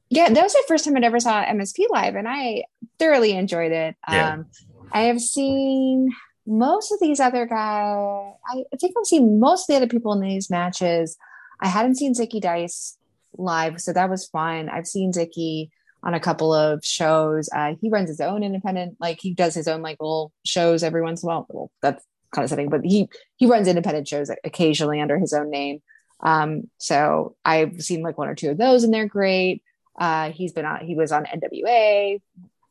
Yeah, 0.09 0.29
that 0.29 0.43
was 0.43 0.53
the 0.53 0.63
first 0.67 0.85
time 0.85 0.95
I'd 0.97 1.03
ever 1.03 1.19
saw 1.19 1.43
MSP 1.43 1.85
live, 1.89 2.15
and 2.15 2.27
I 2.27 2.63
thoroughly 2.99 3.31
enjoyed 3.33 3.71
it. 3.71 3.95
Yeah. 4.09 4.33
Um, 4.33 4.45
I 4.91 5.01
have 5.03 5.19
seen 5.19 6.11
most 6.45 6.91
of 6.91 6.99
these 6.99 7.19
other 7.19 7.45
guys. 7.45 8.33
I 8.47 8.63
I 8.73 8.77
think 8.79 8.95
I've 8.97 9.05
seen 9.05 9.39
most 9.39 9.63
of 9.63 9.73
the 9.73 9.77
other 9.77 9.87
people 9.87 10.13
in 10.13 10.21
these 10.21 10.49
matches. 10.49 11.17
I 11.59 11.67
hadn't 11.67 11.95
seen 11.95 12.13
Zicky 12.13 12.41
Dice 12.41 12.97
live, 13.37 13.81
so 13.81 13.93
that 13.93 14.09
was 14.09 14.27
fun. 14.27 14.69
I've 14.69 14.87
seen 14.87 15.11
Zicky 15.11 15.69
on 16.03 16.13
a 16.13 16.19
couple 16.19 16.53
of 16.53 16.85
shows. 16.85 17.49
Uh, 17.53 17.73
he 17.81 17.89
runs 17.89 18.09
his 18.09 18.21
own 18.21 18.43
independent, 18.43 18.95
like 18.99 19.19
he 19.19 19.33
does 19.33 19.53
his 19.53 19.67
own 19.67 19.81
like 19.81 19.97
little 19.99 20.31
shows 20.45 20.83
every 20.83 21.01
once 21.01 21.23
in 21.23 21.27
a 21.27 21.29
while. 21.29 21.45
Well, 21.49 21.71
that's 21.81 22.03
kind 22.33 22.43
of 22.43 22.49
something, 22.49 22.69
but 22.69 22.81
he 22.83 23.09
he 23.35 23.45
runs 23.45 23.67
independent 23.67 24.07
shows 24.07 24.29
occasionally 24.43 25.01
under 25.01 25.17
his 25.17 25.33
own 25.33 25.49
name. 25.49 25.81
Um, 26.19 26.69
so 26.77 27.35
I've 27.45 27.81
seen 27.81 28.01
like 28.01 28.17
one 28.17 28.27
or 28.27 28.35
two 28.35 28.49
of 28.49 28.57
those, 28.57 28.83
and 28.83 28.93
they're 28.93 29.07
great. 29.07 29.63
Uh, 29.97 30.31
he's 30.31 30.53
been 30.53 30.65
on. 30.65 30.85
He 30.85 30.95
was 30.95 31.11
on 31.11 31.25
NWA 31.25 32.21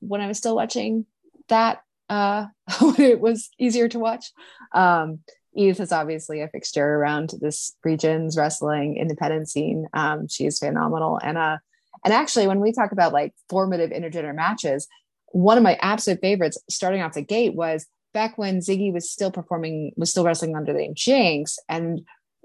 when 0.00 0.20
I 0.20 0.26
was 0.26 0.38
still 0.38 0.56
watching 0.56 1.06
that. 1.48 1.82
Uh, 2.08 2.46
when 2.80 3.00
it 3.00 3.20
was 3.20 3.50
easier 3.58 3.88
to 3.88 3.98
watch. 3.98 4.32
Um, 4.72 5.20
Edith 5.54 5.80
is 5.80 5.90
obviously 5.90 6.42
a 6.42 6.48
fixture 6.48 6.86
around 6.86 7.32
this 7.40 7.74
region's 7.82 8.36
wrestling 8.36 8.96
independent 8.96 9.48
scene. 9.48 9.86
Um, 9.94 10.28
she 10.28 10.46
is 10.46 10.58
phenomenal, 10.58 11.18
and 11.22 11.38
uh, 11.38 11.58
and 12.04 12.12
actually, 12.12 12.46
when 12.46 12.60
we 12.60 12.72
talk 12.72 12.92
about 12.92 13.12
like 13.12 13.34
formative 13.48 13.90
intergender 13.90 14.34
matches, 14.34 14.86
one 15.32 15.56
of 15.56 15.64
my 15.64 15.76
absolute 15.80 16.20
favorites, 16.20 16.58
starting 16.70 17.02
off 17.02 17.14
the 17.14 17.22
gate, 17.22 17.54
was 17.54 17.86
back 18.12 18.38
when 18.38 18.60
Ziggy 18.60 18.92
was 18.92 19.10
still 19.10 19.30
performing, 19.30 19.92
was 19.96 20.10
still 20.10 20.24
wrestling 20.24 20.54
under 20.54 20.72
the 20.72 20.78
name 20.78 20.94
Jinx, 20.94 21.58
and 21.68 22.02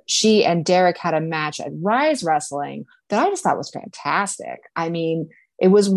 she 0.07 0.45
and 0.45 0.65
Derek 0.65 0.97
had 0.97 1.13
a 1.13 1.21
match 1.21 1.59
at 1.59 1.71
Rise 1.73 2.23
Wrestling 2.23 2.85
that 3.09 3.25
I 3.25 3.29
just 3.29 3.43
thought 3.43 3.57
was 3.57 3.71
fantastic. 3.71 4.61
I 4.75 4.89
mean, 4.89 5.29
it 5.59 5.67
was 5.67 5.93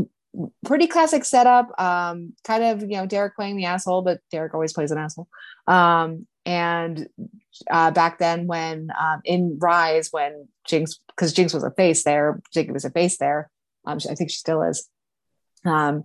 pretty 0.65 0.87
classic 0.87 1.25
setup. 1.25 1.79
Um, 1.81 2.35
kind 2.45 2.65
of, 2.65 2.83
you 2.83 2.97
know, 2.97 3.07
Derek 3.07 3.37
playing 3.37 3.57
the 3.57 3.67
asshole, 3.67 4.03
but 4.03 4.21
Derek 4.31 4.55
always 4.55 4.73
plays 4.73 4.91
an 4.91 4.99
asshole. 4.99 5.29
Um, 5.67 6.27
and 6.47 7.09
uh, 7.71 7.91
back 7.91 8.19
then, 8.19 8.47
when 8.47 8.91
um, 8.99 9.21
in 9.25 9.59
Rise, 9.61 10.09
when 10.11 10.49
Jinx, 10.67 10.99
because 11.09 11.33
Jinx 11.33 11.55
was 11.55 11.65
a 11.65 11.71
face 11.71 12.05
there, 12.05 12.41
Jinx 12.53 12.73
was 12.73 12.85
a 12.85 12.91
face 12.91 13.17
there. 13.17 13.51
Um, 13.87 13.99
I 14.11 14.15
think 14.15 14.31
she 14.31 14.39
still 14.39 14.63
is. 14.63 14.89
Um, 15.65 16.05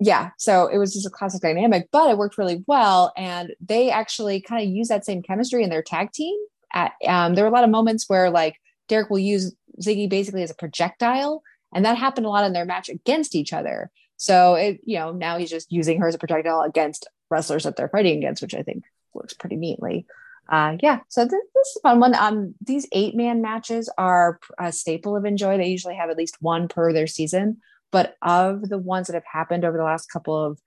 yeah, 0.00 0.30
so 0.38 0.66
it 0.66 0.78
was 0.78 0.92
just 0.92 1.06
a 1.06 1.10
classic 1.10 1.40
dynamic, 1.40 1.88
but 1.92 2.10
it 2.10 2.18
worked 2.18 2.38
really 2.38 2.64
well. 2.66 3.12
And 3.16 3.54
they 3.60 3.90
actually 3.90 4.40
kind 4.40 4.62
of 4.62 4.68
use 4.68 4.88
that 4.88 5.04
same 5.04 5.22
chemistry 5.22 5.62
in 5.62 5.70
their 5.70 5.82
tag 5.82 6.12
team. 6.12 6.36
At, 6.74 6.92
um, 7.06 7.34
there 7.34 7.44
were 7.44 7.50
a 7.50 7.54
lot 7.54 7.64
of 7.64 7.70
moments 7.70 8.08
where 8.08 8.28
like 8.30 8.56
Derek 8.88 9.08
will 9.08 9.18
use 9.18 9.54
Ziggy 9.80 10.10
basically 10.10 10.42
as 10.42 10.50
a 10.50 10.56
projectile, 10.56 11.42
and 11.72 11.84
that 11.84 11.96
happened 11.96 12.26
a 12.26 12.30
lot 12.30 12.44
in 12.44 12.52
their 12.52 12.66
match 12.66 12.88
against 12.88 13.34
each 13.34 13.52
other. 13.52 13.90
So 14.16 14.54
it, 14.54 14.80
you 14.84 14.98
know, 14.98 15.12
now 15.12 15.38
he's 15.38 15.50
just 15.50 15.72
using 15.72 16.00
her 16.00 16.08
as 16.08 16.14
a 16.14 16.18
projectile 16.18 16.62
against 16.62 17.08
wrestlers 17.30 17.64
that 17.64 17.76
they're 17.76 17.88
fighting 17.88 18.18
against, 18.18 18.42
which 18.42 18.54
I 18.54 18.62
think 18.62 18.84
works 19.12 19.34
pretty 19.34 19.56
neatly. 19.56 20.06
Uh, 20.48 20.76
yeah, 20.82 21.00
so 21.08 21.22
th- 21.22 21.30
this 21.54 21.68
is 21.68 21.76
a 21.78 21.80
fun 21.80 22.00
one. 22.00 22.14
Um, 22.14 22.54
these 22.60 22.86
eight 22.92 23.14
man 23.16 23.40
matches 23.40 23.90
are 23.96 24.38
a 24.58 24.72
staple 24.72 25.16
of 25.16 25.24
Enjoy. 25.24 25.56
They 25.56 25.68
usually 25.68 25.94
have 25.94 26.10
at 26.10 26.18
least 26.18 26.36
one 26.40 26.68
per 26.68 26.92
their 26.92 27.06
season, 27.06 27.58
but 27.90 28.16
of 28.20 28.68
the 28.68 28.78
ones 28.78 29.06
that 29.06 29.14
have 29.14 29.24
happened 29.30 29.64
over 29.64 29.78
the 29.78 29.84
last 29.84 30.10
couple 30.10 30.36
of 30.36 30.60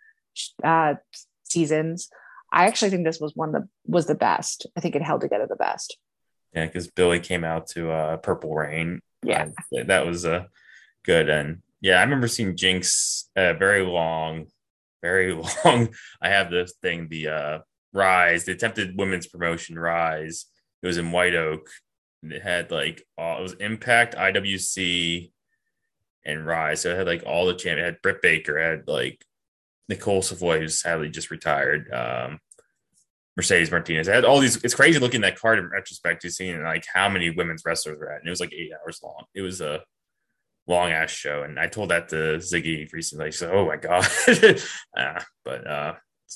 uh, 0.63 0.95
seasons, 1.43 2.09
I 2.51 2.65
actually 2.67 2.91
think 2.91 3.05
this 3.05 3.19
was 3.19 3.35
one 3.35 3.51
that 3.53 3.67
was 3.85 4.07
the 4.07 4.15
best. 4.15 4.65
I 4.75 4.79
think 4.79 4.95
it 4.95 5.01
held 5.01 5.21
together 5.21 5.47
the 5.47 5.55
best. 5.55 5.97
yeah, 6.53 6.65
because 6.65 6.87
Billy 6.87 7.19
came 7.19 7.43
out 7.43 7.67
to 7.69 7.91
uh, 7.91 8.17
Purple 8.17 8.53
Rain. 8.55 9.01
Yeah. 9.23 9.49
Uh, 9.77 9.83
that 9.85 10.05
was 10.05 10.25
uh, 10.25 10.45
good. 11.03 11.29
And 11.29 11.61
yeah, 11.81 11.99
I 11.99 12.03
remember 12.03 12.27
seeing 12.27 12.55
Jinx 12.55 13.29
uh, 13.35 13.53
very 13.53 13.83
long, 13.83 14.47
very 15.01 15.33
long. 15.65 15.89
I 16.21 16.29
have 16.29 16.49
this 16.49 16.73
thing, 16.81 17.07
the 17.09 17.27
uh, 17.27 17.59
Rise, 17.93 18.45
the 18.45 18.53
attempted 18.53 18.97
women's 18.97 19.27
promotion 19.27 19.77
Rise. 19.77 20.45
It 20.81 20.87
was 20.87 20.97
in 20.97 21.11
White 21.11 21.35
Oak. 21.35 21.69
And 22.23 22.31
it 22.31 22.41
had 22.41 22.71
like 22.71 23.03
all, 23.17 23.39
it 23.39 23.41
was 23.43 23.53
Impact, 23.53 24.15
IWC, 24.15 25.31
and 26.25 26.45
Rise. 26.45 26.81
So 26.81 26.91
it 26.91 26.97
had 26.97 27.07
like 27.07 27.23
all 27.25 27.45
the 27.45 27.53
champ. 27.53 27.79
It 27.79 27.83
had 27.83 28.01
Britt 28.01 28.21
Baker, 28.21 28.57
it 28.57 28.77
had 28.77 28.87
like 28.87 29.23
Nicole 29.89 30.21
Savoy, 30.21 30.59
who's 30.59 30.81
sadly 30.81 31.09
just 31.09 31.31
retired. 31.31 31.91
Um, 31.93 32.39
Mercedes 33.37 33.71
Martinez. 33.71 34.07
Had 34.07 34.25
all 34.25 34.39
these. 34.39 34.61
It's 34.63 34.73
crazy 34.73 34.99
looking 34.99 35.23
at 35.23 35.35
that 35.35 35.39
card 35.39 35.59
in 35.59 35.69
retrospect 35.69 36.23
to 36.23 36.31
seeing 36.31 36.61
like 36.63 36.85
how 36.91 37.07
many 37.07 37.29
women's 37.29 37.63
wrestlers 37.63 37.99
were 37.99 38.11
at, 38.11 38.19
and 38.19 38.27
it 38.27 38.31
was 38.31 38.39
like 38.39 38.53
eight 38.53 38.71
hours 38.73 38.99
long. 39.03 39.25
It 39.35 39.41
was 39.41 39.61
a 39.61 39.83
long 40.65 40.91
ass 40.91 41.11
show, 41.11 41.43
and 41.43 41.59
I 41.59 41.67
told 41.67 41.89
that 41.89 42.09
to 42.09 42.39
Ziggy 42.39 42.91
recently. 42.91 43.31
So, 43.31 43.51
oh 43.51 43.67
my 43.67 43.77
god, 43.77 44.07
uh, 44.97 45.21
but 45.45 45.67
uh, 45.67 45.93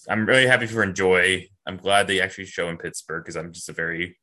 I'm 0.08 0.28
really 0.28 0.46
happy 0.46 0.68
for 0.68 0.84
Enjoy. 0.84 1.48
I'm 1.66 1.78
glad 1.78 2.06
they 2.06 2.22
actually 2.22 2.46
show 2.46 2.70
in 2.70 2.78
Pittsburgh 2.78 3.24
because 3.24 3.36
I'm 3.36 3.52
just 3.52 3.70
a 3.70 3.74
very 3.74 4.18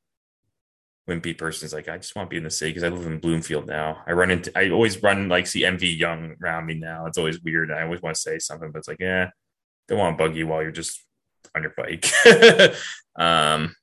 wimpy 1.09 1.37
person. 1.37 1.67
is 1.67 1.73
like 1.73 1.89
I 1.89 1.97
just 1.97 2.15
want 2.15 2.29
to 2.29 2.31
be 2.31 2.37
in 2.37 2.45
the 2.45 2.51
city 2.51 2.71
because 2.71 2.85
I 2.85 2.89
live 2.89 3.07
in 3.07 3.19
Bloomfield 3.19 3.67
now. 3.67 4.03
I 4.07 4.13
run 4.13 4.31
into. 4.31 4.53
I 4.57 4.71
always 4.71 5.03
run 5.03 5.29
like 5.29 5.47
see 5.47 5.63
MV 5.63 5.99
Young 5.99 6.37
around 6.43 6.67
me 6.67 6.75
now. 6.75 7.07
It's 7.07 7.19
always 7.19 7.41
weird. 7.41 7.73
I 7.73 7.83
always 7.83 8.03
want 8.03 8.15
to 8.15 8.21
say 8.21 8.39
something, 8.39 8.71
but 8.71 8.81
it's 8.81 8.89
like, 8.89 9.01
yeah, 9.01 9.31
don't 9.89 9.99
want 9.99 10.19
to 10.19 10.25
bug 10.25 10.37
you 10.37 10.47
while 10.47 10.63
you're 10.63 10.71
just 10.71 11.05
on 11.55 11.63
your 11.63 11.75
bike. 11.77 12.07
um, 13.19 13.75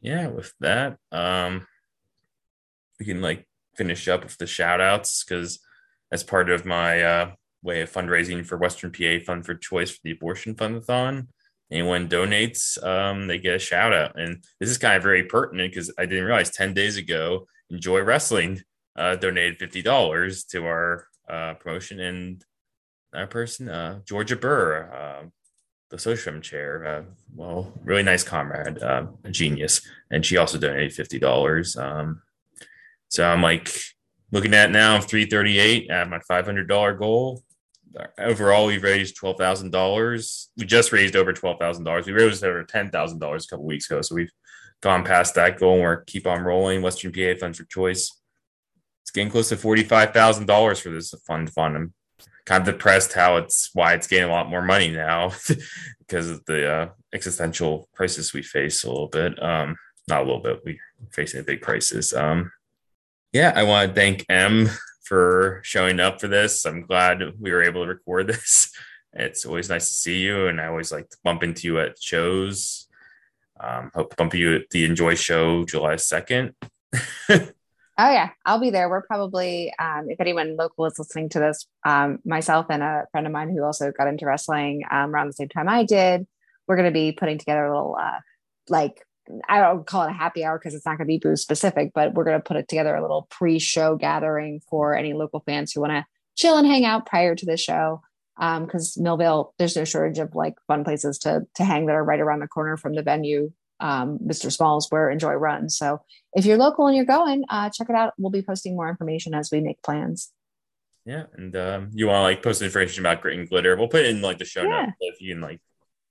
yeah, 0.00 0.28
with 0.28 0.52
that, 0.60 0.96
um, 1.12 1.66
we 2.98 3.06
can 3.06 3.20
like 3.20 3.46
finish 3.76 4.08
up 4.08 4.24
with 4.24 4.36
the 4.38 4.46
shout 4.46 4.80
outs 4.80 5.24
because 5.24 5.60
as 6.10 6.24
part 6.24 6.50
of 6.50 6.64
my 6.64 7.02
uh, 7.02 7.30
way 7.62 7.82
of 7.82 7.92
fundraising 7.92 8.44
for 8.44 8.56
Western 8.56 8.90
PA 8.90 9.24
Fund 9.24 9.44
for 9.44 9.54
Choice 9.54 9.90
for 9.90 10.00
the 10.04 10.12
Abortion 10.12 10.54
Fundathon, 10.54 11.28
anyone 11.70 12.08
donates, 12.08 12.82
um, 12.84 13.26
they 13.26 13.38
get 13.38 13.56
a 13.56 13.58
shout 13.58 13.92
out. 13.92 14.18
And 14.18 14.42
this 14.60 14.70
is 14.70 14.78
kind 14.78 14.96
of 14.96 15.02
very 15.02 15.24
pertinent 15.24 15.72
because 15.72 15.92
I 15.98 16.06
didn't 16.06 16.24
realize 16.24 16.50
10 16.50 16.74
days 16.74 16.96
ago, 16.96 17.46
Enjoy 17.70 18.00
Wrestling 18.00 18.62
uh, 18.96 19.16
donated 19.16 19.58
$50 19.58 20.48
to 20.48 20.64
our 20.66 21.06
uh, 21.28 21.54
promotion. 21.54 22.00
And 22.00 22.44
that 23.12 23.30
person, 23.30 23.68
uh, 23.68 24.00
Georgia 24.04 24.36
Burr, 24.36 24.90
uh, 24.92 25.26
the 25.90 25.98
social 25.98 26.40
chair. 26.40 26.86
Uh, 26.86 27.02
well, 27.34 27.72
really 27.82 28.02
nice 28.02 28.22
comrade, 28.22 28.82
uh, 28.82 29.06
a 29.24 29.30
genius, 29.30 29.80
and 30.10 30.24
she 30.24 30.36
also 30.36 30.58
donated 30.58 30.92
fifty 30.92 31.18
dollars. 31.18 31.76
Um, 31.76 32.22
so 33.08 33.26
I'm 33.26 33.42
like 33.42 33.70
looking 34.30 34.54
at 34.54 34.70
now, 34.70 35.00
three 35.00 35.26
thirty 35.26 35.58
eight 35.58 35.90
at 35.90 36.08
my 36.08 36.20
five 36.28 36.44
hundred 36.44 36.68
dollar 36.68 36.94
goal. 36.94 37.42
Overall, 38.18 38.66
we've 38.66 38.82
raised 38.82 39.16
twelve 39.16 39.38
thousand 39.38 39.70
dollars. 39.70 40.50
We 40.56 40.66
just 40.66 40.92
raised 40.92 41.16
over 41.16 41.32
twelve 41.32 41.58
thousand 41.58 41.84
dollars. 41.84 42.06
We 42.06 42.12
raised 42.12 42.44
over 42.44 42.64
ten 42.64 42.90
thousand 42.90 43.18
dollars 43.18 43.44
a 43.44 43.48
couple 43.48 43.66
weeks 43.66 43.90
ago, 43.90 44.02
so 44.02 44.14
we've 44.14 44.32
gone 44.82 45.04
past 45.04 45.34
that 45.34 45.58
goal. 45.58 45.74
and 45.74 45.82
We're 45.82 46.04
keep 46.04 46.26
on 46.26 46.42
rolling. 46.42 46.82
Western 46.82 47.12
PA 47.12 47.34
Funds 47.40 47.58
for 47.58 47.64
Choice. 47.64 48.12
It's 49.02 49.10
getting 49.10 49.30
close 49.30 49.48
to 49.48 49.56
forty 49.56 49.84
five 49.84 50.12
thousand 50.12 50.46
dollars 50.46 50.78
for 50.80 50.90
this 50.90 51.14
fund 51.26 51.50
fund. 51.50 51.76
I'm 51.76 51.94
kind 52.44 52.66
of 52.66 52.74
depressed 52.74 53.12
how 53.12 53.36
it's 53.36 53.70
why 53.74 53.94
it's 53.94 54.06
getting 54.06 54.28
a 54.28 54.32
lot 54.32 54.48
more 54.48 54.62
money 54.62 54.90
now 54.90 55.32
because 56.00 56.30
of 56.30 56.44
the 56.46 56.70
uh, 56.70 56.88
existential 57.14 57.88
crisis 57.94 58.32
we 58.32 58.42
face 58.42 58.84
a 58.84 58.88
little 58.88 59.08
bit. 59.08 59.42
Um, 59.42 59.76
not 60.08 60.22
a 60.22 60.24
little 60.24 60.42
bit, 60.42 60.60
we're 60.64 60.78
facing 61.12 61.40
a 61.40 61.44
big 61.44 61.60
crisis. 61.60 62.14
Um, 62.14 62.50
yeah, 63.32 63.52
I 63.54 63.62
want 63.64 63.90
to 63.90 63.94
thank 63.94 64.24
Em 64.30 64.68
for 65.08 65.60
showing 65.64 66.00
up 66.00 66.20
for 66.20 66.28
this. 66.28 66.66
I'm 66.66 66.82
glad 66.82 67.22
we 67.40 67.50
were 67.50 67.62
able 67.62 67.84
to 67.84 67.88
record 67.88 68.26
this. 68.28 68.70
It's 69.14 69.46
always 69.46 69.70
nice 69.70 69.88
to 69.88 69.94
see 69.94 70.18
you, 70.18 70.48
and 70.48 70.60
I 70.60 70.66
always 70.66 70.92
like 70.92 71.08
to 71.08 71.16
bump 71.24 71.42
into 71.42 71.66
you 71.66 71.80
at 71.80 72.00
shows. 72.00 72.86
Um, 73.58 73.90
hope 73.94 74.10
to 74.10 74.16
bump 74.16 74.34
you 74.34 74.56
at 74.56 74.68
the 74.70 74.84
Enjoy 74.84 75.14
show 75.14 75.64
July 75.64 75.94
2nd. 75.94 76.52
Oh 78.00 78.08
yeah, 78.12 78.30
I'll 78.46 78.60
be 78.60 78.70
there. 78.70 78.88
We're 78.88 79.02
probably, 79.02 79.74
um, 79.76 80.08
if 80.08 80.20
anyone 80.20 80.56
local 80.56 80.86
is 80.86 81.00
listening 81.00 81.30
to 81.30 81.40
this, 81.40 81.66
um, 81.84 82.20
myself 82.24 82.66
and 82.70 82.80
a 82.80 83.06
friend 83.10 83.26
of 83.26 83.32
mine 83.32 83.50
who 83.50 83.64
also 83.64 83.90
got 83.90 84.06
into 84.06 84.24
wrestling 84.24 84.84
um, 84.88 85.12
around 85.12 85.26
the 85.26 85.32
same 85.32 85.48
time 85.48 85.68
I 85.68 85.82
did, 85.82 86.24
we're 86.68 86.76
going 86.76 86.86
to 86.86 86.92
be 86.92 87.10
putting 87.10 87.38
together 87.38 87.66
a 87.66 87.74
little, 87.74 87.96
uh, 88.00 88.20
like 88.68 89.04
I 89.48 89.60
don't 89.60 89.86
call 89.86 90.04
it 90.04 90.10
a 90.10 90.14
happy 90.14 90.44
hour 90.44 90.58
because 90.58 90.74
it's 90.74 90.86
not 90.86 90.98
going 90.98 91.06
to 91.06 91.12
be 91.12 91.18
booze 91.18 91.42
specific, 91.42 91.92
but 91.94 92.14
we're 92.14 92.24
going 92.24 92.38
to 92.38 92.42
put 92.42 92.56
it 92.56 92.68
together 92.68 92.94
a 92.94 93.02
little 93.02 93.26
pre-show 93.30 93.96
gathering 93.96 94.60
for 94.70 94.96
any 94.96 95.12
local 95.12 95.40
fans 95.40 95.72
who 95.72 95.80
want 95.80 95.92
to 95.92 96.06
chill 96.36 96.56
and 96.56 96.66
hang 96.66 96.84
out 96.84 97.06
prior 97.06 97.34
to 97.34 97.46
the 97.46 97.56
show. 97.56 98.02
Because 98.36 98.96
um, 98.96 99.04
Millvale, 99.04 99.52
there's 99.58 99.76
no 99.76 99.84
shortage 99.84 100.18
of 100.18 100.34
like 100.34 100.54
fun 100.68 100.84
places 100.84 101.18
to 101.20 101.46
to 101.56 101.64
hang 101.64 101.86
that 101.86 101.96
are 101.96 102.04
right 102.04 102.20
around 102.20 102.40
the 102.40 102.46
corner 102.46 102.76
from 102.76 102.94
the 102.94 103.02
venue 103.02 103.50
um, 103.80 104.18
Mr. 104.18 104.52
Smalls 104.52 104.90
where 104.90 105.10
Enjoy 105.10 105.32
runs. 105.32 105.76
So 105.76 106.00
if 106.34 106.44
you're 106.44 106.56
local 106.56 106.86
and 106.86 106.96
you're 106.96 107.04
going, 107.04 107.44
uh, 107.48 107.70
check 107.70 107.88
it 107.88 107.96
out. 107.96 108.14
We'll 108.18 108.30
be 108.30 108.42
posting 108.42 108.76
more 108.76 108.88
information 108.88 109.34
as 109.34 109.50
we 109.50 109.60
make 109.60 109.82
plans. 109.82 110.32
Yeah, 111.04 111.24
and 111.34 111.56
um, 111.56 111.90
you 111.94 112.06
want 112.06 112.18
to 112.18 112.22
like 112.22 112.42
post 112.42 112.60
information 112.60 113.02
about 113.02 113.22
Grit 113.22 113.38
and 113.38 113.48
Glitter? 113.48 113.76
We'll 113.76 113.88
put 113.88 114.04
it 114.04 114.10
in 114.10 114.20
like 114.20 114.38
the 114.38 114.44
show 114.44 114.62
yeah. 114.62 114.86
notes 114.86 114.92
if 115.00 115.20
you 115.20 115.34
can 115.34 115.40
like 115.40 115.60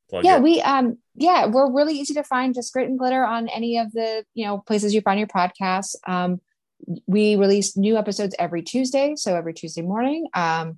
plug. 0.10 0.26
Yeah, 0.26 0.38
it. 0.38 0.44
we 0.44 0.62
um 0.62 0.98
yeah 1.16 1.46
we're 1.46 1.72
really 1.72 2.00
easy 2.00 2.14
to 2.16 2.24
find. 2.24 2.54
Just 2.54 2.74
Grit 2.74 2.90
and 2.90 2.98
Glitter 2.98 3.24
on 3.24 3.48
any 3.50 3.78
of 3.78 3.92
the 3.92 4.26
you 4.34 4.46
know 4.46 4.60
places 4.60 4.94
you 4.94 5.02
find 5.02 5.20
your 5.20 5.28
podcasts. 5.28 5.96
Um, 6.08 6.42
we 7.08 7.36
release 7.36 7.76
new 7.76 7.98
episodes 7.98 8.36
every 8.38 8.62
Tuesday, 8.62 9.16
so 9.16 9.36
every 9.36 9.54
Tuesday 9.54 9.82
morning, 9.82 10.28
um, 10.34 10.78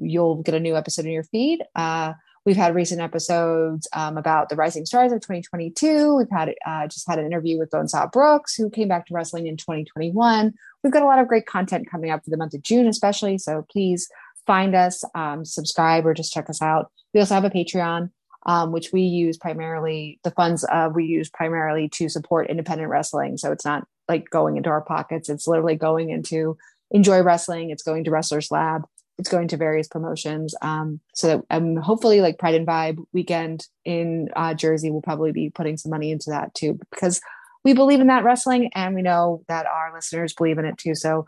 you'll 0.00 0.42
get 0.42 0.54
a 0.54 0.60
new 0.60 0.76
episode 0.76 1.06
in 1.06 1.12
your 1.12 1.24
feed. 1.24 1.62
Uh, 1.74 2.12
We've 2.46 2.56
had 2.56 2.74
recent 2.74 3.02
episodes 3.02 3.86
um, 3.92 4.16
about 4.16 4.48
the 4.48 4.56
rising 4.56 4.86
stars 4.86 5.12
of 5.12 5.20
2022. 5.20 6.16
We've 6.16 6.26
had 6.30 6.54
uh, 6.66 6.86
just 6.86 7.06
had 7.06 7.18
an 7.18 7.26
interview 7.26 7.58
with 7.58 7.70
Bonesaw 7.70 8.10
Brooks, 8.10 8.54
who 8.54 8.70
came 8.70 8.88
back 8.88 9.06
to 9.06 9.14
wrestling 9.14 9.46
in 9.46 9.58
2021. 9.58 10.54
We've 10.82 10.92
got 10.92 11.02
a 11.02 11.06
lot 11.06 11.18
of 11.18 11.28
great 11.28 11.44
content 11.44 11.90
coming 11.90 12.10
up 12.10 12.24
for 12.24 12.30
the 12.30 12.38
month 12.38 12.54
of 12.54 12.62
June, 12.62 12.86
especially. 12.86 13.36
So 13.36 13.66
please 13.70 14.08
find 14.46 14.74
us, 14.74 15.04
um, 15.14 15.44
subscribe, 15.44 16.06
or 16.06 16.14
just 16.14 16.32
check 16.32 16.48
us 16.48 16.62
out. 16.62 16.90
We 17.12 17.20
also 17.20 17.34
have 17.34 17.44
a 17.44 17.50
Patreon, 17.50 18.10
um, 18.46 18.72
which 18.72 18.90
we 18.92 19.02
use 19.02 19.36
primarily, 19.36 20.18
the 20.24 20.30
funds 20.30 20.64
uh, 20.64 20.90
we 20.94 21.04
use 21.04 21.28
primarily 21.30 21.88
to 21.90 22.08
support 22.08 22.48
independent 22.48 22.90
wrestling. 22.90 23.36
So 23.36 23.52
it's 23.52 23.64
not 23.64 23.86
like 24.08 24.30
going 24.30 24.56
into 24.56 24.70
our 24.70 24.80
pockets, 24.80 25.28
it's 25.28 25.46
literally 25.46 25.76
going 25.76 26.10
into 26.10 26.56
enjoy 26.90 27.22
wrestling, 27.22 27.70
it's 27.70 27.82
going 27.82 28.04
to 28.04 28.10
Wrestlers 28.10 28.50
Lab 28.50 28.84
it's 29.20 29.28
going 29.28 29.48
to 29.48 29.58
various 29.58 29.86
promotions. 29.86 30.54
Um, 30.62 30.98
so 31.14 31.28
that 31.28 31.44
um, 31.54 31.76
hopefully, 31.76 32.22
like 32.22 32.38
Pride 32.38 32.54
and 32.54 32.66
Vibe 32.66 32.96
weekend 33.12 33.66
in 33.84 34.30
uh, 34.34 34.54
Jersey, 34.54 34.90
will 34.90 35.02
probably 35.02 35.30
be 35.30 35.50
putting 35.50 35.76
some 35.76 35.90
money 35.90 36.10
into 36.10 36.30
that 36.30 36.54
too, 36.54 36.78
because 36.90 37.20
we 37.62 37.74
believe 37.74 38.00
in 38.00 38.06
that 38.06 38.24
wrestling, 38.24 38.70
and 38.74 38.94
we 38.94 39.02
know 39.02 39.44
that 39.46 39.66
our 39.66 39.92
listeners 39.94 40.32
believe 40.32 40.58
in 40.58 40.64
it 40.64 40.78
too. 40.78 40.94
So 40.94 41.26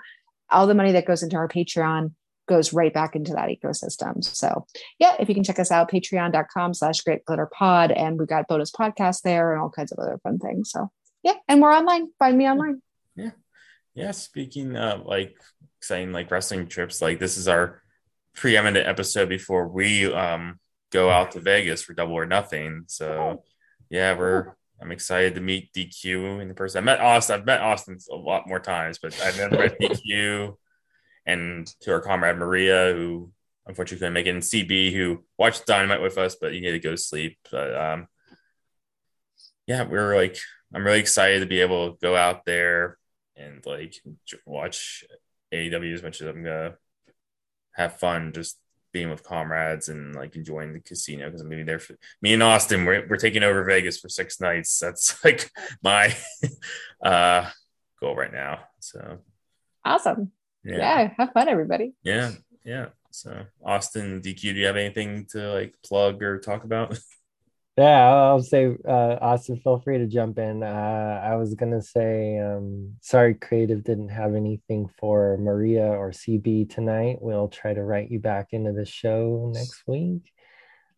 all 0.51 0.67
the 0.67 0.75
money 0.75 0.93
that 0.93 1.05
goes 1.05 1.23
into 1.23 1.37
our 1.37 1.49
Patreon 1.49 2.13
goes 2.49 2.72
right 2.72 2.93
back 2.93 3.14
into 3.14 3.32
that 3.32 3.49
ecosystem. 3.49 4.24
So 4.24 4.66
yeah, 4.99 5.16
if 5.18 5.28
you 5.28 5.34
can 5.34 5.45
check 5.45 5.59
us 5.59 5.70
out, 5.70 5.90
patreon.com 5.90 6.74
slash 6.74 7.01
grit 7.03 7.24
glitter 7.24 7.47
pod. 7.47 7.93
And 7.93 8.18
we've 8.18 8.28
got 8.28 8.49
bonus 8.49 8.70
podcasts 8.70 9.22
there 9.22 9.53
and 9.53 9.62
all 9.62 9.70
kinds 9.70 9.93
of 9.93 9.99
other 9.99 10.18
fun 10.22 10.38
things. 10.38 10.70
So 10.70 10.90
yeah, 11.22 11.34
and 11.49 11.62
we're 11.62 11.72
online. 11.72 12.09
Find 12.18 12.36
me 12.36 12.49
online. 12.49 12.82
Yeah. 13.14 13.30
Yeah. 13.95 14.11
Speaking 14.11 14.76
of 14.76 15.07
like 15.07 15.36
saying 15.80 16.12
like 16.12 16.30
wrestling 16.30 16.68
trips, 16.68 17.01
like 17.01 17.18
this 17.18 17.36
is 17.36 17.49
our 17.49 17.82
preeminent 18.34 18.86
episode 18.86 19.28
before 19.28 19.68
we 19.68 20.12
um 20.12 20.59
go 20.90 21.11
out 21.11 21.32
to 21.32 21.40
Vegas 21.40 21.82
for 21.82 21.95
Double 21.95 22.14
or 22.14 22.26
Nothing. 22.26 22.84
So 22.88 23.45
yeah, 23.88 24.16
we're 24.16 24.55
I'm 24.80 24.90
excited 24.90 25.36
to 25.36 25.40
meet 25.40 25.72
DQ 25.72 26.43
in 26.43 26.53
person. 26.55 26.82
I 26.82 26.84
met 26.84 27.01
Austin. 27.01 27.38
I've 27.38 27.47
met 27.47 27.61
Austin 27.61 27.99
a 28.11 28.16
lot 28.16 28.49
more 28.49 28.59
times, 28.59 28.99
but 28.99 29.18
I've 29.22 29.38
never 29.38 29.57
met 29.57 29.78
DQ 29.80 30.57
and 31.27 31.66
to 31.81 31.93
our 31.93 32.01
comrade 32.01 32.37
Maria, 32.37 32.93
who 32.93 33.31
unfortunately 33.66 33.99
couldn't 33.99 34.14
make 34.14 34.27
it, 34.27 34.31
and 34.31 34.43
CB, 34.43 34.93
who 34.93 35.25
watched 35.39 35.66
Dynamite 35.66 36.03
with 36.03 36.18
us, 36.18 36.37
but 36.41 36.53
he 36.53 36.64
had 36.64 36.73
to 36.73 36.79
go 36.79 36.91
to 36.91 36.97
sleep. 36.97 37.39
But 37.51 37.75
um, 37.75 38.07
yeah, 39.66 39.85
we're 39.85 40.16
like, 40.16 40.37
I'm 40.75 40.85
really 40.85 41.01
excited 41.01 41.41
to 41.41 41.47
be 41.47 41.61
able 41.61 41.93
to 41.93 41.99
go 42.01 42.16
out 42.16 42.45
there 42.45 42.99
and 43.37 43.64
like 43.64 43.95
watch 44.47 45.05
AEW 45.53 45.95
as 45.95 46.03
much 46.03 46.20
as 46.20 46.29
I'm 46.29 46.43
gonna 46.43 46.75
have 47.75 47.99
fun 47.99 48.33
just 48.33 48.59
being 48.93 49.11
with 49.11 49.23
comrades 49.23 49.89
and 49.89 50.14
like 50.14 50.37
enjoying 50.37 50.73
the 50.75 50.81
casino 50.81 51.27
because 51.27 51.41
I'm 51.41 51.49
maybe 51.49 51.62
there 51.62 51.79
for 51.79 51.97
me 52.20 52.35
and 52.35 52.43
Austin. 52.43 52.85
We're, 52.85 53.07
we're 53.09 53.16
taking 53.16 53.43
over 53.43 53.64
Vegas 53.64 53.99
for 53.99 54.09
six 54.09 54.41
nights. 54.41 54.79
That's 54.79 55.23
like 55.25 55.51
my 55.83 56.14
uh 57.05 57.49
goal 58.01 58.14
right 58.16 58.33
now. 58.33 58.61
So 58.81 59.18
awesome. 59.85 60.33
Yeah. 60.65 60.77
yeah. 60.77 61.11
Have 61.19 61.33
fun, 61.33 61.49
everybody. 61.49 61.95
Yeah. 62.03 62.33
Yeah. 62.65 62.89
So 63.11 63.45
Austin, 63.65 64.21
DQ, 64.23 64.41
do 64.41 64.61
you 64.61 64.67
have 64.67 64.77
anything 64.77 65.27
to 65.31 65.53
like 65.53 65.75
plug 65.85 66.23
or 66.23 66.39
talk 66.39 66.65
about? 66.65 66.99
Yeah, 67.79 68.07
I'll 68.07 68.43
say, 68.43 68.77
uh, 68.87 69.17
Austin, 69.23 69.57
feel 69.57 69.81
free 69.81 69.97
to 69.97 70.07
jump 70.07 70.39
in. 70.39 70.63
Uh, 70.63 71.21
I 71.25 71.37
was 71.37 71.55
gonna 71.55 71.81
say, 71.81 72.39
um, 72.39 72.97
sorry, 73.01 73.33
creative 73.33 73.83
didn't 73.83 74.11
have 74.11 74.35
anything 74.35 74.91
for 74.99 75.39
Maria 75.39 75.87
or 75.87 76.11
CB 76.11 76.69
tonight. 76.69 77.17
We'll 77.23 77.49
try 77.49 77.73
to 77.73 77.83
write 77.83 78.11
you 78.11 78.21
back 78.21 78.49
into 78.53 78.73
the 78.73 78.85
show 78.85 79.51
next 79.55 79.85
week 79.87 80.21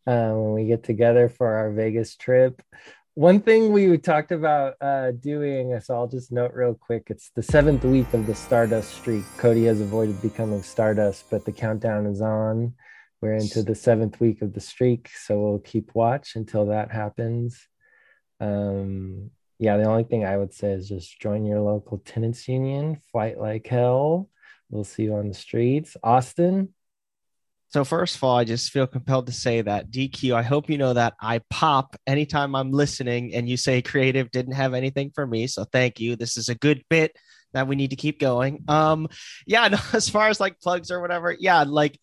uh, 0.05 0.33
when 0.33 0.53
we 0.55 0.65
get 0.65 0.83
together 0.83 1.29
for 1.29 1.47
our 1.47 1.71
Vegas 1.71 2.17
trip. 2.17 2.61
One 3.17 3.41
thing 3.41 3.71
we 3.71 3.97
talked 3.97 4.33
about 4.33 4.75
uh, 4.81 5.12
doing, 5.12 5.79
so 5.81 5.95
I'll 5.95 6.09
just 6.09 6.33
note 6.33 6.51
real 6.53 6.75
quick. 6.75 7.05
It's 7.11 7.31
the 7.37 7.45
seventh 7.45 7.85
week 7.85 8.12
of 8.12 8.27
the 8.27 8.35
Stardust 8.35 8.93
streak. 8.93 9.23
Cody 9.37 9.67
has 9.67 9.81
avoided 9.81 10.21
becoming 10.21 10.65
Stardust, 10.65 11.31
but 11.31 11.45
the 11.45 11.53
countdown 11.53 12.07
is 12.07 12.21
on. 12.21 12.75
We're 13.21 13.35
into 13.35 13.62
the 13.62 13.77
seventh 13.77 14.19
week 14.19 14.43
of 14.43 14.53
the 14.53 14.61
streak, 14.61 15.11
so 15.11 15.39
we'll 15.39 15.61
keep 15.61 15.95
watch 15.95 16.35
until 16.35 16.67
that 16.67 16.91
happens. 16.91 17.69
Um, 18.41 19.31
yeah, 19.61 19.77
the 19.77 19.85
only 19.85 20.03
thing 20.03 20.25
I 20.25 20.37
would 20.37 20.53
say 20.53 20.73
is 20.73 20.89
just 20.89 21.21
join 21.21 21.45
your 21.45 21.61
local 21.61 21.99
tenants 21.99 22.49
union, 22.49 23.01
fight 23.12 23.39
like 23.39 23.69
hell. 23.69 24.29
We'll 24.71 24.83
see 24.83 25.05
you 25.05 25.15
on 25.15 25.29
the 25.29 25.35
streets. 25.35 25.97
Austin. 26.03 26.75
So 27.75 27.83
first 27.83 28.14
of 28.14 28.22
all, 28.22 28.37
I 28.37 28.45
just 28.45 28.70
feel 28.70 28.87
compelled 28.87 29.27
to 29.27 29.33
say 29.33 29.61
that 29.61 29.91
DQ. 29.91 30.33
I 30.33 30.43
hope 30.43 30.70
you 30.70 30.79
know 30.79 30.93
that 30.93 31.14
I 31.20 31.41
pop 31.51 31.97
anytime 32.07 32.55
I'm 32.55 32.70
listening 32.70 33.35
and 33.35 33.49
you 33.49 33.57
say 33.57 33.83
creative 33.83 34.31
didn't 34.31 34.53
have 34.53 34.75
anything 34.75 35.11
for 35.12 35.27
me. 35.27 35.49
So 35.49 35.64
thank 35.64 35.99
you. 35.99 36.14
This 36.14 36.37
is 36.37 36.49
a 36.49 36.55
good 36.55 36.85
bit 36.89 37.16
that 37.53 37.66
we 37.66 37.75
need 37.75 37.91
to 37.91 37.97
keep 37.97 38.20
going. 38.20 38.62
Um, 38.68 39.09
yeah, 39.45 39.66
no, 39.72 39.79
as 39.93 40.09
far 40.09 40.29
as 40.29 40.39
like 40.39 40.61
plugs 40.61 40.93
or 40.93 41.01
whatever, 41.01 41.37
yeah, 41.37 41.64
like 41.64 41.99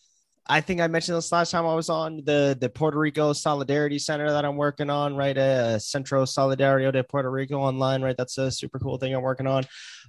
I 0.48 0.60
think 0.60 0.82
I 0.82 0.88
mentioned 0.88 1.18
this 1.18 1.32
last 1.32 1.52
time 1.52 1.66
I 1.66 1.76
was 1.76 1.88
on 1.90 2.24
the 2.26 2.58
the 2.60 2.68
Puerto 2.68 2.98
Rico 2.98 3.32
Solidarity 3.32 4.00
Center 4.00 4.30
that 4.32 4.44
I'm 4.44 4.58
working 4.58 4.90
on, 4.90 5.16
right? 5.16 5.38
Uh, 5.38 5.78
Centro 5.78 6.24
Solidario 6.24 6.92
de 6.92 7.04
Puerto 7.04 7.30
Rico 7.30 7.60
online, 7.60 8.02
right? 8.02 8.18
That's 8.18 8.38
a 8.38 8.52
super 8.52 8.80
cool 8.80 8.98
thing 8.98 9.14
I'm 9.14 9.22
working 9.22 9.48
on. 9.48 9.64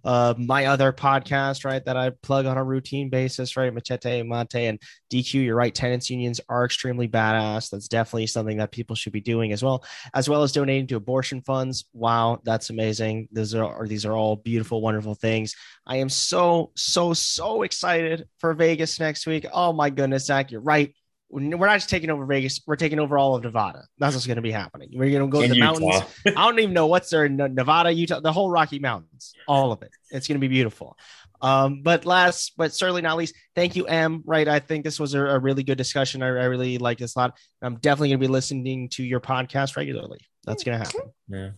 Uh, 0.04 0.34
my 0.38 0.66
other 0.66 0.92
podcast, 0.92 1.64
right, 1.64 1.84
that 1.84 1.96
I 1.96 2.10
plug 2.22 2.46
on 2.46 2.56
a 2.56 2.64
routine 2.64 3.10
basis, 3.10 3.56
right? 3.56 3.72
Machete, 3.72 4.22
Mate, 4.22 4.54
and 4.54 4.80
DQ. 5.12 5.44
You're 5.44 5.54
right. 5.54 5.74
Tenants 5.74 6.08
unions 6.08 6.40
are 6.48 6.64
extremely 6.64 7.08
badass. 7.08 7.70
That's 7.70 7.88
definitely 7.88 8.26
something 8.26 8.56
that 8.56 8.72
people 8.72 8.96
should 8.96 9.12
be 9.12 9.20
doing 9.20 9.52
as 9.52 9.62
well, 9.62 9.84
as 10.14 10.28
well 10.28 10.42
as 10.42 10.52
donating 10.52 10.86
to 10.88 10.96
abortion 10.96 11.42
funds. 11.42 11.84
Wow, 11.92 12.40
that's 12.42 12.70
amazing. 12.70 13.28
These 13.32 13.54
are 13.54 13.86
these 13.86 14.06
are 14.06 14.14
all 14.14 14.36
beautiful, 14.36 14.80
wonderful 14.80 15.14
things. 15.14 15.54
I 15.86 15.96
am 15.96 16.08
so 16.08 16.70
so 16.74 17.12
so 17.12 17.62
excited 17.62 18.26
for 18.38 18.54
Vegas 18.54 18.98
next 18.98 19.26
week. 19.26 19.46
Oh 19.52 19.72
my 19.72 19.90
goodness, 19.90 20.21
You're 20.50 20.60
right 20.60 20.94
we're 21.32 21.66
not 21.66 21.76
just 21.76 21.88
taking 21.88 22.10
over 22.10 22.26
Vegas. 22.26 22.60
We're 22.66 22.76
taking 22.76 22.98
over 22.98 23.16
all 23.16 23.34
of 23.34 23.42
Nevada. 23.42 23.84
That's 23.98 24.14
what's 24.14 24.26
going 24.26 24.36
to 24.36 24.42
be 24.42 24.50
happening. 24.50 24.90
We're 24.92 25.10
going 25.10 25.30
to 25.30 25.32
go 25.32 25.40
to 25.40 25.48
the 25.48 25.56
Utah. 25.56 25.80
mountains. 25.80 26.14
I 26.26 26.30
don't 26.30 26.58
even 26.58 26.74
know 26.74 26.88
what's 26.88 27.08
there 27.08 27.24
in 27.24 27.36
Nevada, 27.36 27.90
Utah, 27.90 28.20
the 28.20 28.32
whole 28.32 28.50
Rocky 28.50 28.78
Mountains, 28.78 29.32
all 29.48 29.72
of 29.72 29.82
it. 29.82 29.90
It's 30.10 30.28
going 30.28 30.38
to 30.38 30.40
be 30.40 30.48
beautiful. 30.48 30.96
Um, 31.40 31.82
but 31.82 32.04
last, 32.04 32.52
but 32.58 32.74
certainly 32.74 33.00
not 33.00 33.16
least, 33.16 33.34
thank 33.56 33.76
you, 33.76 33.86
Em. 33.86 34.22
Right, 34.26 34.46
I 34.46 34.58
think 34.58 34.84
this 34.84 35.00
was 35.00 35.14
a, 35.14 35.24
a 35.24 35.38
really 35.38 35.62
good 35.62 35.78
discussion. 35.78 36.22
I, 36.22 36.26
I 36.26 36.44
really 36.44 36.76
like 36.76 36.98
this 36.98 37.16
a 37.16 37.20
lot. 37.20 37.38
I'm 37.62 37.76
definitely 37.76 38.10
going 38.10 38.20
to 38.20 38.26
be 38.26 38.32
listening 38.32 38.90
to 38.90 39.02
your 39.02 39.20
podcast 39.20 39.76
regularly. 39.76 40.20
That's 40.44 40.64
going 40.64 40.78
to 40.78 40.84
happen. 40.84 41.12
Yeah. 41.28 41.50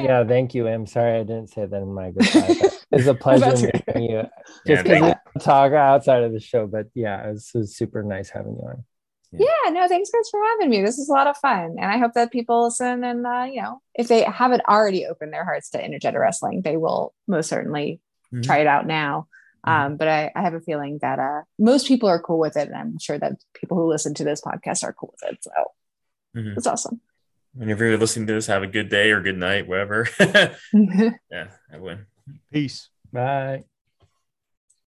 Yeah, 0.00 0.24
thank 0.24 0.54
you. 0.54 0.68
I'm 0.68 0.86
sorry 0.86 1.18
I 1.20 1.22
didn't 1.24 1.48
say 1.48 1.66
that 1.66 1.76
in 1.82 1.92
my 1.92 2.10
goodbye. 2.10 2.56
It's 2.92 3.06
a 3.06 3.14
pleasure 3.26 3.44
That's 3.46 3.62
meeting 3.62 4.10
you. 4.10 4.22
Just 4.66 4.84
because 4.84 5.00
thank- 5.00 5.18
we 5.34 5.40
talk 5.40 5.72
outside 5.72 6.22
of 6.22 6.32
the 6.32 6.40
show, 6.40 6.66
but 6.66 6.86
yeah, 6.94 7.28
it 7.28 7.32
was, 7.32 7.50
it 7.54 7.58
was 7.58 7.76
super 7.76 8.02
nice 8.02 8.30
having 8.30 8.52
you 8.54 8.66
on. 8.68 8.84
Yeah, 9.30 9.70
no, 9.70 9.86
thanks 9.88 10.10
guys 10.10 10.28
for 10.30 10.40
having 10.42 10.70
me. 10.70 10.80
This 10.82 10.96
is 10.98 11.08
a 11.10 11.12
lot 11.12 11.26
of 11.26 11.36
fun. 11.36 11.76
And 11.78 11.84
I 11.92 11.98
hope 11.98 12.14
that 12.14 12.32
people 12.32 12.64
listen 12.64 13.04
and, 13.04 13.26
uh, 13.26 13.46
you 13.50 13.60
know, 13.60 13.82
if 13.94 14.08
they 14.08 14.22
haven't 14.22 14.62
already 14.66 15.04
opened 15.04 15.34
their 15.34 15.44
hearts 15.44 15.68
to 15.70 15.82
intergender 15.82 16.18
wrestling, 16.20 16.62
they 16.62 16.76
will 16.78 17.12
most 17.26 17.48
certainly 17.50 18.00
Mhm. 18.32 18.42
try 18.42 18.58
it 18.58 18.66
out 18.66 18.86
now. 18.86 19.26
Um, 19.64 19.96
but 19.96 20.08
I, 20.08 20.30
I 20.34 20.40
have 20.42 20.54
a 20.54 20.60
feeling 20.60 20.98
that 21.02 21.18
uh, 21.18 21.42
most 21.58 21.86
people 21.88 22.08
are 22.08 22.20
cool 22.22 22.38
with 22.38 22.56
it. 22.56 22.68
And 22.68 22.76
I'm 22.76 22.98
sure 22.98 23.18
that 23.18 23.32
people 23.54 23.76
who 23.76 23.86
listen 23.90 24.14
to 24.14 24.24
this 24.24 24.40
podcast 24.40 24.82
are 24.82 24.94
cool 24.94 25.12
with 25.20 25.32
it. 25.32 25.38
So 25.44 25.50
Mhm. 26.36 26.56
it's 26.56 26.66
awesome. 26.66 27.00
Whenever 27.54 27.84
you're 27.86 27.98
listening 27.98 28.26
to 28.28 28.34
this, 28.34 28.46
have 28.46 28.62
a 28.62 28.66
good 28.66 28.88
day 28.88 29.10
or 29.10 29.20
good 29.20 29.38
night, 29.38 29.66
whatever. 29.66 30.08
yeah, 30.20 31.48
I 31.72 31.78
win. 31.78 32.06
Peace. 32.52 32.90
Bye. 33.12 33.64